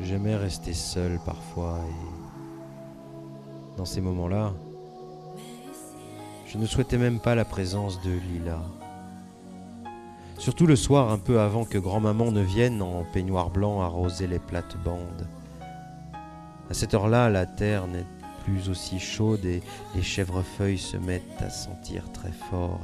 J'aimais 0.00 0.35
rester 0.35 0.72
seul 0.72 1.20
parfois 1.24 1.79
et 1.88 3.76
dans 3.76 3.85
ces 3.85 4.00
moments-là, 4.00 4.55
je 6.48 6.59
ne 6.59 6.66
souhaitais 6.66 6.98
même 6.98 7.20
pas 7.20 7.37
la 7.37 7.44
présence 7.44 8.02
de 8.02 8.11
Lila. 8.11 8.61
Surtout 10.37 10.66
le 10.66 10.74
soir, 10.74 11.12
un 11.12 11.18
peu 11.18 11.38
avant 11.38 11.64
que 11.64 11.79
grand-maman 11.79 12.33
ne 12.33 12.42
vienne 12.42 12.83
en 12.83 13.05
peignoir 13.05 13.50
blanc 13.50 13.83
arroser 13.83 14.26
les 14.26 14.40
plates-bandes. 14.40 15.29
À 16.68 16.74
cette 16.74 16.92
heure-là, 16.94 17.31
la 17.31 17.46
terre 17.46 17.87
n'est 17.87 18.15
aussi 18.69 18.99
chaude 18.99 19.45
et 19.45 19.63
les 19.95 20.03
chèvrefeuilles 20.03 20.79
se 20.79 20.97
mettent 20.97 21.41
à 21.41 21.51
sentir 21.51 22.11
très 22.13 22.33
fort 22.51 22.81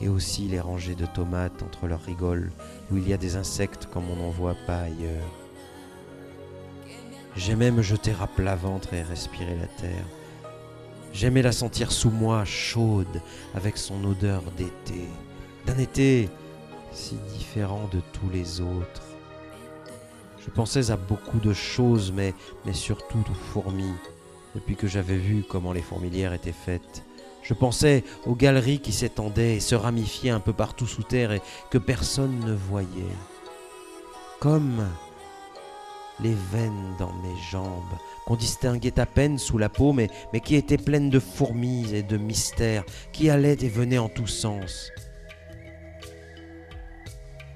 et, 0.00 0.08
aussi 0.08 0.42
les 0.48 0.60
rangées 0.60 0.94
de 0.94 1.06
tomates 1.06 1.62
entre 1.62 1.86
leurs 1.86 2.02
rigoles 2.02 2.52
où 2.90 2.96
il 2.96 3.08
y 3.08 3.12
a 3.12 3.16
des 3.16 3.36
insectes 3.36 3.86
comme 3.86 4.08
on 4.10 4.16
n'en 4.16 4.30
voit 4.30 4.56
pas 4.66 4.80
ailleurs. 4.80 5.32
J'aimais 7.36 7.70
me 7.70 7.82
jeter 7.82 8.12
à 8.20 8.26
plat 8.26 8.56
ventre 8.56 8.94
et 8.94 9.02
respirer 9.02 9.56
la 9.56 9.66
terre. 9.66 10.06
J'aimais 11.12 11.42
la 11.42 11.52
sentir 11.52 11.92
sous 11.92 12.10
moi 12.10 12.44
chaude 12.44 13.22
avec 13.54 13.76
son 13.76 14.04
odeur 14.04 14.42
d'été, 14.56 15.08
d'un 15.66 15.78
été 15.78 16.28
si 16.92 17.16
différent 17.36 17.88
de 17.92 18.00
tous 18.12 18.30
les 18.30 18.60
autres. 18.60 19.02
Je 20.44 20.50
pensais 20.50 20.90
à 20.90 20.96
beaucoup 20.96 21.38
de 21.38 21.52
choses, 21.52 22.12
mais 22.12 22.34
surtout 22.72 23.24
aux 23.30 23.52
fourmis, 23.52 23.94
depuis 24.58 24.74
que 24.74 24.88
j'avais 24.88 25.16
vu 25.16 25.44
comment 25.48 25.72
les 25.72 25.82
fourmilières 25.82 26.32
étaient 26.32 26.52
faites. 26.52 27.04
Je 27.42 27.54
pensais 27.54 28.02
aux 28.26 28.34
galeries 28.34 28.80
qui 28.80 28.92
s'étendaient 28.92 29.56
et 29.56 29.60
se 29.60 29.76
ramifiaient 29.76 30.30
un 30.30 30.40
peu 30.40 30.52
partout 30.52 30.86
sous 30.86 31.04
terre 31.04 31.30
et 31.30 31.40
que 31.70 31.78
personne 31.78 32.40
ne 32.40 32.52
voyait. 32.52 33.16
Comme 34.40 34.84
les 36.20 36.34
veines 36.52 36.96
dans 36.98 37.12
mes 37.12 37.40
jambes, 37.52 37.94
qu'on 38.26 38.34
distinguait 38.34 38.98
à 38.98 39.06
peine 39.06 39.38
sous 39.38 39.58
la 39.58 39.68
peau, 39.68 39.92
mais, 39.92 40.10
mais 40.32 40.40
qui 40.40 40.56
étaient 40.56 40.76
pleines 40.76 41.10
de 41.10 41.20
fourmis 41.20 41.94
et 41.94 42.02
de 42.02 42.16
mystères, 42.16 42.84
qui 43.12 43.30
allaient 43.30 43.56
et 43.60 43.68
venaient 43.68 43.98
en 43.98 44.08
tous 44.08 44.26
sens. 44.26 44.90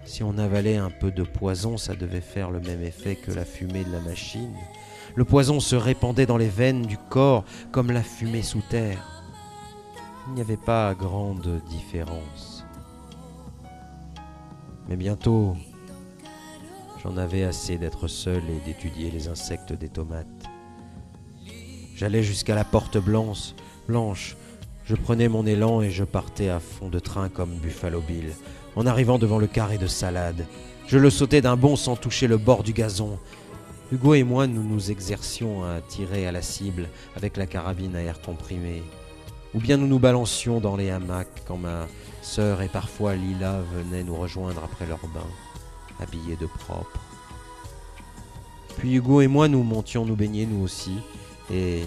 Si 0.05 0.23
on 0.23 0.39
avalait 0.39 0.77
un 0.77 0.91
peu 0.91 1.11
de 1.11 1.25
poison, 1.25 1.77
ça 1.77 1.97
devait 1.97 2.21
faire 2.21 2.53
le 2.53 2.61
même 2.61 2.85
effet 2.85 3.17
que 3.17 3.33
la 3.33 3.45
fumée 3.45 3.83
de 3.83 3.91
la 3.91 4.01
machine. 4.01 4.55
Le 5.15 5.25
poison 5.25 5.61
se 5.61 5.77
répandait 5.77 6.27
dans 6.27 6.39
les 6.39 6.49
veines 6.49 6.83
du 6.83 6.97
corps 6.97 7.45
comme 7.71 7.91
la 7.91 8.03
fumée 8.03 8.43
sous 8.43 8.63
terre. 8.71 9.07
Il 10.29 10.35
n'y 10.35 10.41
avait 10.41 10.57
pas 10.57 10.95
grande 10.95 11.61
différence. 11.69 12.65
Mais 14.89 14.97
bientôt, 14.97 15.57
j'en 17.03 17.17
avais 17.17 17.45
assez 17.45 17.77
d'être 17.77 18.09
seul 18.09 18.43
et 18.49 18.61
d'étudier 18.65 19.11
les 19.11 19.29
insectes 19.29 19.73
des 19.73 19.89
tomates. 19.89 20.27
J'allais 21.95 22.23
jusqu'à 22.23 22.55
la 22.55 22.65
porte 22.65 22.99
blanche, 22.99 23.55
blanche. 23.87 24.37
Je 24.85 24.97
prenais 24.97 25.29
mon 25.29 25.47
élan 25.47 25.83
et 25.83 25.91
je 25.91 26.05
partais 26.05 26.49
à 26.49 26.59
fond 26.59 26.89
de 26.89 26.99
train 26.99 27.29
comme 27.29 27.55
Buffalo 27.59 28.01
Bill. 28.01 28.33
En 28.77 28.87
arrivant 28.87 29.19
devant 29.19 29.39
le 29.39 29.47
carré 29.47 29.77
de 29.77 29.87
salade, 29.87 30.47
je 30.87 30.99
le 30.99 31.11
sautais 31.11 31.43
d'un 31.43 31.57
bond 31.57 31.77
sans 31.77 31.97
toucher 31.97 32.27
le 32.27 32.39
bord 32.39 32.63
du 32.63 32.73
gazon. 32.73 33.19
Hugo 33.93 34.15
et 34.15 34.23
moi, 34.23 34.47
nous 34.47 34.63
nous 34.63 34.91
exercions 34.91 35.65
à 35.65 35.83
tirer 35.83 36.27
à 36.27 36.33
la 36.33 36.41
cible 36.41 36.89
avec 37.15 37.37
la 37.37 37.45
carabine 37.45 37.95
à 37.95 38.01
air 38.01 38.23
comprimé. 38.23 38.83
Ou 39.53 39.61
bien 39.61 39.77
nous 39.77 39.87
nous 39.87 39.99
balancions 39.99 40.61
dans 40.61 40.77
les 40.77 40.89
hamacs 40.89 41.43
quand 41.47 41.59
ma 41.59 41.87
sœur 42.23 42.63
et 42.63 42.69
parfois 42.69 43.15
Lila 43.17 43.61
venaient 43.75 44.03
nous 44.03 44.17
rejoindre 44.17 44.65
après 44.65 44.87
leur 44.87 45.01
bain, 45.09 45.27
habillés 46.01 46.37
de 46.37 46.47
propre. 46.47 46.99
Puis 48.79 48.95
Hugo 48.95 49.21
et 49.21 49.27
moi, 49.27 49.47
nous 49.47 49.63
montions 49.63 50.07
nous 50.07 50.17
baigner 50.17 50.47
nous 50.47 50.65
aussi, 50.65 50.97
et 51.53 51.83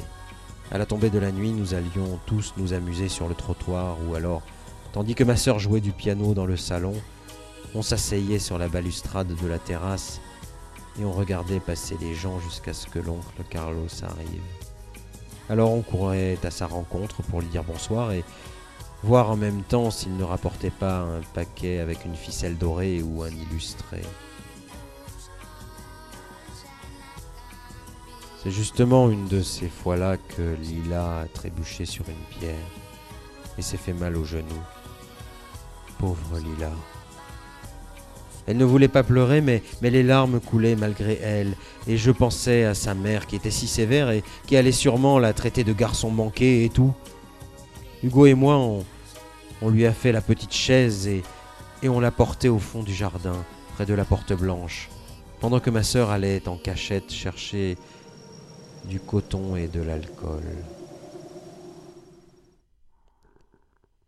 à 0.71 0.77
la 0.77 0.85
tombée 0.85 1.09
de 1.09 1.17
la 1.17 1.31
nuit, 1.31 1.53
nous 1.53 1.73
allions 1.73 2.19
tous 2.27 2.53
nous 2.57 2.73
amuser 2.73 3.09
sur 3.09 3.27
le 3.27 3.33
trottoir, 3.33 3.97
ou 4.07 4.13
alors, 4.13 4.43
tandis 4.93 5.15
que 5.15 5.23
ma 5.23 5.37
sœur 5.37 5.57
jouait 5.57 5.81
du 5.81 5.91
piano 5.91 6.35
dans 6.35 6.45
le 6.45 6.55
salon, 6.55 6.93
on 7.73 7.81
s'asseyait 7.81 8.37
sur 8.37 8.59
la 8.59 8.67
balustrade 8.67 9.35
de 9.35 9.47
la 9.47 9.57
terrasse 9.57 10.21
et 10.99 11.05
on 11.05 11.11
regardait 11.11 11.59
passer 11.59 11.97
les 11.99 12.13
gens 12.13 12.39
jusqu'à 12.39 12.73
ce 12.73 12.87
que 12.87 12.99
l'oncle 12.99 13.43
Carlos 13.49 13.87
arrive. 14.03 14.41
Alors 15.49 15.71
on 15.71 15.81
courait 15.81 16.37
à 16.43 16.51
sa 16.51 16.67
rencontre 16.67 17.21
pour 17.23 17.41
lui 17.41 17.47
dire 17.47 17.63
bonsoir 17.63 18.11
et 18.11 18.23
voir 19.03 19.29
en 19.29 19.35
même 19.35 19.61
temps 19.61 19.91
s'il 19.91 20.17
ne 20.17 20.23
rapportait 20.23 20.71
pas 20.71 20.99
un 20.99 21.21
paquet 21.33 21.79
avec 21.79 22.05
une 22.05 22.15
ficelle 22.15 22.57
dorée 22.57 23.03
ou 23.03 23.23
un 23.23 23.29
illustré. 23.29 24.01
C'est 28.41 28.51
justement 28.51 29.09
une 29.09 29.27
de 29.27 29.41
ces 29.41 29.69
fois-là 29.69 30.17
que 30.17 30.55
Lila 30.61 31.21
a 31.21 31.25
trébuché 31.25 31.85
sur 31.85 32.07
une 32.07 32.39
pierre 32.39 32.55
et 33.57 33.61
s'est 33.61 33.77
fait 33.77 33.93
mal 33.93 34.15
au 34.15 34.23
genou. 34.23 34.61
Pauvre 35.97 36.37
Lila. 36.37 36.71
Elle 38.47 38.57
ne 38.57 38.65
voulait 38.65 38.87
pas 38.87 39.03
pleurer, 39.03 39.41
mais, 39.41 39.63
mais 39.81 39.89
les 39.89 40.03
larmes 40.03 40.39
coulaient 40.39 40.75
malgré 40.75 41.19
elle, 41.21 41.55
et 41.87 41.97
je 41.97 42.11
pensais 42.11 42.63
à 42.63 42.73
sa 42.75 42.93
mère 42.93 43.25
qui 43.25 43.35
était 43.35 43.51
si 43.51 43.67
sévère 43.67 44.11
et 44.11 44.23
qui 44.45 44.55
allait 44.55 44.71
sûrement 44.71 45.17
la 45.17 45.33
traiter 45.33 45.63
de 45.63 45.73
garçon 45.73 46.11
manqué 46.11 46.63
et 46.63 46.69
tout. 46.69 46.93
Hugo 48.03 48.27
et 48.27 48.35
moi, 48.35 48.57
on, 48.57 48.85
on 49.61 49.69
lui 49.69 49.85
a 49.85 49.93
fait 49.93 50.11
la 50.11 50.21
petite 50.21 50.53
chaise 50.53 51.07
et, 51.07 51.23
et 51.81 51.89
on 51.89 51.99
l'a 51.99 52.11
portée 52.11 52.49
au 52.49 52.59
fond 52.59 52.83
du 52.83 52.93
jardin, 52.93 53.35
près 53.73 53.87
de 53.87 53.95
la 53.95 54.05
porte 54.05 54.33
blanche, 54.33 54.89
pendant 55.39 55.59
que 55.59 55.71
ma 55.71 55.81
sœur 55.81 56.11
allait 56.11 56.47
en 56.47 56.57
cachette 56.57 57.11
chercher 57.11 57.77
du 58.85 58.99
coton 58.99 59.55
et 59.55 59.67
de 59.67 59.81
l'alcool. 59.81 60.43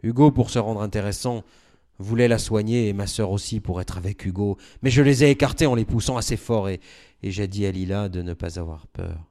Hugo, 0.04 0.30
pour 0.30 0.52
se 0.52 0.60
rendre 0.60 0.82
intéressant, 0.82 1.44
voulait 2.00 2.28
la 2.28 2.38
soigner 2.38 2.90
et 2.90 2.94
ma 2.94 3.08
sœur 3.08 3.32
aussi 3.32 3.60
pour 3.60 3.82
être 3.82 3.98
avec 3.98 4.26
Hugo, 4.26 4.58
mais 4.82 4.90
je 4.90 5.02
les 5.02 5.24
ai 5.24 5.32
écartés 5.32 5.66
en 5.66 5.76
les 5.76 5.86
poussant 5.86 6.18
assez 6.18 6.38
fort 6.38 6.70
et, 6.70 6.80
j'ai 7.24 7.48
dit 7.48 7.66
à 7.66 7.72
Lila 7.72 8.10
de 8.10 8.22
ne 8.22 8.34
pas 8.34 8.60
avoir 8.60 8.88
peur, 8.88 9.26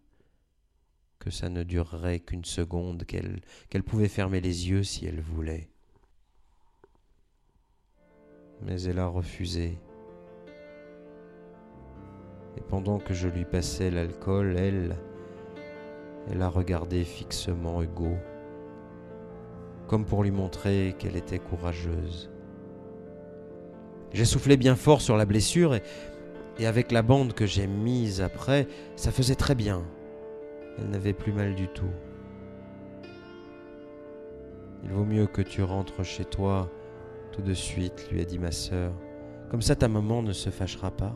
que 1.20 1.30
ça 1.30 1.48
ne 1.48 1.62
durerait 1.62 2.20
qu'une 2.20 2.44
seconde, 2.44 3.04
qu'elle 3.04 3.40
qu'elle 3.70 3.84
pouvait 3.84 4.08
fermer 4.08 4.40
les 4.40 4.68
yeux 4.68 4.82
si 4.82 5.06
elle 5.06 5.20
voulait. 5.20 5.68
Mais 8.62 8.82
elle 8.82 8.98
a 8.98 9.06
refusé. 9.06 9.78
Et 12.56 12.60
pendant 12.68 12.98
que 12.98 13.14
je 13.14 13.28
lui 13.28 13.44
passais 13.44 13.90
l'alcool, 13.90 14.56
elle, 14.58 14.96
elle 16.28 16.42
a 16.42 16.48
regardé 16.48 17.04
fixement 17.04 17.82
Hugo, 17.82 18.16
comme 19.86 20.04
pour 20.04 20.24
lui 20.24 20.32
montrer 20.32 20.96
qu'elle 20.98 21.16
était 21.16 21.38
courageuse. 21.38 22.30
J'ai 24.12 24.24
soufflé 24.24 24.56
bien 24.56 24.76
fort 24.76 25.00
sur 25.00 25.16
la 25.16 25.24
blessure 25.26 25.74
et, 25.74 26.66
avec 26.66 26.90
la 26.92 27.02
bande 27.02 27.32
que 27.32 27.46
j'ai 27.46 27.66
mise 27.66 28.22
après, 28.22 28.66
ça 28.96 29.10
faisait 29.10 29.34
très 29.34 29.54
bien. 29.54 29.84
Elle 30.78 30.90
n'avait 30.90 31.12
plus 31.12 31.32
mal 31.32 31.54
du 31.54 31.68
tout. 31.68 31.90
Il 34.84 34.90
vaut 34.90 35.04
mieux 35.04 35.26
que 35.26 35.42
tu 35.42 35.62
rentres 35.62 36.04
chez 36.04 36.24
toi 36.24 36.70
tout 37.32 37.42
de 37.42 37.54
suite, 37.54 38.08
lui 38.10 38.20
a 38.20 38.24
dit 38.24 38.38
ma 38.38 38.52
sœur. 38.52 38.92
Comme 39.50 39.62
ça 39.62 39.76
ta 39.76 39.88
maman 39.88 40.22
ne 40.22 40.32
se 40.32 40.50
fâchera 40.50 40.90
pas. 40.90 41.14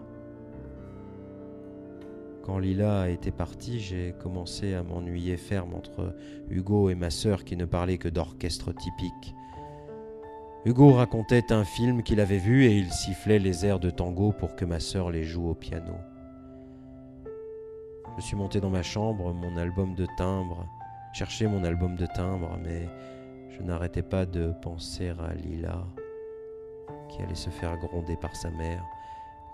Quand 2.43 2.59
Lila 2.59 3.09
était 3.11 3.31
partie, 3.31 3.81
j'ai 3.81 4.15
commencé 4.19 4.75
à 4.75 4.83
m'ennuyer 4.83 5.37
ferme 5.37 5.75
entre 5.75 6.15
Hugo 6.49 6.91
et 6.91 6.95
ma 6.95 7.11
sœur 7.11 7.45
qui 7.45 7.57
ne 7.57 7.65
parlaient 7.65 7.99
que 7.99 8.09
d'orchestre 8.09 8.73
typique. 8.73 9.35
Hugo 10.67 10.93
racontait 10.93 11.53
un 11.53 11.65
film 11.65 12.03
qu'il 12.03 12.21
avait 12.21 12.37
vu 12.37 12.67
et 12.67 12.77
il 12.77 12.93
sifflait 12.93 13.39
les 13.39 13.65
airs 13.65 13.81
de 13.81 13.89
tango 13.89 14.31
pour 14.33 14.57
que 14.57 14.67
ma 14.67 14.79
sœur 14.79 15.11
les 15.11 15.25
joue 15.25 15.49
au 15.49 15.55
piano. 15.55 15.95
Je 18.19 18.23
suis 18.23 18.37
monté 18.37 18.61
dans 18.61 18.69
ma 18.69 18.83
chambre, 18.83 19.33
mon 19.33 19.57
album 19.57 19.95
de 19.95 20.07
timbre, 20.19 20.67
chercher 21.15 21.47
mon 21.47 21.65
album 21.65 21.97
de 21.97 22.05
timbre, 22.05 22.59
mais 22.63 22.89
Je 23.51 23.63
n'arrêtais 23.63 24.03
pas 24.03 24.25
de 24.27 24.53
penser 24.63 25.11
à 25.11 25.35
Lila, 25.35 25.85
qui 27.09 27.21
allait 27.23 27.35
se 27.35 27.51
faire 27.51 27.77
gronder 27.77 28.17
par 28.17 28.35
sa 28.35 28.51
mère, 28.51 28.83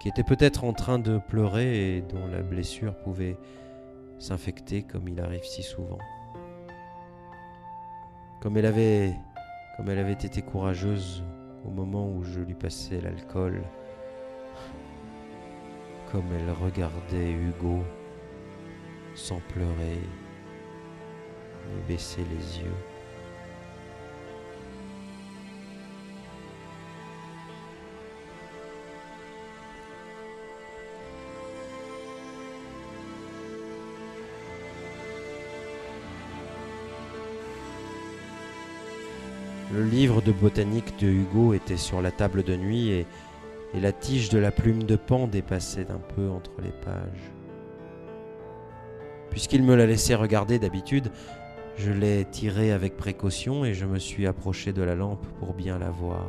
qui 0.00 0.08
était 0.08 0.22
peut-être 0.22 0.64
en 0.64 0.72
train 0.72 0.98
de 1.00 1.18
pleurer 1.18 1.96
et 1.96 2.02
dont 2.02 2.26
la 2.28 2.42
blessure 2.42 2.96
pouvait 2.98 3.36
s'infecter 4.18 4.82
comme 4.82 5.08
il 5.08 5.20
arrive 5.20 5.44
si 5.44 5.62
souvent. 5.62 5.98
Comme 8.40 8.56
elle 8.56 8.66
avait, 8.66 9.16
comme 9.76 9.90
elle 9.90 9.98
avait 9.98 10.12
été 10.12 10.42
courageuse 10.42 11.22
au 11.64 11.70
moment 11.70 12.10
où 12.10 12.22
je 12.24 12.40
lui 12.40 12.54
passais 12.54 13.00
l'alcool, 13.00 13.62
comme 16.10 16.24
elle 16.32 16.50
regardait 16.50 17.32
Hugo 17.32 17.82
sans 19.14 19.40
pleurer 19.48 20.00
ni 21.74 21.82
baisser 21.88 22.22
les 22.22 22.60
yeux. 22.60 22.95
Le 39.76 39.84
livre 39.84 40.22
de 40.22 40.32
botanique 40.32 40.98
de 41.00 41.06
Hugo 41.06 41.52
était 41.52 41.76
sur 41.76 42.00
la 42.00 42.10
table 42.10 42.42
de 42.42 42.56
nuit 42.56 42.88
et, 42.92 43.06
la 43.74 43.92
tige 43.92 44.30
de 44.30 44.38
la 44.38 44.50
plume 44.50 44.84
de 44.84 44.96
pan 44.96 45.26
dépassait 45.26 45.84
d'un 45.84 46.00
peu 46.14 46.30
entre 46.30 46.62
les 46.62 46.70
pages. 46.70 47.30
Puisqu'il 49.28 49.62
me 49.62 49.74
la 49.74 49.84
laissait 49.84 50.14
regarder 50.14 50.58
d'habitude, 50.58 51.10
je 51.76 51.92
l'ai 51.92 52.24
tirée 52.24 52.72
avec 52.72 52.96
précaution 52.96 53.66
et 53.66 53.74
je 53.74 53.84
me 53.84 53.98
suis 53.98 54.26
approché 54.26 54.72
de 54.72 54.80
la 54.80 54.94
lampe 54.94 55.26
pour 55.40 55.52
bien 55.52 55.78
la 55.78 55.90
voir. 55.90 56.24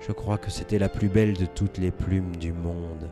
Je 0.00 0.12
crois 0.12 0.38
que 0.38 0.50
c'était 0.50 0.78
la 0.78 0.88
plus 0.88 1.10
belle 1.10 1.36
de 1.36 1.44
toutes 1.44 1.76
les 1.76 1.90
plumes 1.90 2.36
du 2.36 2.54
monde. 2.54 3.10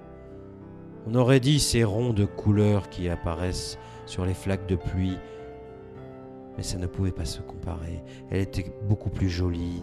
On 1.07 1.15
aurait 1.17 1.41
dit 1.41 1.61
ces 1.61 1.85
ronds 1.85 2.15
de 2.15 2.25
couleurs 2.25 2.89
qui 2.89 3.11
apparaissent 3.11 3.79
sur 4.07 4.25
les 4.25 4.33
flaques 4.33 4.67
de 4.67 4.77
pluie 4.77 5.19
mais 6.61 6.65
ça 6.65 6.77
ne 6.77 6.87
pouvait 6.87 7.11
pas 7.11 7.25
se 7.25 7.41
comparer. 7.41 8.05
Elle 8.31 8.43
était 8.43 8.71
beaucoup 8.87 9.09
plus 9.09 9.31
jolie, 9.31 9.83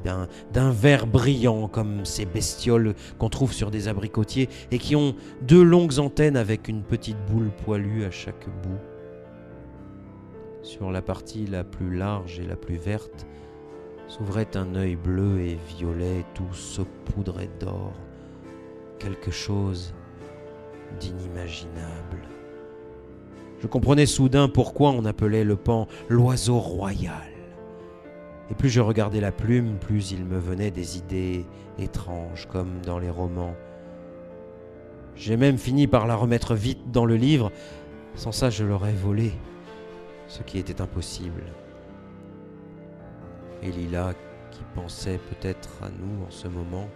d'un 0.53 0.69
vert 0.69 1.07
brillant 1.07 1.67
comme 1.67 2.05
ces 2.05 2.27
bestioles 2.27 2.93
qu'on 3.17 3.29
trouve 3.29 3.51
sur 3.51 3.71
des 3.71 3.87
abricotiers 3.87 4.47
et 4.69 4.77
qui 4.77 4.95
ont 4.95 5.15
deux 5.41 5.63
longues 5.63 5.97
antennes 5.97 6.37
avec 6.37 6.67
une 6.67 6.83
petite 6.83 7.17
boule 7.31 7.49
poilue 7.65 8.03
à 8.03 8.11
chaque 8.11 8.45
bout. 8.61 8.77
Sur 10.61 10.91
la 10.91 11.01
partie 11.01 11.47
la 11.47 11.63
plus 11.63 11.95
large 11.97 12.39
et 12.39 12.45
la 12.45 12.55
plus 12.55 12.77
verte 12.77 13.25
s'ouvrait 14.07 14.55
un 14.55 14.75
œil 14.75 14.97
bleu 14.97 15.39
et 15.39 15.57
violet 15.79 16.25
tout 16.35 16.53
saupoudré 16.53 17.49
d'or, 17.59 17.93
quelque 18.99 19.31
chose 19.31 19.95
d'inimaginable. 20.99 22.36
Je 23.59 23.67
comprenais 23.67 24.05
soudain 24.05 24.49
pourquoi 24.49 24.91
on 24.91 25.05
appelait 25.05 25.43
le 25.43 25.55
pan 25.55 25.87
l'oiseau 26.09 26.59
royal. 26.59 27.27
Et 28.49 28.55
plus 28.55 28.69
je 28.69 28.81
regardais 28.81 29.19
la 29.19 29.31
plume, 29.31 29.77
plus 29.79 30.11
il 30.11 30.25
me 30.25 30.37
venait 30.37 30.71
des 30.71 30.97
idées 30.97 31.45
étranges, 31.79 32.47
comme 32.47 32.81
dans 32.85 32.99
les 32.99 33.09
romans. 33.09 33.55
J'ai 35.15 35.37
même 35.37 35.57
fini 35.57 35.87
par 35.87 36.07
la 36.07 36.15
remettre 36.15 36.53
vite 36.53 36.91
dans 36.91 37.05
le 37.05 37.15
livre, 37.15 37.51
sans 38.15 38.31
ça 38.31 38.49
je 38.49 38.63
l'aurais 38.63 38.93
volée, 38.93 39.33
ce 40.27 40.43
qui 40.43 40.59
était 40.59 40.81
impossible. 40.81 41.43
Et 43.63 43.71
Lila, 43.71 44.13
qui 44.51 44.61
pensait 44.75 45.19
peut-être 45.29 45.83
à 45.83 45.89
nous 45.89 46.25
en 46.25 46.29
ce 46.29 46.47
moment, 46.47 46.87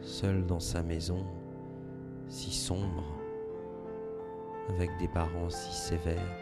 seule 0.00 0.44
dans 0.46 0.60
sa 0.60 0.82
maison, 0.82 1.24
si 2.28 2.50
sombre, 2.50 3.04
avec 4.68 4.90
des 4.98 5.08
parents 5.08 5.50
si 5.50 5.72
sévères. 5.72 6.36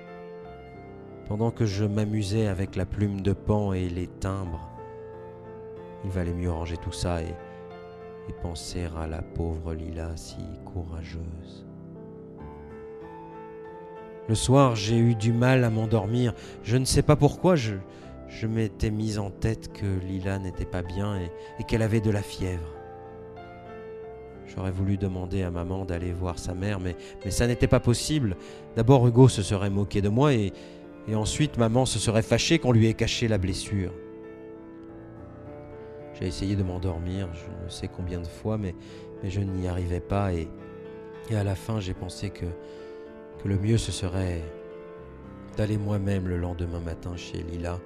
Pendant 1.28 1.50
que 1.50 1.64
je 1.64 1.84
m'amusais 1.84 2.48
avec 2.48 2.76
la 2.76 2.86
plume 2.86 3.20
de 3.20 3.32
pan 3.32 3.72
et 3.72 3.88
les 3.88 4.08
timbres, 4.08 4.68
il 6.04 6.10
valait 6.10 6.34
mieux 6.34 6.50
ranger 6.50 6.76
tout 6.76 6.92
ça 6.92 7.22
et, 7.22 7.34
penser 8.42 8.86
à 8.96 9.08
la 9.08 9.22
pauvre 9.22 9.74
Lila 9.74 10.16
si 10.16 10.38
courageuse. 10.64 11.66
Le 14.28 14.36
soir, 14.36 14.76
j'ai 14.76 14.96
eu 14.96 15.16
du 15.16 15.32
mal 15.32 15.64
à 15.64 15.70
m'endormir. 15.70 16.32
Je 16.62 16.76
ne 16.76 16.84
sais 16.84 17.02
pas 17.02 17.16
pourquoi, 17.16 17.56
je, 17.56 17.74
m'étais 18.46 18.90
mise 18.90 19.18
en 19.18 19.30
tête 19.30 19.72
que 19.72 19.98
Lila 20.06 20.38
n'était 20.38 20.64
pas 20.64 20.82
bien 20.82 21.18
et 21.58 21.64
qu'elle 21.64 21.82
avait 21.82 22.00
de 22.00 22.12
la 22.12 22.22
fièvre. 22.22 22.79
J'aurais 24.54 24.72
voulu 24.72 24.96
demander 24.96 25.42
à 25.42 25.50
maman 25.50 25.84
d'aller 25.84 26.12
voir 26.12 26.38
sa 26.38 26.54
mère, 26.54 26.80
mais, 26.80 26.96
mais 27.24 27.30
ça 27.30 27.46
n'était 27.46 27.68
pas 27.68 27.80
possible. 27.80 28.36
D'abord, 28.74 29.06
Hugo 29.06 29.28
se 29.28 29.42
serait 29.42 29.70
moqué 29.70 30.02
de 30.02 30.08
moi 30.08 30.34
et, 30.34 30.52
ensuite 31.14 31.58
maman 31.58 31.86
se 31.86 31.98
serait 31.98 32.22
fâchée 32.22 32.60
qu'on 32.60 32.70
lui 32.70 32.86
ait 32.86 32.94
caché 32.94 33.26
la 33.26 33.38
blessure. 33.38 33.92
J'ai 36.14 36.26
essayé 36.26 36.54
de 36.54 36.62
m'endormir, 36.62 37.28
je 37.34 37.64
ne 37.64 37.68
sais 37.68 37.88
combien 37.88 38.20
de 38.20 38.26
fois, 38.26 38.58
mais, 38.58 38.74
mais 39.22 39.30
je 39.30 39.40
n'y 39.40 39.66
arrivais 39.66 40.00
pas 40.00 40.32
et, 40.32 40.48
à 41.34 41.44
la 41.44 41.54
fin 41.54 41.80
j'ai 41.80 41.94
pensé 41.94 42.30
que, 42.30 42.46
le 43.44 43.58
mieux 43.58 43.78
ce 43.78 43.90
serait 43.90 44.42
d'aller 45.56 45.78
moi-même 45.78 46.28
le 46.28 46.36
lendemain 46.36 46.80
matin 46.80 47.16
chez 47.16 47.38
Lila 47.38 47.80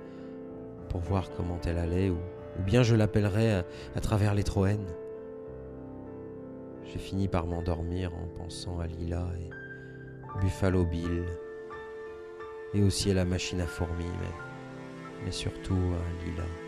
pour 0.88 1.00
voir 1.00 1.30
comment 1.36 1.58
elle 1.64 1.78
allait 1.78 2.10
ou, 2.10 2.18
bien 2.66 2.82
je 2.82 2.94
l'appellerais 2.94 3.52
à, 3.52 3.64
à 3.94 4.00
travers 4.00 4.34
les 4.34 4.42
Troènes. 4.42 4.86
J'ai 6.86 6.98
fini 6.98 7.28
par 7.28 7.46
m'endormir 7.46 8.12
en 8.14 8.26
pensant 8.38 8.78
à 8.78 8.86
Lila 8.86 9.28
et 9.40 10.40
Buffalo 10.40 10.84
Bill, 10.84 11.24
et 12.74 12.82
aussi 12.82 13.10
à 13.10 13.14
la 13.14 13.24
machine 13.24 13.60
à 13.60 13.66
fourmis, 13.66 14.04
mais, 14.20 15.24
mais 15.24 15.30
surtout 15.30 15.74
à 15.74 16.24
Lila. 16.24 16.63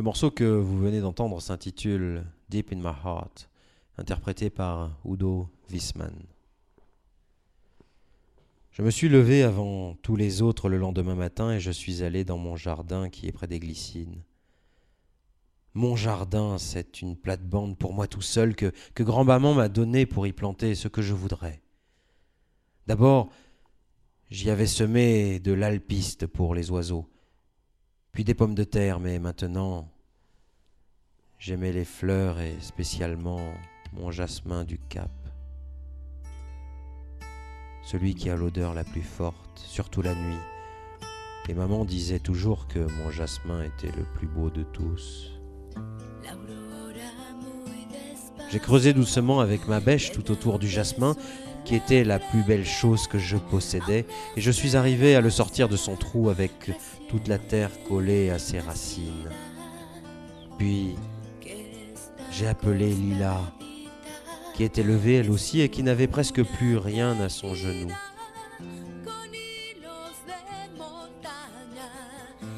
Le 0.00 0.04
morceau 0.04 0.30
que 0.30 0.44
vous 0.44 0.78
venez 0.78 1.02
d'entendre 1.02 1.42
s'intitule 1.42 2.24
Deep 2.48 2.72
in 2.72 2.76
My 2.76 2.94
Heart, 3.04 3.50
interprété 3.98 4.48
par 4.48 4.98
Udo 5.04 5.50
Wiesmann. 5.70 6.14
Je 8.70 8.80
me 8.80 8.90
suis 8.90 9.10
levé 9.10 9.42
avant 9.42 9.96
tous 9.96 10.16
les 10.16 10.40
autres 10.40 10.70
le 10.70 10.78
lendemain 10.78 11.16
matin 11.16 11.52
et 11.52 11.60
je 11.60 11.70
suis 11.70 12.02
allé 12.02 12.24
dans 12.24 12.38
mon 12.38 12.56
jardin 12.56 13.10
qui 13.10 13.26
est 13.26 13.32
près 13.32 13.46
des 13.46 13.60
glycines. 13.60 14.22
Mon 15.74 15.96
jardin, 15.96 16.56
c'est 16.56 17.02
une 17.02 17.14
plate-bande 17.14 17.76
pour 17.76 17.92
moi 17.92 18.06
tout 18.06 18.22
seul 18.22 18.56
que, 18.56 18.72
que 18.94 19.02
grand-maman 19.02 19.52
m'a 19.52 19.68
donné 19.68 20.06
pour 20.06 20.26
y 20.26 20.32
planter 20.32 20.74
ce 20.76 20.88
que 20.88 21.02
je 21.02 21.12
voudrais. 21.12 21.60
D'abord, 22.86 23.28
j'y 24.30 24.48
avais 24.48 24.66
semé 24.66 25.40
de 25.40 25.52
l'alpiste 25.52 26.26
pour 26.26 26.54
les 26.54 26.70
oiseaux, 26.70 27.09
puis 28.12 28.24
des 28.24 28.34
pommes 28.34 28.54
de 28.54 28.64
terre, 28.64 29.00
mais 29.00 29.18
maintenant 29.18 29.88
j'aimais 31.38 31.72
les 31.72 31.84
fleurs 31.84 32.40
et 32.40 32.56
spécialement 32.60 33.40
mon 33.92 34.10
jasmin 34.10 34.64
du 34.64 34.78
Cap. 34.78 35.10
Celui 37.82 38.14
qui 38.14 38.28
a 38.30 38.36
l'odeur 38.36 38.74
la 38.74 38.84
plus 38.84 39.02
forte, 39.02 39.58
surtout 39.58 40.02
la 40.02 40.14
nuit. 40.14 40.38
Et 41.48 41.54
maman 41.54 41.84
disait 41.84 42.20
toujours 42.20 42.68
que 42.68 42.78
mon 42.78 43.10
jasmin 43.10 43.64
était 43.64 43.96
le 43.96 44.04
plus 44.04 44.28
beau 44.28 44.50
de 44.50 44.62
tous. 44.62 45.32
J'ai 48.50 48.58
creusé 48.58 48.92
doucement 48.92 49.40
avec 49.40 49.66
ma 49.66 49.80
bêche 49.80 50.12
tout 50.12 50.30
autour 50.30 50.58
du 50.58 50.68
jasmin, 50.68 51.16
qui 51.64 51.74
était 51.74 52.04
la 52.04 52.18
plus 52.18 52.42
belle 52.42 52.66
chose 52.66 53.06
que 53.06 53.18
je 53.18 53.36
possédais, 53.36 54.06
et 54.36 54.40
je 54.40 54.50
suis 54.50 54.76
arrivé 54.76 55.14
à 55.16 55.20
le 55.20 55.30
sortir 55.30 55.68
de 55.68 55.76
son 55.76 55.96
trou 55.96 56.28
avec 56.28 56.70
toute 57.10 57.26
la 57.26 57.38
terre 57.38 57.70
collée 57.88 58.30
à 58.30 58.38
ses 58.38 58.60
racines. 58.60 59.28
Puis 60.58 60.94
j'ai 62.30 62.46
appelé 62.46 62.90
Lila, 62.90 63.40
qui 64.54 64.62
était 64.62 64.84
levée 64.84 65.16
elle 65.16 65.30
aussi 65.30 65.60
et 65.60 65.68
qui 65.68 65.82
n'avait 65.82 66.06
presque 66.06 66.44
plus 66.44 66.76
rien 66.76 67.20
à 67.20 67.28
son 67.28 67.54
genou. 67.54 67.90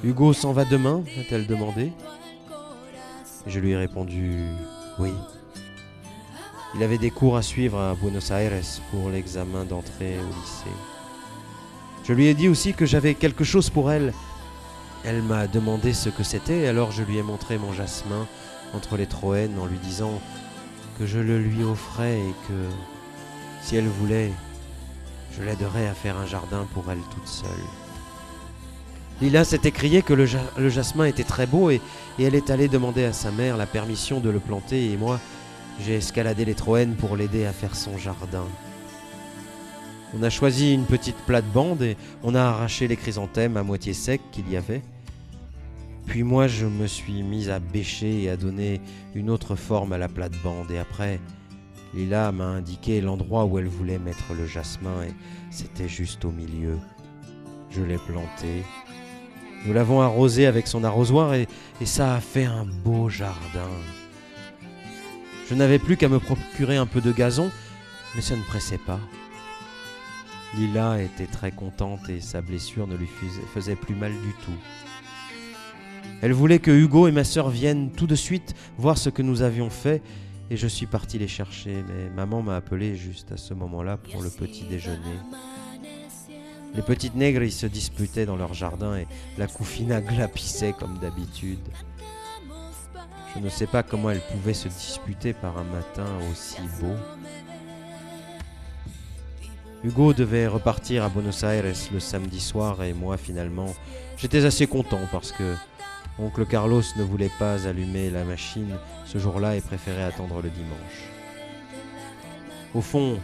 Hugo 0.05 0.33
s'en 0.35 0.53
va 0.53 0.65
demain 0.67 1.03
a-t-elle 1.19 1.47
demandé 1.47 1.93
Je 3.47 3.59
lui 3.59 3.71
ai 3.71 3.77
répondu 3.77 4.41
oui. 4.99 5.13
Il 6.75 6.83
avait 6.83 6.99
des 6.99 7.11
cours 7.11 7.37
à 7.37 7.43
suivre 7.43 7.79
à 7.79 7.95
Buenos 7.95 8.31
Aires 8.31 8.53
pour 8.91 9.09
l'examen 9.09 9.65
d'entrée 9.65 10.17
au 10.19 10.41
lycée. 10.41 10.77
Je 12.05 12.13
lui 12.13 12.27
ai 12.27 12.35
dit 12.35 12.49
aussi 12.49 12.75
que 12.75 12.85
j'avais 12.85 13.15
quelque 13.15 13.45
chose 13.45 13.71
pour 13.71 13.91
elle. 13.91 14.13
Elle 15.05 15.23
m'a 15.23 15.47
demandé 15.47 15.93
ce 15.93 16.09
que 16.09 16.23
c'était, 16.23 16.67
alors 16.67 16.93
je 16.93 17.03
lui 17.03 17.19
ai 17.19 17.23
montré 17.23 17.59
mon 17.59 17.73
jasmin 17.73 18.27
entre 18.73 18.97
les 18.97 19.07
troènes 19.07 19.59
en 19.59 19.67
lui 19.67 19.79
disant 19.79 20.21
que 20.99 21.07
je 21.07 21.19
le 21.19 21.39
lui 21.39 21.65
offrais 21.65 22.19
et 22.19 22.35
que 22.49 22.69
si 23.63 23.77
elle 23.77 23.89
voulait, 23.89 24.33
je 25.37 25.43
l'aiderais 25.43 25.89
à 25.89 25.95
faire 25.95 26.17
un 26.17 26.27
jardin 26.27 26.67
pour 26.73 26.91
elle 26.91 27.01
toute 27.15 27.27
seule. 27.27 27.49
Lila 29.21 29.45
s'est 29.45 29.61
écriée 29.65 30.03
que 30.03 30.15
le, 30.15 30.27
jasmin 30.69 31.05
était 31.05 31.25
très 31.25 31.47
beau 31.47 31.71
et, 31.71 31.81
et, 32.19 32.25
elle 32.25 32.35
est 32.35 32.51
allée 32.51 32.69
demander 32.69 33.05
à 33.05 33.13
sa 33.13 33.31
mère 33.31 33.57
la 33.57 33.67
permission 33.67 34.21
de 34.21 34.31
le 34.31 34.41
planter 34.41 34.91
et 34.91 34.97
moi, 34.97 35.21
j'ai 35.81 35.97
escaladé 35.97 36.45
les 36.45 36.55
Troènes 36.55 36.95
pour 36.95 37.17
l'aider 37.17 37.45
à 37.47 37.53
faire 37.53 37.75
son 37.75 37.99
jardin. 37.99 38.45
On 40.15 40.23
a 40.23 40.31
choisi 40.31 40.75
une 40.75 40.85
petite 40.85 41.17
plate-bande 41.27 41.83
et 41.83 41.97
on 42.23 42.35
a 42.35 42.43
arraché 42.43 42.87
les 42.87 42.97
chrysanthèmes 42.97 43.57
à 43.57 43.63
moitié 43.63 43.95
secs 43.95 44.21
qu'il 44.31 44.51
y 44.51 44.57
avait. 44.57 44.83
Puis 46.07 46.23
moi, 46.23 46.49
je 46.49 46.67
me 46.67 46.87
suis 46.87 47.23
mise 47.23 47.49
à 47.49 47.61
bêcher 47.61 48.25
et 48.25 48.31
à 48.31 48.37
donner 48.37 48.81
une 49.15 49.31
autre 49.31 49.57
forme 49.57 49.93
à 49.93 49.99
la 49.99 50.09
plate-bande. 50.09 50.71
Et 50.71 50.79
après, 50.79 51.19
Lila 51.95 52.31
m'a 52.33 52.45
indiqué 52.45 53.01
l'endroit 53.01 53.47
où 53.47 53.59
elle 53.59 53.69
voulait 53.69 53.99
mettre 53.99 54.35
le 54.35 54.47
jasmin 54.47 55.05
et 55.05 55.15
c'était 55.51 55.89
juste 55.89 56.25
au 56.25 56.31
milieu. 56.31 56.79
Je 57.71 57.83
l'ai 57.83 57.99
planté. 57.99 58.65
Nous 59.65 59.73
l'avons 59.73 60.03
arrosé 60.03 60.47
avec 60.47 60.67
son 60.67 60.85
arrosoir 60.85 61.35
et, 61.35 61.47
et 61.81 61.87
ça 61.87 62.15
a 62.15 62.21
fait 62.21 62.45
un 62.45 62.67
beau 62.67 63.09
jardin. 63.09 63.71
Je 65.49 65.55
n'avais 65.55 65.79
plus 65.79 65.97
qu'à 65.97 66.09
me 66.09 66.19
procurer 66.19 66.77
un 66.77 66.87
peu 66.87 67.01
de 67.01 67.13
gazon, 67.13 67.51
mais 68.15 68.21
ça 68.21 68.37
ne 68.37 68.43
pressait 68.43 68.79
pas. 68.79 69.01
Lila 70.55 71.01
était 71.01 71.27
très 71.27 71.51
contente 71.51 72.09
et 72.09 72.21
sa 72.21 72.43
blessure 72.43 72.87
ne 72.87 72.97
lui 72.97 73.09
faisait 73.55 73.77
plus 73.77 73.95
mal 73.95 74.13
du 74.13 74.33
tout. 74.45 74.59
Elle 76.21 76.33
voulait 76.33 76.59
que 76.59 76.71
Hugo 76.71 77.09
et 77.09 77.13
ma 77.13 77.25
sœur 77.25 77.49
viennent 77.49 77.91
tout 77.91 78.07
de 78.07 78.15
suite 78.15 78.55
voir 78.79 78.99
ce 78.99 79.09
que 79.09 79.23
nous 79.23 79.43
avions 79.43 79.71
fait 79.71 80.03
et 80.51 80.57
je 80.57 80.67
suis 80.67 80.87
parti 80.87 81.19
les 81.19 81.29
chercher, 81.29 81.83
mais 81.89 82.11
maman 82.11 82.43
m'a 82.43 82.57
appelé 82.57 82.95
juste 82.95 83.33
à 83.33 83.37
ce 83.37 83.55
moment-là 83.55 83.97
pour 83.97 84.23
le 84.23 84.29
petit 84.29 84.65
déjeuner. 84.65 85.19
Les 86.75 86.83
petites 86.83 87.15
nègres 87.15 87.51
se 87.51 87.67
disputaient 87.67 88.27
dans 88.27 88.37
leur 88.37 88.55
jardin 88.55 88.97
et 88.97 89.07
la 89.39 89.47
coufina 89.47 90.01
glapissait 90.03 90.75
comme 90.79 90.99
d'habitude. 90.99 91.67
Je 93.35 93.41
ne 93.41 93.49
sais 93.49 93.67
pas 93.67 93.83
comment 93.83 94.11
elles 94.11 94.23
pouvaient 94.31 94.53
se 94.53 94.69
disputer 94.69 95.33
par 95.33 95.57
un 95.57 95.65
matin 95.65 96.07
aussi 96.31 96.61
beau. 96.81 96.95
Hugo 99.85 100.13
devait 100.13 100.47
repartir 100.47 101.03
à 101.03 101.09
Buenos 101.09 101.43
Aires 101.43 101.65
le 101.93 102.01
samedi 102.01 102.41
soir 102.41 102.85
et 102.85 102.93
moi 102.93 103.17
finalement 103.17 103.75
j'étais 104.17 104.45
assez 104.45 104.69
content 104.69 105.01
parce 105.11 105.33
que 105.33 105.57
Oncle 106.21 106.47
Carlos 106.47 106.83
ne 106.97 107.03
voulait 107.03 107.33
pas 107.39 107.67
allumer 107.67 108.11
la 108.11 108.23
machine 108.23 108.77
ce 109.07 109.19
jour-là 109.19 109.57
et 109.57 109.61
préférait 109.61 110.05
attendre 110.05 110.41
le 110.41 110.51
dimanche. 110.51 111.11
Au 112.75 112.81
fond, 112.81 113.19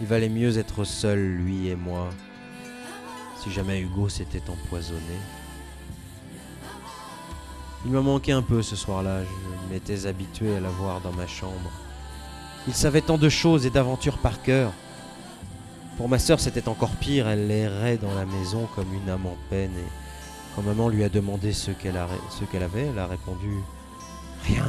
il 0.00 0.06
valait 0.06 0.28
mieux 0.28 0.58
être 0.58 0.84
seul, 0.84 1.18
lui 1.18 1.68
et 1.68 1.74
moi, 1.74 2.10
si 3.42 3.50
jamais 3.50 3.80
Hugo 3.80 4.08
s'était 4.08 4.48
empoisonné. 4.48 5.00
Il 7.84 7.90
me 7.90 8.00
manquait 8.00 8.32
un 8.32 8.42
peu 8.42 8.62
ce 8.62 8.76
soir-là, 8.76 9.22
je 9.24 9.74
m'étais 9.74 10.06
habitué 10.06 10.54
à 10.54 10.60
la 10.60 10.68
voir 10.68 11.00
dans 11.00 11.12
ma 11.12 11.26
chambre. 11.26 11.72
Il 12.68 12.74
savait 12.74 13.00
tant 13.00 13.18
de 13.18 13.28
choses 13.28 13.66
et 13.66 13.70
d'aventures 13.70 14.18
par 14.18 14.42
cœur. 14.42 14.72
Pour 16.00 16.08
ma 16.08 16.18
sœur, 16.18 16.40
c'était 16.40 16.66
encore 16.66 16.92
pire, 16.92 17.28
elle 17.28 17.50
errait 17.50 17.98
dans 17.98 18.14
la 18.14 18.24
maison 18.24 18.66
comme 18.74 18.86
une 18.94 19.10
âme 19.10 19.26
en 19.26 19.36
peine 19.50 19.72
et 19.76 19.90
quand 20.56 20.62
maman 20.62 20.88
lui 20.88 21.04
a 21.04 21.10
demandé 21.10 21.52
ce 21.52 21.72
qu'elle 21.72 21.98
avait, 21.98 22.86
elle 22.86 22.98
a 22.98 23.06
répondu 23.06 23.58
Rien. 24.46 24.64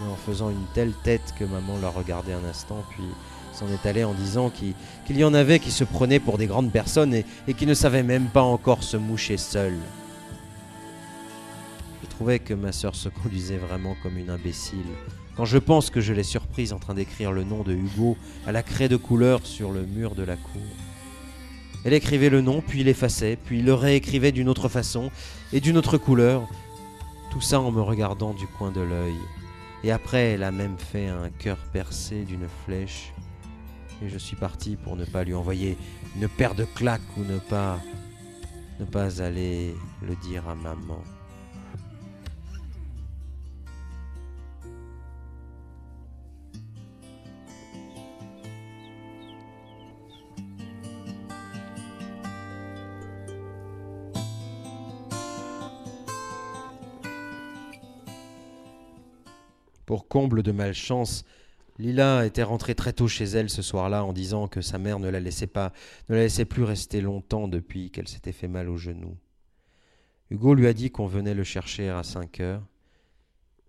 Mais 0.00 0.10
en 0.10 0.16
faisant 0.16 0.50
une 0.50 0.66
telle 0.74 0.94
tête 1.04 1.32
que 1.38 1.44
maman 1.44 1.78
l'a 1.80 1.90
regardé 1.90 2.32
un 2.32 2.44
instant, 2.44 2.82
puis 2.90 3.04
s'en 3.52 3.68
est 3.68 3.86
allée 3.86 4.02
en 4.02 4.14
disant 4.14 4.50
qu'il 4.50 5.16
y 5.16 5.22
en 5.22 5.32
avait 5.32 5.60
qui 5.60 5.70
se 5.70 5.84
prenaient 5.84 6.18
pour 6.18 6.38
des 6.38 6.48
grandes 6.48 6.72
personnes 6.72 7.14
et, 7.14 7.54
qui 7.54 7.64
ne 7.64 7.74
savaient 7.74 8.02
même 8.02 8.26
pas 8.26 8.42
encore 8.42 8.82
se 8.82 8.96
moucher 8.96 9.36
seules. 9.36 9.78
Je 12.02 12.08
trouvais 12.08 12.40
que 12.40 12.52
ma 12.52 12.72
sœur 12.72 12.96
se 12.96 13.08
conduisait 13.22 13.58
vraiment 13.58 13.94
comme 14.02 14.18
une 14.18 14.30
imbécile. 14.30 14.80
Quand 15.36 15.44
je 15.44 15.58
pense 15.58 15.90
que 15.90 16.00
je 16.00 16.12
l'ai 16.12 16.22
surprise 16.22 16.72
en 16.72 16.78
train 16.78 16.94
d'écrire 16.94 17.32
le 17.32 17.42
nom 17.42 17.62
de 17.62 17.72
Hugo 17.72 18.16
à 18.46 18.52
la 18.52 18.62
craie 18.62 18.88
de 18.88 18.96
couleur 18.96 19.44
sur 19.44 19.72
le 19.72 19.84
mur 19.84 20.14
de 20.14 20.22
la 20.22 20.36
cour. 20.36 20.62
Elle 21.84 21.92
écrivait 21.92 22.30
le 22.30 22.40
nom, 22.40 22.62
puis 22.66 22.84
l'effaçait, 22.84 23.36
puis 23.44 23.60
le 23.60 23.74
réécrivait 23.74 24.32
d'une 24.32 24.48
autre 24.48 24.68
façon 24.68 25.10
et 25.52 25.60
d'une 25.60 25.76
autre 25.76 25.98
couleur, 25.98 26.48
tout 27.30 27.40
ça 27.40 27.60
en 27.60 27.72
me 27.72 27.82
regardant 27.82 28.32
du 28.32 28.46
coin 28.46 28.70
de 28.70 28.80
l'œil. 28.80 29.18
Et 29.82 29.90
après, 29.90 30.32
elle 30.32 30.44
a 30.44 30.52
même 30.52 30.78
fait 30.78 31.08
un 31.08 31.28
cœur 31.28 31.58
percé 31.72 32.24
d'une 32.24 32.48
flèche. 32.64 33.12
Et 34.02 34.08
je 34.08 34.18
suis 34.18 34.36
parti 34.36 34.76
pour 34.76 34.96
ne 34.96 35.04
pas 35.04 35.24
lui 35.24 35.34
envoyer 35.34 35.76
une 36.16 36.28
paire 36.28 36.54
de 36.54 36.64
claques 36.64 37.02
ou 37.16 37.24
ne 37.24 37.38
pas 37.38 37.78
ne 38.80 38.84
pas 38.84 39.22
aller 39.22 39.74
le 40.02 40.16
dire 40.16 40.48
à 40.48 40.54
maman. 40.54 41.02
Pour 59.86 60.08
comble 60.08 60.42
de 60.42 60.52
malchance, 60.52 61.24
Lila 61.78 62.24
était 62.24 62.42
rentrée 62.42 62.74
très 62.74 62.92
tôt 62.92 63.08
chez 63.08 63.24
elle 63.24 63.50
ce 63.50 63.62
soir-là 63.62 64.04
en 64.04 64.12
disant 64.12 64.46
que 64.48 64.60
sa 64.60 64.78
mère 64.78 64.98
ne 64.98 65.08
la 65.08 65.20
laissait 65.20 65.48
pas, 65.48 65.72
ne 66.08 66.14
la 66.14 66.22
laissait 66.22 66.44
plus 66.44 66.62
rester 66.62 67.00
longtemps 67.00 67.48
depuis 67.48 67.90
qu'elle 67.90 68.08
s'était 68.08 68.32
fait 68.32 68.48
mal 68.48 68.68
au 68.68 68.76
genou. 68.76 69.16
Hugo 70.30 70.54
lui 70.54 70.66
a 70.66 70.72
dit 70.72 70.90
qu'on 70.90 71.06
venait 71.06 71.34
le 71.34 71.44
chercher 71.44 71.90
à 71.90 72.02
cinq 72.02 72.40
heures. 72.40 72.64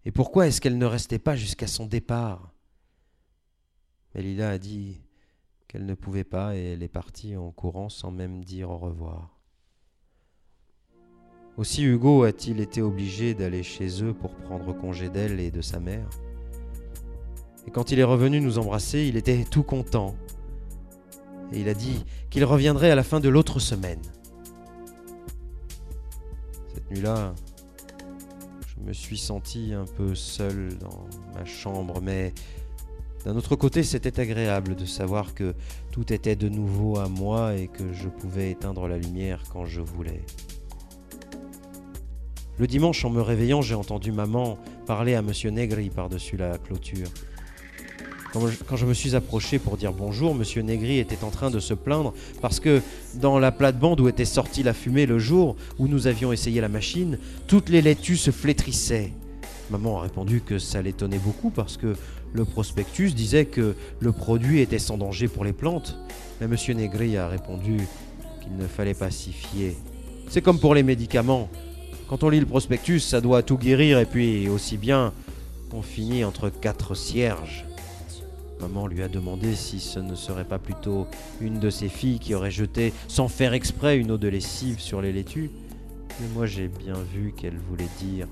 Et 0.06 0.12
pourquoi 0.12 0.48
est-ce 0.48 0.62
qu'elle 0.62 0.78
ne 0.78 0.86
restait 0.86 1.20
pas 1.20 1.36
jusqu'à 1.36 1.68
son 1.68 1.88
départ? 1.88 2.54
Mais 4.14 4.22
Lila 4.22 4.52
a 4.52 4.58
dit 4.58 5.02
qu'elle 5.68 5.86
ne 5.86 5.96
pouvait 5.96 6.24
pas 6.24 6.56
et 6.56 6.74
elle 6.74 6.84
est 6.84 6.88
partie 6.88 7.36
en 7.36 7.52
courant 7.52 7.90
sans 7.90 8.12
même 8.12 8.44
dire 8.44 8.70
au 8.70 8.78
revoir. 8.78 9.35
Aussi 11.58 11.84
Hugo 11.84 12.24
a-t-il 12.24 12.60
été 12.60 12.82
obligé 12.82 13.34
d'aller 13.34 13.64
chez 13.64 14.04
eux 14.04 14.14
pour 14.14 14.36
prendre 14.36 14.74
congé 14.74 15.10
d'elle 15.10 15.40
et 15.40 15.52
de 15.52 15.62
sa 15.62 15.80
mère. 15.80 16.10
Et 17.66 17.72
quand 17.72 17.92
il 17.92 18.00
est 18.00 18.04
revenu 18.04 18.42
nous 18.42 18.58
embrasser, 18.58 19.06
il 19.06 19.16
était 19.16 19.46
tout 19.46 19.64
content. 19.64 20.16
Et 21.54 21.62
il 21.62 21.70
a 21.70 21.74
dit 21.74 22.04
qu'il 22.30 22.44
reviendrait 22.44 22.92
à 22.92 22.96
la 22.96 23.04
fin 23.04 23.22
de 23.22 23.30
l'autre 23.30 23.60
semaine. 23.60 24.02
Cette 26.74 26.92
nuit-là, 26.92 27.34
je 28.68 28.84
me 28.84 28.92
suis 28.92 29.18
senti 29.18 29.74
un 29.74 29.86
peu 29.86 30.14
seul 30.14 30.78
dans 30.80 31.08
ma 31.34 31.46
chambre, 31.46 32.02
mais 32.02 32.34
d'un 33.24 33.38
autre 33.38 33.56
côté, 33.56 33.84
c'était 33.84 34.20
agréable 34.20 34.76
de 34.76 34.86
savoir 34.86 35.34
que 35.34 35.56
tout 35.92 36.12
était 36.12 36.36
de 36.36 36.50
nouveau 36.50 37.00
à 37.00 37.08
moi 37.08 37.56
et 37.56 37.70
que 37.70 37.94
je 37.94 38.10
pouvais 38.10 38.52
éteindre 38.52 38.90
la 38.90 38.98
lumière 38.98 39.42
quand 39.54 39.66
je 39.66 39.80
voulais. 39.80 40.22
Le 42.58 42.68
dimanche, 42.68 43.04
en 43.04 43.10
me 43.10 43.22
réveillant, 43.22 43.62
j'ai 43.62 43.76
entendu 43.76 44.14
maman 44.14 44.58
parler 44.86 45.14
à 45.14 45.22
Monsieur 45.22 45.50
Negri 45.50 45.90
par-dessus 45.90 46.38
la 46.38 46.58
clôture. 46.58 47.08
Quand 48.68 48.76
je, 48.76 48.86
me 48.86 48.94
suis 48.94 49.16
approché 49.16 49.60
pour 49.60 49.78
dire 49.78 49.94
bonjour, 49.94 50.36
Monsieur 50.36 50.62
Negri 50.62 51.00
était 51.00 51.24
en 51.24 51.30
train 51.30 51.50
de 51.52 51.60
se 51.60 51.74
plaindre 51.74 52.14
parce 52.42 52.60
que 52.60 52.82
dans 53.16 53.40
la 53.40 53.54
plate-bande 53.54 54.02
où 54.02 54.10
était 54.10 54.26
sortie 54.26 54.62
la 54.62 54.74
fumée 54.74 55.06
le 55.06 55.20
jour 55.20 55.56
où 55.80 55.88
nous 55.88 56.08
avions 56.08 56.34
essayé 56.34 56.60
la 56.60 56.68
machine, 56.68 57.18
toutes 57.48 57.70
les 57.70 57.82
laitues 57.82 58.18
se 58.18 58.32
flétrissaient. 58.32 59.12
Maman 59.70 60.00
a 60.00 60.02
répondu 60.04 60.42
que 60.42 60.60
ça 60.60 60.82
l'étonnait 60.82 61.20
beaucoup 61.20 61.50
parce 61.50 61.78
que 61.78 61.96
le 62.34 62.46
prospectus 62.46 63.14
disait 63.14 63.46
que 63.46 63.76
le 64.00 64.12
produit 64.12 64.60
était 64.60 64.80
sans 64.80 64.98
danger 64.98 65.28
pour 65.28 65.46
les 65.46 65.54
plantes. 65.54 65.98
Mais 66.40 66.48
Monsieur 66.48 66.74
Negri 66.74 67.18
a 67.18 67.28
répondu 67.28 67.78
qu'il 68.42 68.58
ne 68.58 68.68
fallait 68.68 68.94
pas 68.94 69.12
s'y 69.12 69.32
fier. 69.32 69.76
C'est 70.30 70.42
comme 70.42 70.60
pour 70.60 70.76
les 70.76 70.84
médicaments. 70.84 71.50
Quand 72.08 72.24
on 72.24 72.30
lit 72.30 72.40
le 72.40 72.46
prospectus, 72.46 73.00
ça 73.00 73.20
doit 73.20 73.42
tout 73.42 73.58
guérir 73.58 73.98
et 74.00 74.06
puis 74.06 74.48
aussi 74.48 74.78
bien 74.78 75.12
on 75.74 75.82
finit 75.82 76.24
entre 76.24 76.50
quatre 76.50 76.96
cierges. 76.96 77.66
Maman 78.62 78.88
lui 78.88 79.02
a 79.02 79.08
demandé 79.08 79.56
si 79.56 79.80
ce 79.80 80.00
ne 80.00 80.16
serait 80.16 80.46
pas 80.46 80.60
plutôt 80.60 81.08
une 81.42 81.60
de 81.60 81.70
ses 81.70 81.90
filles 81.90 82.20
qui 82.20 82.36
aurait 82.36 82.52
jeté 82.52 82.94
sans 83.08 83.28
faire 83.28 83.54
exprès 83.54 83.98
une 83.98 84.12
eau 84.12 84.18
de 84.18 84.28
lessive 84.28 84.80
sur 84.80 85.02
les 85.02 85.12
laitues. 85.12 85.50
Mais 86.22 86.28
moi 86.34 86.46
j'ai 86.46 86.68
bien 86.68 86.96
vu 87.14 87.34
qu'elle 87.36 87.58
voulait 87.70 87.90
dire 88.00 88.28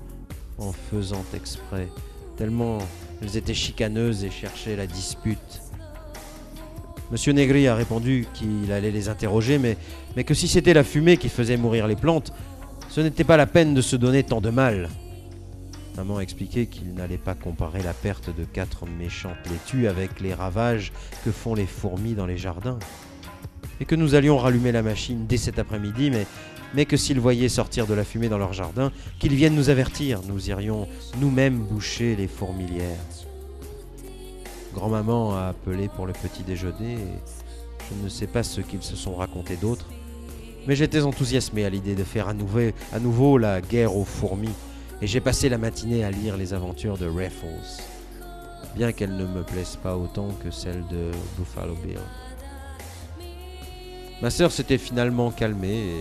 en 0.56 0.72
faisant 0.72 1.24
exprès, 1.34 1.88
tellement 2.36 2.78
elles 3.20 3.36
étaient 3.36 3.54
chicaneuses 3.54 4.24
et 4.24 4.30
cherchaient 4.30 4.76
la 4.76 4.86
dispute. 4.86 5.60
Monsieur 7.10 7.32
Negri 7.32 7.68
a 7.68 7.74
répondu 7.74 8.26
qu'il 8.32 8.72
allait 8.72 8.90
les 8.90 9.08
interroger, 9.08 9.58
mais, 9.58 9.76
mais 10.16 10.24
que 10.24 10.32
si 10.32 10.48
c'était 10.48 10.72
la 10.72 10.84
fumée 10.84 11.16
qui 11.18 11.28
faisait 11.28 11.58
mourir 11.58 11.86
les 11.86 11.96
plantes, 11.96 12.32
ce 12.94 13.00
n'était 13.00 13.24
pas 13.24 13.36
la 13.36 13.46
peine 13.46 13.74
de 13.74 13.82
se 13.82 13.96
donner 13.96 14.22
tant 14.22 14.40
de 14.40 14.50
mal. 14.50 14.88
Maman 15.96 16.18
a 16.18 16.20
expliqué 16.20 16.66
qu'il 16.66 16.94
n'allait 16.94 17.18
pas 17.18 17.34
comparer 17.34 17.82
la 17.82 17.92
perte 17.92 18.30
de 18.32 18.44
quatre 18.44 18.86
méchantes 18.86 19.34
laitues 19.50 19.88
avec 19.88 20.20
les 20.20 20.32
ravages 20.32 20.92
que 21.24 21.32
font 21.32 21.56
les 21.56 21.66
fourmis 21.66 22.14
dans 22.14 22.24
les 22.24 22.38
jardins. 22.38 22.78
Et 23.80 23.84
que 23.84 23.96
nous 23.96 24.14
allions 24.14 24.38
rallumer 24.38 24.70
la 24.70 24.84
machine 24.84 25.26
dès 25.26 25.38
cet 25.38 25.58
après-midi, 25.58 26.12
mais, 26.72 26.84
que 26.84 26.96
s'ils 26.96 27.18
voyaient 27.18 27.48
sortir 27.48 27.88
de 27.88 27.94
la 27.94 28.04
fumée 28.04 28.28
dans 28.28 28.38
leur 28.38 28.52
jardin, 28.52 28.92
qu'ils 29.18 29.34
viennent 29.34 29.56
nous 29.56 29.70
avertir, 29.70 30.20
nous 30.28 30.48
irions 30.48 30.86
nous-mêmes 31.20 31.58
boucher 31.58 32.14
les 32.14 32.28
fourmilières. 32.28 32.94
Grand-maman 34.72 35.34
a 35.34 35.48
appelé 35.48 35.88
pour 35.88 36.06
le 36.06 36.12
petit 36.12 36.44
déjeuner 36.44 36.98
je 37.90 38.04
ne 38.04 38.08
sais 38.08 38.26
pas 38.26 38.42
ce 38.42 38.60
qu'ils 38.60 38.82
se 38.82 38.96
sont 38.96 39.14
racontés 39.14 39.56
d'autres, 39.56 39.86
mais 40.66 40.76
j'étais 40.76 41.02
enthousiasmé 41.02 41.64
à 41.64 41.70
l'idée 41.70 41.94
de 41.94 42.04
faire 42.04 42.28
à 42.28 42.34
nouveau, 42.34 43.38
la 43.38 43.60
guerre 43.60 43.96
aux 43.96 44.04
fourmis 44.04 44.52
et 45.02 45.06
j'ai 45.06 45.20
passé 45.20 45.48
la 45.48 45.58
matinée 45.58 46.04
à 46.04 46.10
lire 46.10 46.36
les 46.36 46.54
aventures 46.54 46.96
de 46.96 47.06
Raffles, 47.06 47.46
bien 48.76 48.92
qu'elles 48.92 49.16
ne 49.16 49.26
me 49.26 49.42
plaisent 49.42 49.78
pas 49.82 49.96
autant 49.96 50.28
que 50.42 50.50
celles 50.50 50.84
de 50.90 51.10
Buffalo 51.38 51.74
Bill. 51.84 51.98
Ma 54.22 54.30
sœur 54.30 54.52
s'était 54.52 54.78
finalement 54.78 55.30
calmée 55.30 56.00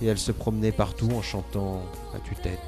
et, 0.00 0.04
et, 0.04 0.08
elle 0.08 0.18
se 0.18 0.32
promenait 0.32 0.72
partout 0.72 1.10
en 1.14 1.22
chantant 1.22 1.82
à 2.14 2.18
tue-tête. 2.18 2.58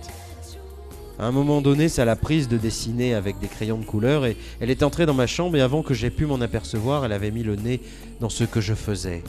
À 1.18 1.26
un 1.26 1.32
moment 1.32 1.62
donné, 1.62 1.88
ça 1.88 2.04
l'a 2.04 2.14
prise 2.14 2.46
de 2.46 2.58
dessiner 2.58 3.14
avec 3.14 3.38
des 3.38 3.48
crayons 3.48 3.78
de 3.78 3.84
couleur 3.86 4.26
et 4.26 4.36
elle 4.60 4.70
est 4.70 4.82
entrée 4.82 5.06
dans 5.06 5.14
ma 5.14 5.26
chambre 5.26 5.56
et 5.56 5.62
avant 5.62 5.82
que 5.82 5.94
j'aie 5.94 6.10
pu 6.10 6.26
m'en 6.26 6.40
apercevoir, 6.42 7.06
elle 7.06 7.12
avait 7.12 7.30
mis 7.30 7.42
le 7.42 7.56
nez 7.56 7.80
dans 8.20 8.28
ce 8.28 8.44
que 8.44 8.60
je 8.60 8.74
faisais. 8.74 9.22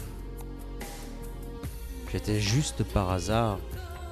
J'étais 2.11 2.39
juste 2.39 2.83
par 2.83 3.11
hasard 3.11 3.59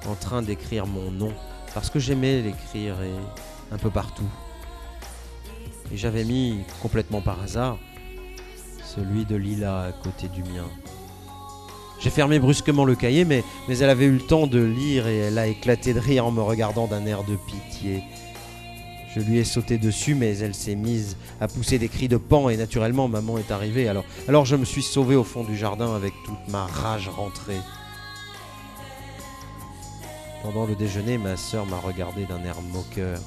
en 0.06 0.14
train 0.14 0.42
d'écrire 0.42 0.86
mon 0.86 1.10
nom 1.10 1.32
parce 1.74 1.90
que 1.90 1.98
j'aimais 1.98 2.42
l'écrire 2.42 3.02
et 3.02 3.12
un 3.72 3.78
peu 3.78 3.90
partout. 3.90 4.28
Et 5.92 5.96
j'avais 5.96 6.24
mis 6.24 6.60
complètement 6.82 7.20
par 7.20 7.42
hasard 7.42 7.78
celui 8.84 9.24
de 9.24 9.36
Lila 9.36 9.84
à 9.84 9.92
côté 9.92 10.28
du 10.28 10.42
mien. 10.42 10.66
J'ai 11.98 12.10
fermé 12.10 12.38
brusquement 12.38 12.84
le 12.84 12.94
cahier, 12.94 13.24
mais, 13.24 13.42
elle 13.68 13.90
avait 13.90 14.04
eu 14.04 14.12
le 14.12 14.20
temps 14.20 14.46
de 14.46 14.62
lire 14.62 15.06
et 15.08 15.16
elle 15.18 15.38
a 15.38 15.46
éclaté 15.46 15.94
de 15.94 15.98
rire 15.98 16.26
en 16.26 16.30
me 16.30 16.42
regardant 16.42 16.86
d'un 16.86 17.06
air 17.06 17.24
de 17.24 17.36
pitié. 17.36 18.02
Je 19.14 19.20
lui 19.20 19.38
ai 19.38 19.44
sauté 19.44 19.78
dessus, 19.78 20.14
mais 20.14 20.36
elle 20.38 20.54
s'est 20.54 20.74
mise 20.74 21.16
à 21.40 21.48
pousser 21.48 21.78
des 21.78 21.88
cris 21.88 22.08
de 22.08 22.18
pan 22.18 22.50
et 22.50 22.56
naturellement 22.58 23.08
maman 23.08 23.38
est 23.38 23.50
arrivée. 23.50 23.88
Alors 23.88 24.44
je 24.44 24.56
me 24.56 24.66
suis 24.66 24.82
sauvé 24.82 25.16
au 25.16 25.24
fond 25.24 25.42
du 25.42 25.56
jardin 25.56 25.94
avec 25.94 26.12
toute 26.26 26.48
ma 26.48 26.66
rage 26.66 27.08
rentrée. 27.08 27.56
Pendant 30.42 30.66
le 30.66 30.74
déjeuner, 30.74 31.18
ma 31.18 31.36
sœur 31.36 31.66
m'a 31.66 31.78
regardé 31.78 32.24
d'un 32.26 32.42
air 32.44 32.60
moqueur. 32.62 33.18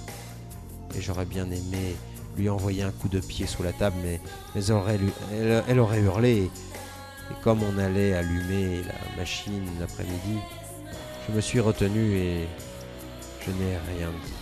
Et 0.95 1.01
j'aurais 1.01 1.25
bien 1.25 1.45
aimé 1.45 1.95
lui 2.37 2.49
envoyer 2.49 2.83
un 2.83 2.91
coup 2.91 3.09
de 3.09 3.19
pied 3.19 3.45
sous 3.45 3.63
la 3.63 3.73
table, 3.73 3.97
mais, 4.03 4.19
elle, 4.55 5.79
aurait, 5.79 5.99
hurlé. 5.99 6.49
Et 7.31 7.43
comme 7.43 7.61
on 7.63 7.77
allait 7.77 8.13
allumer 8.13 8.81
la 8.83 9.17
machine 9.17 9.65
l'après-midi, 9.79 10.39
je 11.27 11.35
me 11.35 11.41
suis 11.41 11.59
retenu 11.59 12.15
et 12.15 12.47
je 13.45 13.51
n'ai 13.51 13.77
rien 13.97 14.09
dit. 14.25 14.38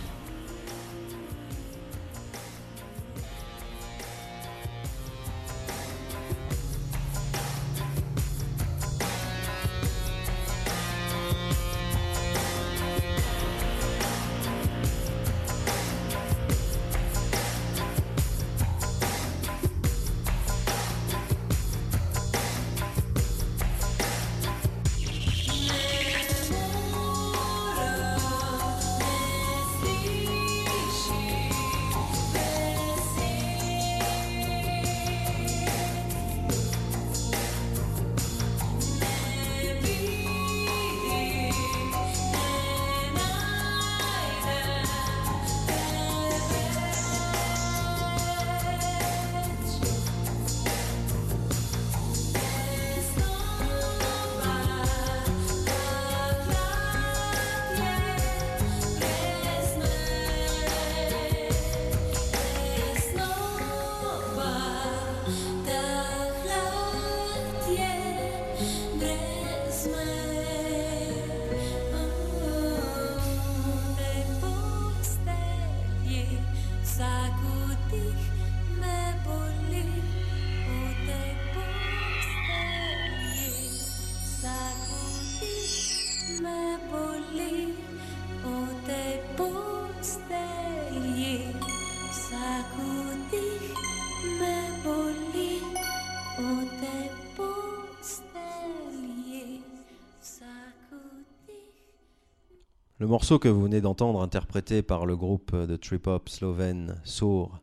Morceau 103.08 103.38
que 103.38 103.48
vous 103.48 103.62
venez 103.62 103.80
d'entendre, 103.80 104.20
interprété 104.20 104.82
par 104.82 105.06
le 105.06 105.16
groupe 105.16 105.56
de 105.56 105.76
trip-hop 105.76 106.28
slovène 106.28 107.00
Sour, 107.04 107.60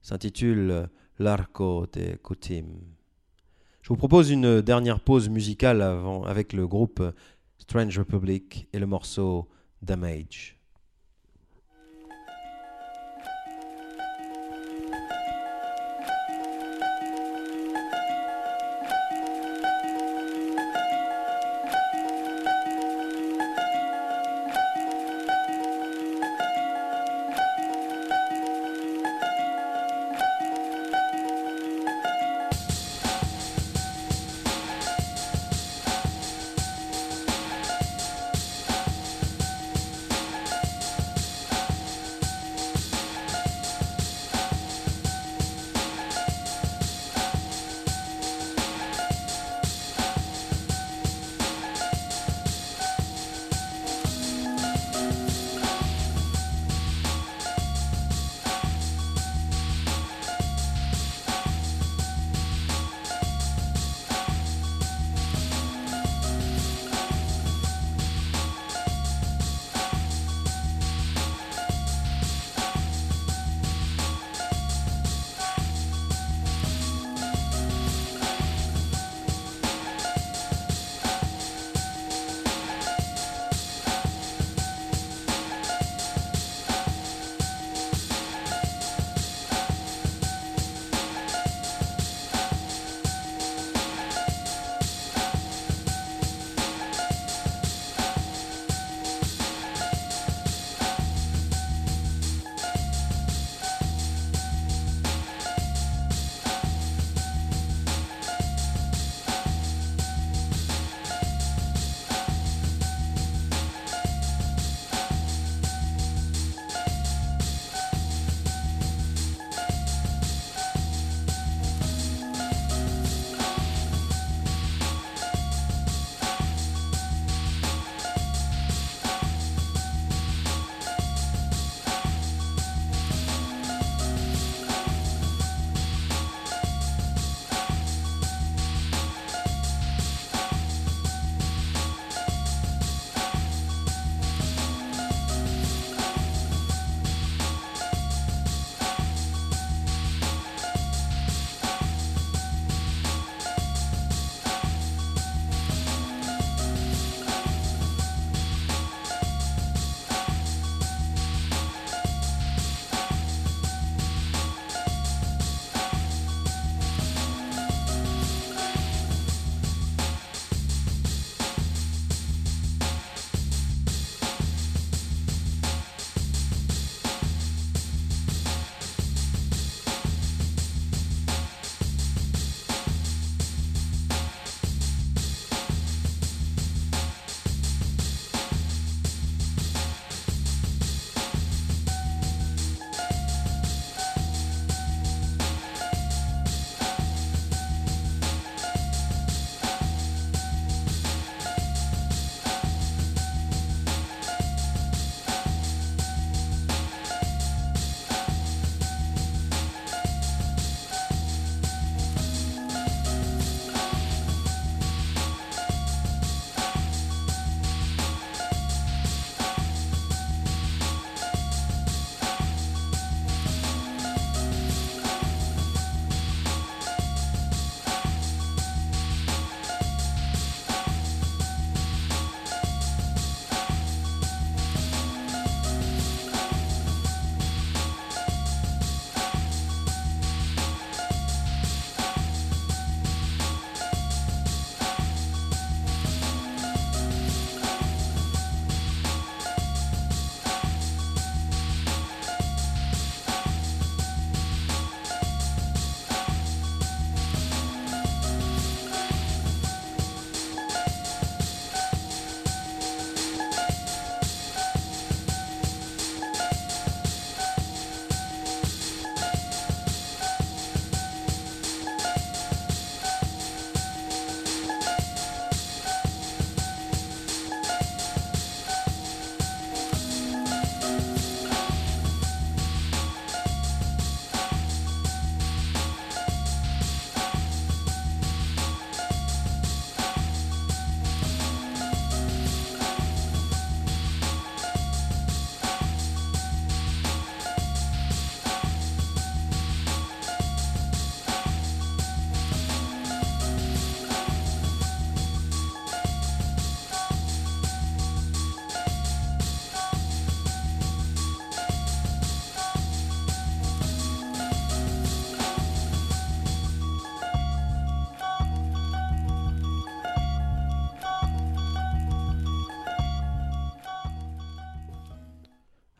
s'intitule 0.00 0.88
L'Arco 1.18 1.86
de 1.92 2.16
Kutim. 2.22 2.66
Je 3.82 3.88
vous 3.88 3.96
propose 3.96 4.30
une 4.30 4.60
dernière 4.60 5.00
pause 5.00 5.28
musicale 5.28 5.82
avec 6.24 6.52
le 6.52 6.68
groupe 6.68 7.02
Strange 7.58 7.98
Republic 7.98 8.68
et 8.72 8.78
le 8.78 8.86
morceau 8.86 9.48
Damage. 9.82 10.55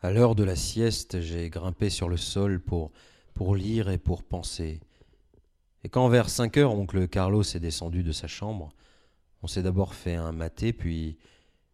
À 0.07 0.11
l'heure 0.11 0.35
de 0.35 0.45
la 0.45 0.55
sieste, 0.55 1.19
j'ai 1.19 1.49
grimpé 1.49 1.89
sur 1.89 2.07
le 2.07 2.15
sol 2.15 2.61
pour, 2.61 2.93
pour 3.33 3.57
lire 3.57 3.89
et 3.89 3.97
pour 3.97 4.23
penser. 4.23 4.79
Et 5.83 5.89
quand 5.89 6.07
vers 6.07 6.29
cinq 6.29 6.55
heures, 6.55 6.73
oncle 6.73 7.09
Carlos 7.09 7.43
est 7.43 7.59
descendu 7.59 8.03
de 8.03 8.13
sa 8.13 8.27
chambre, 8.27 8.69
on 9.43 9.47
s'est 9.47 9.63
d'abord 9.63 9.93
fait 9.93 10.15
un 10.15 10.31
maté, 10.31 10.71
puis, 10.71 11.17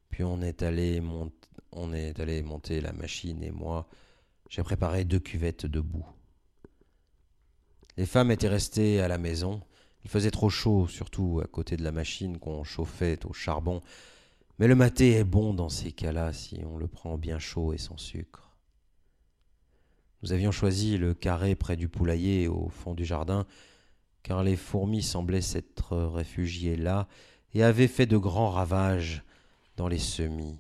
puis 0.10 0.24
on, 0.24 0.42
est 0.42 0.64
allé 0.64 1.00
on 1.74 1.94
est 1.94 2.20
allé 2.20 2.42
monter 2.42 2.82
la 2.82 2.92
machine 2.92 3.44
et 3.44 3.52
moi, 3.52 3.88
j'ai 4.50 4.64
préparé 4.64 5.06
deux 5.06 5.20
cuvettes 5.20 5.68
de 5.68 5.80
boue. 5.80 6.08
Les 7.98 8.08
femmes 8.08 8.32
étaient 8.32 8.48
restées 8.48 9.00
à 9.00 9.08
la 9.08 9.20
maison. 9.20 9.62
Il 10.06 10.10
faisait 10.10 10.32
trop 10.32 10.50
chaud, 10.50 10.88
surtout 10.88 11.40
à 11.44 11.46
côté 11.46 11.78
de 11.78 11.84
la 11.84 11.92
machine 11.92 12.40
qu'on 12.40 12.64
chauffait 12.64 13.24
au 13.28 13.34
charbon. 13.34 13.84
Mais 14.60 14.68
le 14.68 14.76
maté 14.76 15.14
est 15.14 15.24
bon 15.24 15.54
dans 15.54 15.70
ces 15.70 15.92
cas-là 15.92 16.32
si 16.34 16.62
on 16.66 16.78
le 16.78 16.88
prend 16.88 17.18
bien 17.18 17.40
chaud 17.40 17.74
et 17.74 17.78
sans 17.78 17.98
sucre. 17.98 18.56
Nous 20.22 20.32
avions 20.32 20.52
choisi 20.52 20.98
le 20.98 21.14
carré 21.14 21.56
près 21.56 21.76
du 21.76 21.90
poulailler 21.90 22.48
au 22.48 22.70
fond 22.70 22.94
du 22.94 23.04
jardin, 23.04 23.46
car 24.22 24.44
les 24.44 24.56
fourmis 24.56 25.04
semblaient 25.04 25.42
s'être 25.42 25.98
réfugiées 25.98 26.78
là 26.78 27.08
et 27.54 27.64
avaient 27.64 27.88
fait 27.90 28.06
de 28.06 28.18
grands 28.18 28.50
ravages 28.50 29.24
dans 29.76 29.88
les 29.88 30.00
semis. 30.00 30.58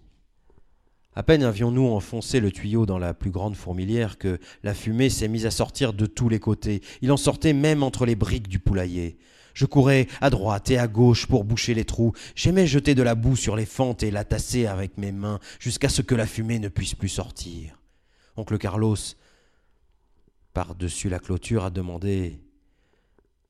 À 1.16 1.22
peine 1.24 1.44
avions-nous 1.44 1.88
enfoncé 1.88 2.40
le 2.40 2.52
tuyau 2.52 2.86
dans 2.86 2.98
la 2.98 3.14
plus 3.14 3.30
grande 3.30 3.56
fourmilière 3.56 4.18
que 4.18 4.40
la 4.64 4.74
fumée 4.74 5.10
s'est 5.10 5.28
mise 5.28 5.46
à 5.46 5.52
sortir 5.52 5.94
de 5.94 6.08
tous 6.08 6.28
les 6.28 6.40
côtés. 6.40 6.82
Il 7.02 7.12
en 7.12 7.18
sortait 7.18 7.54
même 7.54 7.84
entre 7.84 8.06
les 8.06 8.16
briques 8.16 8.48
du 8.48 8.60
poulailler. 8.60 9.18
Je 9.54 9.66
courais 9.66 10.08
à 10.22 10.32
droite 10.32 10.72
et 10.72 10.80
à 10.80 10.88
gauche 10.88 11.28
pour 11.28 11.44
boucher 11.44 11.76
les 11.76 11.86
trous. 11.86 12.14
J'aimais 12.36 12.66
jeter 12.66 12.96
de 12.96 13.04
la 13.04 13.14
boue 13.14 13.36
sur 13.36 13.56
les 13.56 13.68
fentes 13.68 14.02
et 14.02 14.10
la 14.10 14.24
tasser 14.24 14.66
avec 14.66 14.98
mes 14.98 15.12
mains 15.12 15.40
jusqu'à 15.60 15.90
ce 15.90 16.02
que 16.02 16.16
la 16.16 16.26
fumée 16.26 16.58
ne 16.58 16.70
puisse 16.70 16.96
plus 16.96 17.10
sortir. 17.10 17.80
Oncle 18.36 18.58
Carlos, 18.58 18.98
par-dessus 20.54 21.10
la 21.10 21.20
clôture, 21.20 21.64
a 21.64 21.70
demandé 21.70 22.40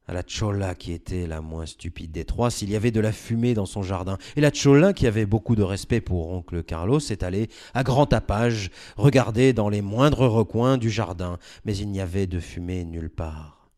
à 0.08 0.14
la 0.14 0.24
Chola 0.28 0.76
qui 0.76 0.92
était 0.92 1.28
la 1.28 1.42
moins 1.42 1.66
stupide 1.66 2.12
des 2.12 2.26
trois 2.26 2.52
s'il 2.52 2.70
y 2.70 2.76
avait 2.76 2.92
de 2.92 3.00
la 3.00 3.12
fumée 3.12 3.54
dans 3.54 3.66
son 3.66 3.84
jardin. 3.84 4.18
Et 4.36 4.42
la 4.42 4.52
Chola, 4.52 4.94
qui 4.94 5.08
avait 5.08 5.26
beaucoup 5.26 5.56
de 5.56 5.64
respect 5.64 6.02
pour 6.02 6.30
oncle 6.30 6.64
Carlos, 6.64 7.00
est 7.00 7.24
allée, 7.24 7.50
à 7.74 7.84
grand 7.84 8.06
tapage, 8.06 8.70
regarder 8.98 9.54
dans 9.54 9.70
les 9.70 9.82
moindres 9.82 10.28
recoins 10.28 10.78
du 10.78 10.90
jardin, 10.90 11.40
mais 11.66 11.76
il 11.78 11.90
n'y 11.90 12.02
avait 12.02 12.28
de 12.28 12.40
fumée 12.40 12.84
nulle 12.86 13.10
part. 13.10 13.70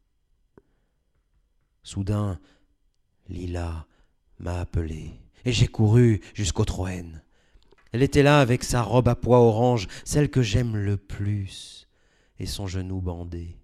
Soudain, 1.83 2.39
Lila 3.29 3.85
m'a 4.39 4.59
appelé, 4.59 5.11
et 5.45 5.51
j'ai 5.51 5.67
couru 5.67 6.21
jusqu'au 6.33 6.65
Troène. 6.65 7.21
Elle 7.91 8.01
était 8.01 8.23
là 8.23 8.39
avec 8.39 8.63
sa 8.63 8.81
robe 8.81 9.07
à 9.07 9.15
pois 9.15 9.39
orange, 9.39 9.87
celle 10.03 10.29
que 10.29 10.41
j'aime 10.41 10.75
le 10.75 10.97
plus, 10.97 11.87
et 12.39 12.47
son 12.47 12.65
genou 12.65 12.99
bandé. 12.99 13.59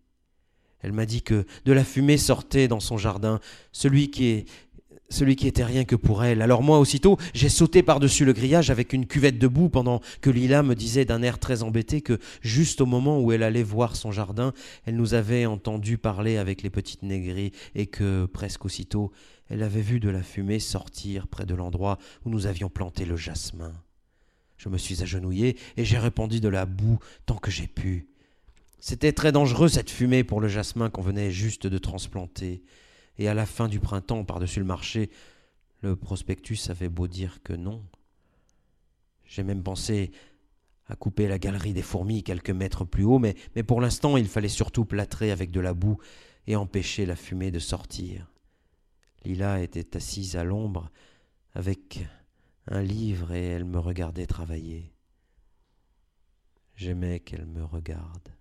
Elle 0.82 0.93
m'a 0.93 1.05
dit 1.05 1.21
que 1.21 1.45
de 1.65 1.71
la 1.71 1.84
fumée 1.84 2.17
sortait 2.17 2.67
dans 2.67 2.79
son 2.79 2.97
jardin, 2.97 3.39
celui 3.71 4.09
qui 4.09 4.45
était 5.09 5.63
rien 5.63 5.86
que 5.86 5.95
pour 5.95 6.23
elle. 6.23 6.41
Alors 6.41 6.63
moi 6.63 6.79
aussitôt, 6.79 7.17
j'ai 7.34 7.49
sauté 7.49 7.84
par-dessus 7.84 8.25
le 8.25 8.34
grillage 8.34 8.69
avec 8.69 8.93
une 8.93 9.05
cuvette 9.05 9.38
de 9.38 9.47
boue 9.47 9.69
pendant 9.69 10.01
que 10.21 10.29
Lila 10.29 10.63
me 10.63 10.73
disait 10.75 11.05
d'un 11.05 11.21
air 11.21 11.39
très 11.39 11.63
embêté 11.63 12.01
que 12.01 12.19
juste 12.41 12.82
au 12.82 12.86
moment 12.86 13.19
où 13.19 13.32
elle 13.32 13.43
allait 13.43 13.63
voir 13.63 13.95
son 13.95 14.11
jardin, 14.11 14.53
elle 14.86 14.95
nous 14.95 15.13
avait 15.13 15.45
entendu 15.45 15.97
parler 15.97 16.38
avec 16.38 16.61
les 16.63 16.69
petites 16.69 17.03
négris 17.03 17.51
et 17.75 17.88
que 17.88 18.25
presque 18.25 18.65
aussitôt, 18.65 19.11
elle 19.49 19.63
avait 19.63 19.82
vu 19.82 19.99
de 19.99 20.09
la 20.09 20.23
fumée 20.23 20.59
sortir 20.59 21.27
près 21.27 21.45
de 21.45 21.55
l'endroit 21.55 21.97
où 22.25 22.29
nous 22.29 22.47
avions 22.47 22.69
planté 22.69 23.05
le 23.05 23.17
jasmin. 23.17 23.73
Je 24.57 24.69
me 24.69 24.77
suis 24.77 25.01
agenouillé 25.01 25.57
et 25.75 25.84
j'ai 25.84 25.97
répandu 25.97 26.39
de 26.39 26.47
la 26.47 26.65
boue 26.65 26.99
tant 27.25 27.36
que 27.36 27.51
j'ai 27.51 27.67
pu. 27.67 28.11
C'était 28.84 29.13
très 29.13 29.32
dangereux 29.32 29.69
cette 29.69 29.91
fumée 29.91 30.23
pour 30.23 30.41
le 30.41 30.47
jasmin 30.47 30.89
qu'on 30.89 31.03
venait 31.03 31.29
juste 31.29 31.67
de 31.67 31.77
transplanter. 31.77 32.63
Et 33.19 33.27
à 33.27 33.36
la 33.36 33.45
fin 33.45 33.67
du 33.67 33.79
printemps, 33.79 34.25
par-dessus 34.25 34.59
le 34.59 34.65
marché, 34.65 35.11
le 35.82 35.95
prospectus 35.95 36.67
avait 36.67 36.89
beau 36.89 37.07
dire 37.07 37.43
que 37.43 37.53
non. 37.53 37.86
J'ai 39.23 39.43
même 39.43 39.61
pensé 39.61 40.11
à 40.88 40.95
couper 40.95 41.27
la 41.27 41.38
galerie 41.38 41.73
des 41.73 41.84
fourmis 41.84 42.23
quelques 42.23 42.49
mètres 42.49 42.84
plus 42.84 43.03
haut, 43.03 43.19
mais, 43.19 43.36
pour 43.63 43.82
l'instant 43.82 44.17
il 44.17 44.27
fallait 44.27 44.49
surtout 44.49 44.84
plâtrer 44.84 45.29
avec 45.29 45.51
de 45.51 45.59
la 45.59 45.75
boue 45.75 45.99
et 46.47 46.55
empêcher 46.55 47.05
la 47.05 47.15
fumée 47.15 47.51
de 47.51 47.59
sortir. 47.59 48.34
Lila 49.23 49.61
était 49.61 49.95
assise 49.95 50.36
à 50.36 50.43
l'ombre 50.43 50.89
avec 51.53 52.03
un 52.65 52.82
livre 52.82 53.32
et 53.32 53.45
elle 53.45 53.65
me 53.65 53.77
regardait 53.77 54.25
travailler. 54.25 54.91
J'aimais 56.75 57.19
qu'elle 57.19 57.45
me 57.45 57.63
regarde. 57.63 58.40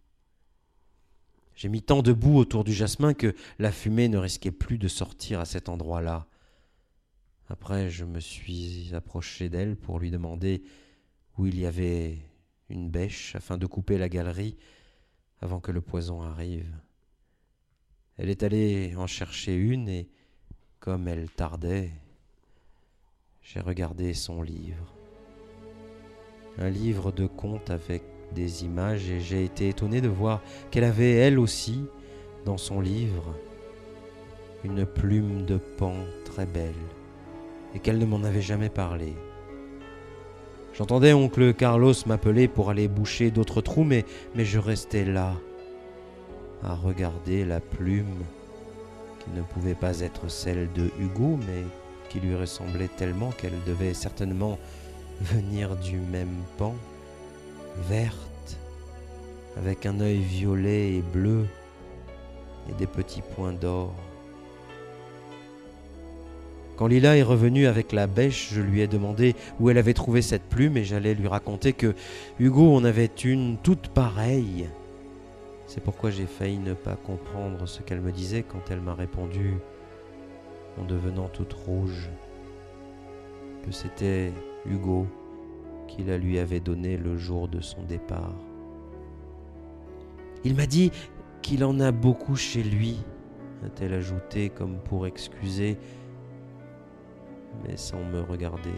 J'ai 1.61 1.69
mis 1.69 1.83
tant 1.83 2.01
de 2.01 2.15
boue 2.15 2.39
autour 2.39 2.65
du 2.65 2.73
jasmin 2.73 3.13
que 3.13 3.35
la 3.59 3.71
fumée 3.71 4.09
ne 4.09 4.17
risquait 4.17 4.51
plus 4.51 4.79
de 4.79 4.89
sortir 4.89 5.41
à 5.41 5.45
cet 5.45 5.69
endroit-là. 5.69 6.27
Après, 7.51 7.91
je 7.91 8.07
me 8.07 8.19
suis 8.19 8.95
approché 8.95 9.51
d'elle 9.51 9.77
pour 9.77 9.99
lui 9.99 10.11
demander 10.11 10.63
où 11.37 11.45
il 11.45 11.61
y 11.61 11.67
avait 11.67 12.17
une 12.71 12.89
bêche 12.89 13.37
afin 13.37 13.59
de 13.59 13.67
couper 13.67 13.99
la 13.99 14.09
galerie 14.09 14.57
avant 15.43 15.61
que 15.61 15.71
le 15.71 15.83
poison 15.83 16.23
arrive. 16.23 16.75
Elle 18.17 18.31
est 18.31 18.43
allée 18.43 18.95
en 18.97 19.07
chercher 19.07 19.55
une 19.55 19.91
et, 19.91 20.09
comme 20.79 21.09
elle 21.09 21.29
tardait, 21.29 21.91
j'ai 23.43 23.61
regardé 23.61 24.15
son 24.15 24.41
livre. 24.41 24.95
Un 26.57 26.71
livre 26.71 27.13
de 27.13 27.27
contes 27.27 27.69
avec 27.69 28.03
des 28.35 28.65
images 28.65 29.11
et 29.11 29.21
j'ai 29.21 29.45
été 29.45 29.69
étonné 29.69 30.01
de 30.01 30.09
voir 30.09 30.41
qu'elle 30.71 30.85
avait 30.85 31.13
elle 31.13 31.39
aussi, 31.39 31.85
dans 32.45 32.57
son 32.57 32.81
livre, 32.81 33.35
une 34.65 34.87
plume 34.87 35.45
de 35.45 35.57
pan 35.57 35.95
très 36.25 36.47
belle 36.47 36.73
et 37.75 37.79
qu'elle 37.79 37.99
ne 37.99 38.07
m'en 38.07 38.25
avait 38.25 38.43
jamais 38.43 38.69
parlé. 38.69 39.15
J'entendais 40.75 41.13
oncle 41.13 41.53
Carlos 41.55 41.95
m'appeler 42.07 42.49
pour 42.49 42.71
aller 42.71 42.89
boucher 42.89 43.31
d'autres 43.31 43.61
trous, 43.61 43.85
mais, 43.85 44.05
mais 44.35 44.45
je 44.45 44.59
restais 44.59 45.05
là, 45.05 45.35
à 46.63 46.75
regarder 46.75 47.45
la 47.45 47.61
plume 47.61 48.25
qui 49.19 49.31
ne 49.37 49.43
pouvait 49.43 49.75
pas 49.75 50.01
être 50.01 50.31
celle 50.31 50.69
de 50.73 50.91
Hugo, 50.99 51.39
mais 51.47 51.65
qui 52.09 52.21
lui 52.21 52.35
ressemblait 52.35 52.89
tellement 52.89 53.31
qu'elle 53.31 53.63
devait 53.67 53.95
certainement 53.95 54.59
venir 55.21 55.77
du 55.77 55.97
même 55.99 56.43
pan 56.57 56.75
verte, 57.89 58.59
avec 59.57 59.87
un 59.87 60.01
œil 60.01 60.19
violet 60.19 60.95
et 60.95 61.03
bleu 61.03 61.47
et 62.69 62.73
des 62.75 62.87
petits 62.87 63.23
points 63.23 63.53
d'or. 63.53 63.95
Quand 66.77 66.87
Lila 66.87 67.17
est 67.19 67.23
revenue 67.23 67.67
avec 67.67 67.93
la 67.93 68.07
bêche, 68.07 68.51
je 68.55 68.63
lui 68.63 68.81
ai 68.81 68.87
demandé 68.87 69.37
où 69.59 69.69
elle 69.69 69.77
avait 69.77 69.93
trouvé 69.93 70.23
cette 70.23 70.49
plume 70.49 70.79
et 70.79 70.85
j'allais 70.85 71.15
lui 71.15 71.29
raconter 71.29 71.75
que 71.75 71.95
Hugo 72.39 72.75
en 72.75 72.85
avait 72.85 73.11
une 73.23 73.59
toute 73.59 73.89
pareille. 73.89 74.67
C'est 75.67 75.85
pourquoi 75.85 76.11
j'ai 76.11 76.25
failli 76.25 76.57
ne 76.57 76.73
pas 76.73 76.97
comprendre 76.97 77.67
ce 77.67 77.83
qu'elle 77.83 78.01
me 78.01 78.13
disait 78.13 78.43
quand 78.43 78.71
elle 78.71 78.81
m'a 78.81 78.95
répondu, 78.95 79.57
en 80.81 80.85
devenant 80.85 81.29
toute 81.29 81.53
rouge, 81.53 82.09
que 83.67 83.73
c'était 83.73 84.33
Hugo 84.65 85.07
qu'il 85.91 86.07
la 86.07 86.17
lui 86.19 86.39
avait 86.39 86.61
donné 86.61 86.97
le 86.97 87.17
jour 87.17 87.49
de 87.49 87.61
son 87.61 87.83
départ. 87.83 88.35
Il 90.45 90.55
m'a 90.55 90.67
dit 90.67 90.91
qu'il 91.43 91.65
en 91.65 91.81
a 91.81 91.91
beaucoup 91.91 92.37
chez 92.37 92.63
lui, 92.63 92.99
a-t-elle 93.67 93.93
ajouté 93.93 94.49
comme 94.49 94.79
pour 94.79 95.07
excuser, 95.07 95.77
mais 97.65 97.77
sans 97.77 98.03
me 98.05 98.21
regarder. 98.21 98.71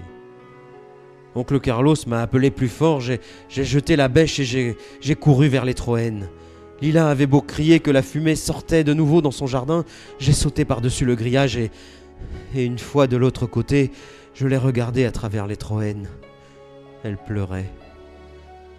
Oncle 1.34 1.60
Carlos 1.60 1.96
m'a 2.06 2.20
appelé 2.20 2.50
plus 2.50 2.68
fort, 2.68 3.00
j'ai 3.00 3.20
jeté 3.48 3.96
la 3.96 4.08
bêche 4.08 4.40
et 4.40 4.76
j'ai 5.00 5.14
couru 5.14 5.48
vers 5.48 5.64
les 5.64 5.74
Troènes. 5.74 6.28
Lila 6.80 7.08
avait 7.08 7.26
beau 7.26 7.40
crier 7.40 7.78
que 7.78 7.92
la 7.92 8.02
fumée 8.02 8.34
sortait 8.34 8.84
de 8.84 8.92
nouveau 8.92 9.22
dans 9.22 9.30
son 9.30 9.46
jardin, 9.46 9.84
j'ai 10.18 10.32
sauté 10.32 10.64
par-dessus 10.64 11.04
le 11.04 11.14
grillage 11.14 11.56
et, 11.56 11.70
une 12.54 12.78
fois 12.78 13.06
de 13.06 13.16
l'autre 13.16 13.46
côté, 13.46 13.92
je 14.34 14.46
l'ai 14.46 14.56
regardée 14.56 15.04
à 15.04 15.12
travers 15.12 15.46
les. 15.46 15.56
Elle 17.04 17.16
pleurait, 17.16 17.70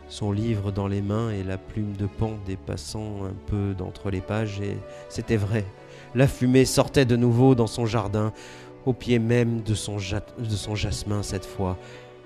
son 0.08 0.32
livre 0.32 0.72
dans 0.72 0.88
les 0.88 1.02
mains 1.02 1.32
et 1.32 1.44
la 1.44 1.58
plume 1.58 1.94
de 1.98 2.06
pan 2.06 2.38
dépassant 2.46 3.26
un 3.26 3.34
peu 3.48 3.74
d'entre 3.74 4.12
les 4.12 4.22
pages, 4.22 4.62
et 4.62 4.78
c'était 5.10 5.38
vrai. 5.38 5.66
La 6.16 6.28
fumée 6.28 6.66
sortait 6.66 7.06
de 7.06 7.16
nouveau 7.16 7.56
dans 7.56 7.68
son 7.68 7.86
jardin, 7.86 8.32
au 8.86 8.94
pied 8.94 9.20
même 9.20 9.62
de 9.62 9.74
son, 9.76 9.98
de 9.98 10.56
son 10.56 10.76
jasmin 10.76 11.24
cette 11.24 11.46
fois. 11.46 11.78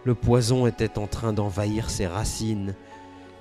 Le 0.03 0.13
poison 0.13 0.67
était 0.67 0.97
en 0.97 1.07
train 1.07 1.33
d'envahir 1.33 1.89
ses 1.89 2.07
racines. 2.07 2.75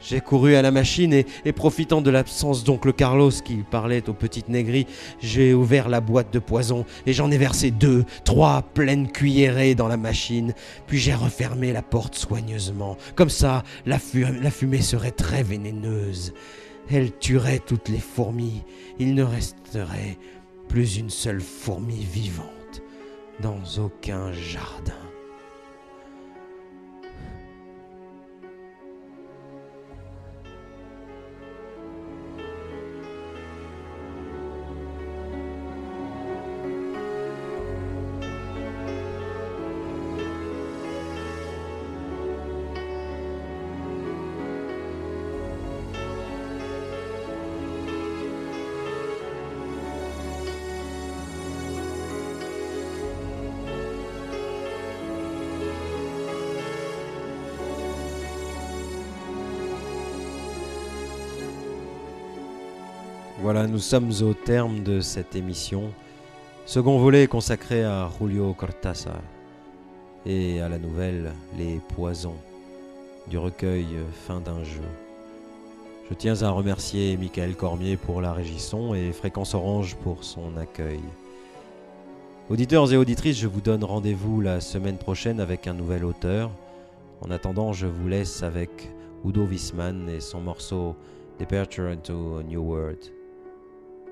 J'ai 0.09 0.21
couru 0.21 0.55
à 0.55 0.63
la 0.63 0.71
machine 0.71 1.13
et, 1.13 1.27
et 1.45 1.53
profitant 1.53 2.01
de 2.01 2.11
l'absence 2.11 2.63
d'oncle 2.63 2.93
Carlos 2.93 3.33
qui 3.45 3.57
parlait 3.69 4.09
aux 4.09 4.15
petites 4.15 4.49
négris, 4.49 4.87
j'ai 5.21 5.53
ouvert 5.53 5.89
la 5.89 6.01
boîte 6.01 6.33
de 6.33 6.39
poison 6.39 6.85
et 7.07 7.13
j'en 7.13 7.29
ai 7.33 7.39
versé 7.39 7.73
deux, 7.73 8.05
trois 8.25 8.63
pleines 8.63 9.11
cuillerées 9.11 9.75
dans 9.75 9.89
la 9.89 9.97
machine. 9.97 10.55
Puis 10.87 10.99
j'ai 10.99 11.15
refermé 11.15 11.73
la 11.73 11.83
porte 11.83 12.15
soigneusement. 12.15 12.97
Comme 13.17 13.31
ça, 13.31 13.65
la 13.85 13.99
fumée 13.99 14.81
serait 14.83 15.11
très 15.11 15.43
vénéneuse. 15.43 16.35
Elle 16.89 17.11
tuerait 17.19 17.61
toutes 17.67 17.89
les 17.89 17.99
fourmis. 17.99 18.63
Il 19.01 19.15
ne 19.17 19.25
resterait 19.25 20.19
plus 20.69 20.99
une 20.99 21.11
seule 21.11 21.41
fourmi 21.41 22.05
vivante 22.05 22.83
dans 23.41 23.61
aucun 23.83 24.33
jardin. 24.33 25.06
Nous 63.69 63.79
sommes 63.79 64.12
au 64.23 64.33
terme 64.33 64.83
de 64.83 65.01
cette 65.01 65.35
émission. 65.35 65.91
Second 66.67 66.99
volet 66.99 67.27
consacré 67.27 67.85
à 67.85 68.09
Julio 68.19 68.53
Cortázar 68.53 69.21
et 70.25 70.61
à 70.61 70.69
la 70.69 70.79
nouvelle 70.79 71.33
Les 71.57 71.81
Poisons 71.95 72.37
du 73.29 73.39
recueil 73.39 73.87
Fin 74.27 74.41
d'un 74.41 74.62
jeu. 74.62 74.83
Je 76.09 76.14
tiens 76.14 76.43
à 76.43 76.51
remercier 76.51 77.17
Michael 77.17 77.57
Cormier 77.57 77.97
pour 77.97 78.21
la 78.21 78.33
régisson 78.33 78.95
et 78.95 79.11
Fréquence 79.12 79.55
Orange 79.55 79.97
pour 79.97 80.23
son 80.23 80.57
accueil. 80.57 81.01
Auditeurs 82.49 82.93
et 82.93 82.97
auditrices, 82.97 83.39
je 83.39 83.49
vous 83.49 83.61
donne 83.61 83.85
rendez-vous 83.85 84.41
la 84.41 84.61
semaine 84.61 84.99
prochaine 84.99 85.41
avec 85.41 85.67
un 85.67 85.75
nouvel 85.75 86.05
auteur. 86.05 86.51
En 87.21 87.31
attendant, 87.31 87.73
je 87.73 87.87
vous 87.87 88.07
laisse 88.07 88.43
avec 88.43 88.93
Udo 89.25 89.45
Wisman 89.45 90.09
et 90.09 90.21
son 90.21 90.41
morceau 90.41 90.95
Departure 91.41 91.89
into 91.89 92.39
a 92.39 92.43
New 92.45 92.62
World. 92.62 93.16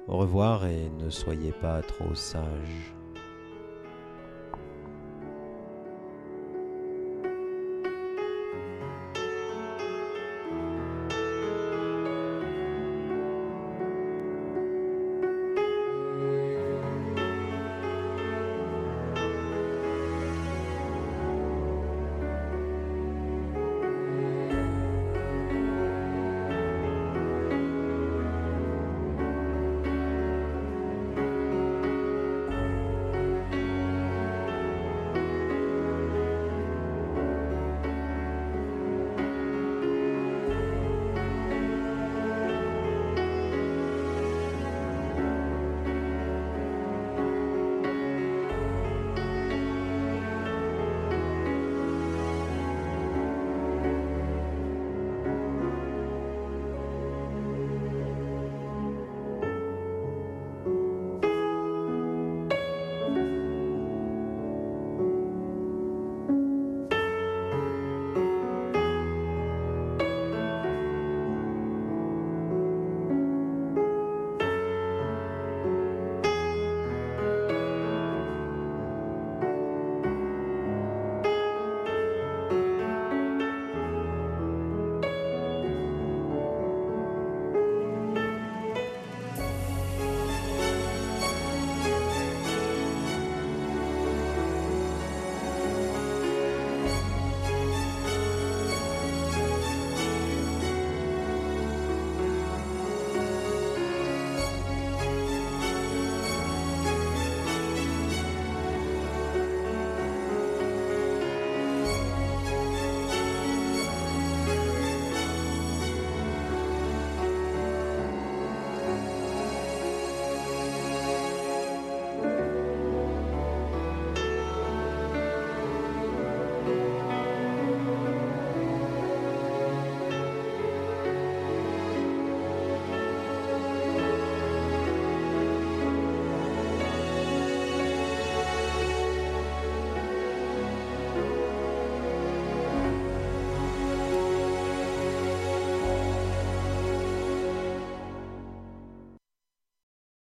Au 0.06 0.18
revoir 0.18 0.66
et 0.66 0.90
ne 0.98 1.08
soyez 1.10 1.52
pas 1.52 1.80
trop 1.82 2.14
sages. 2.14 2.93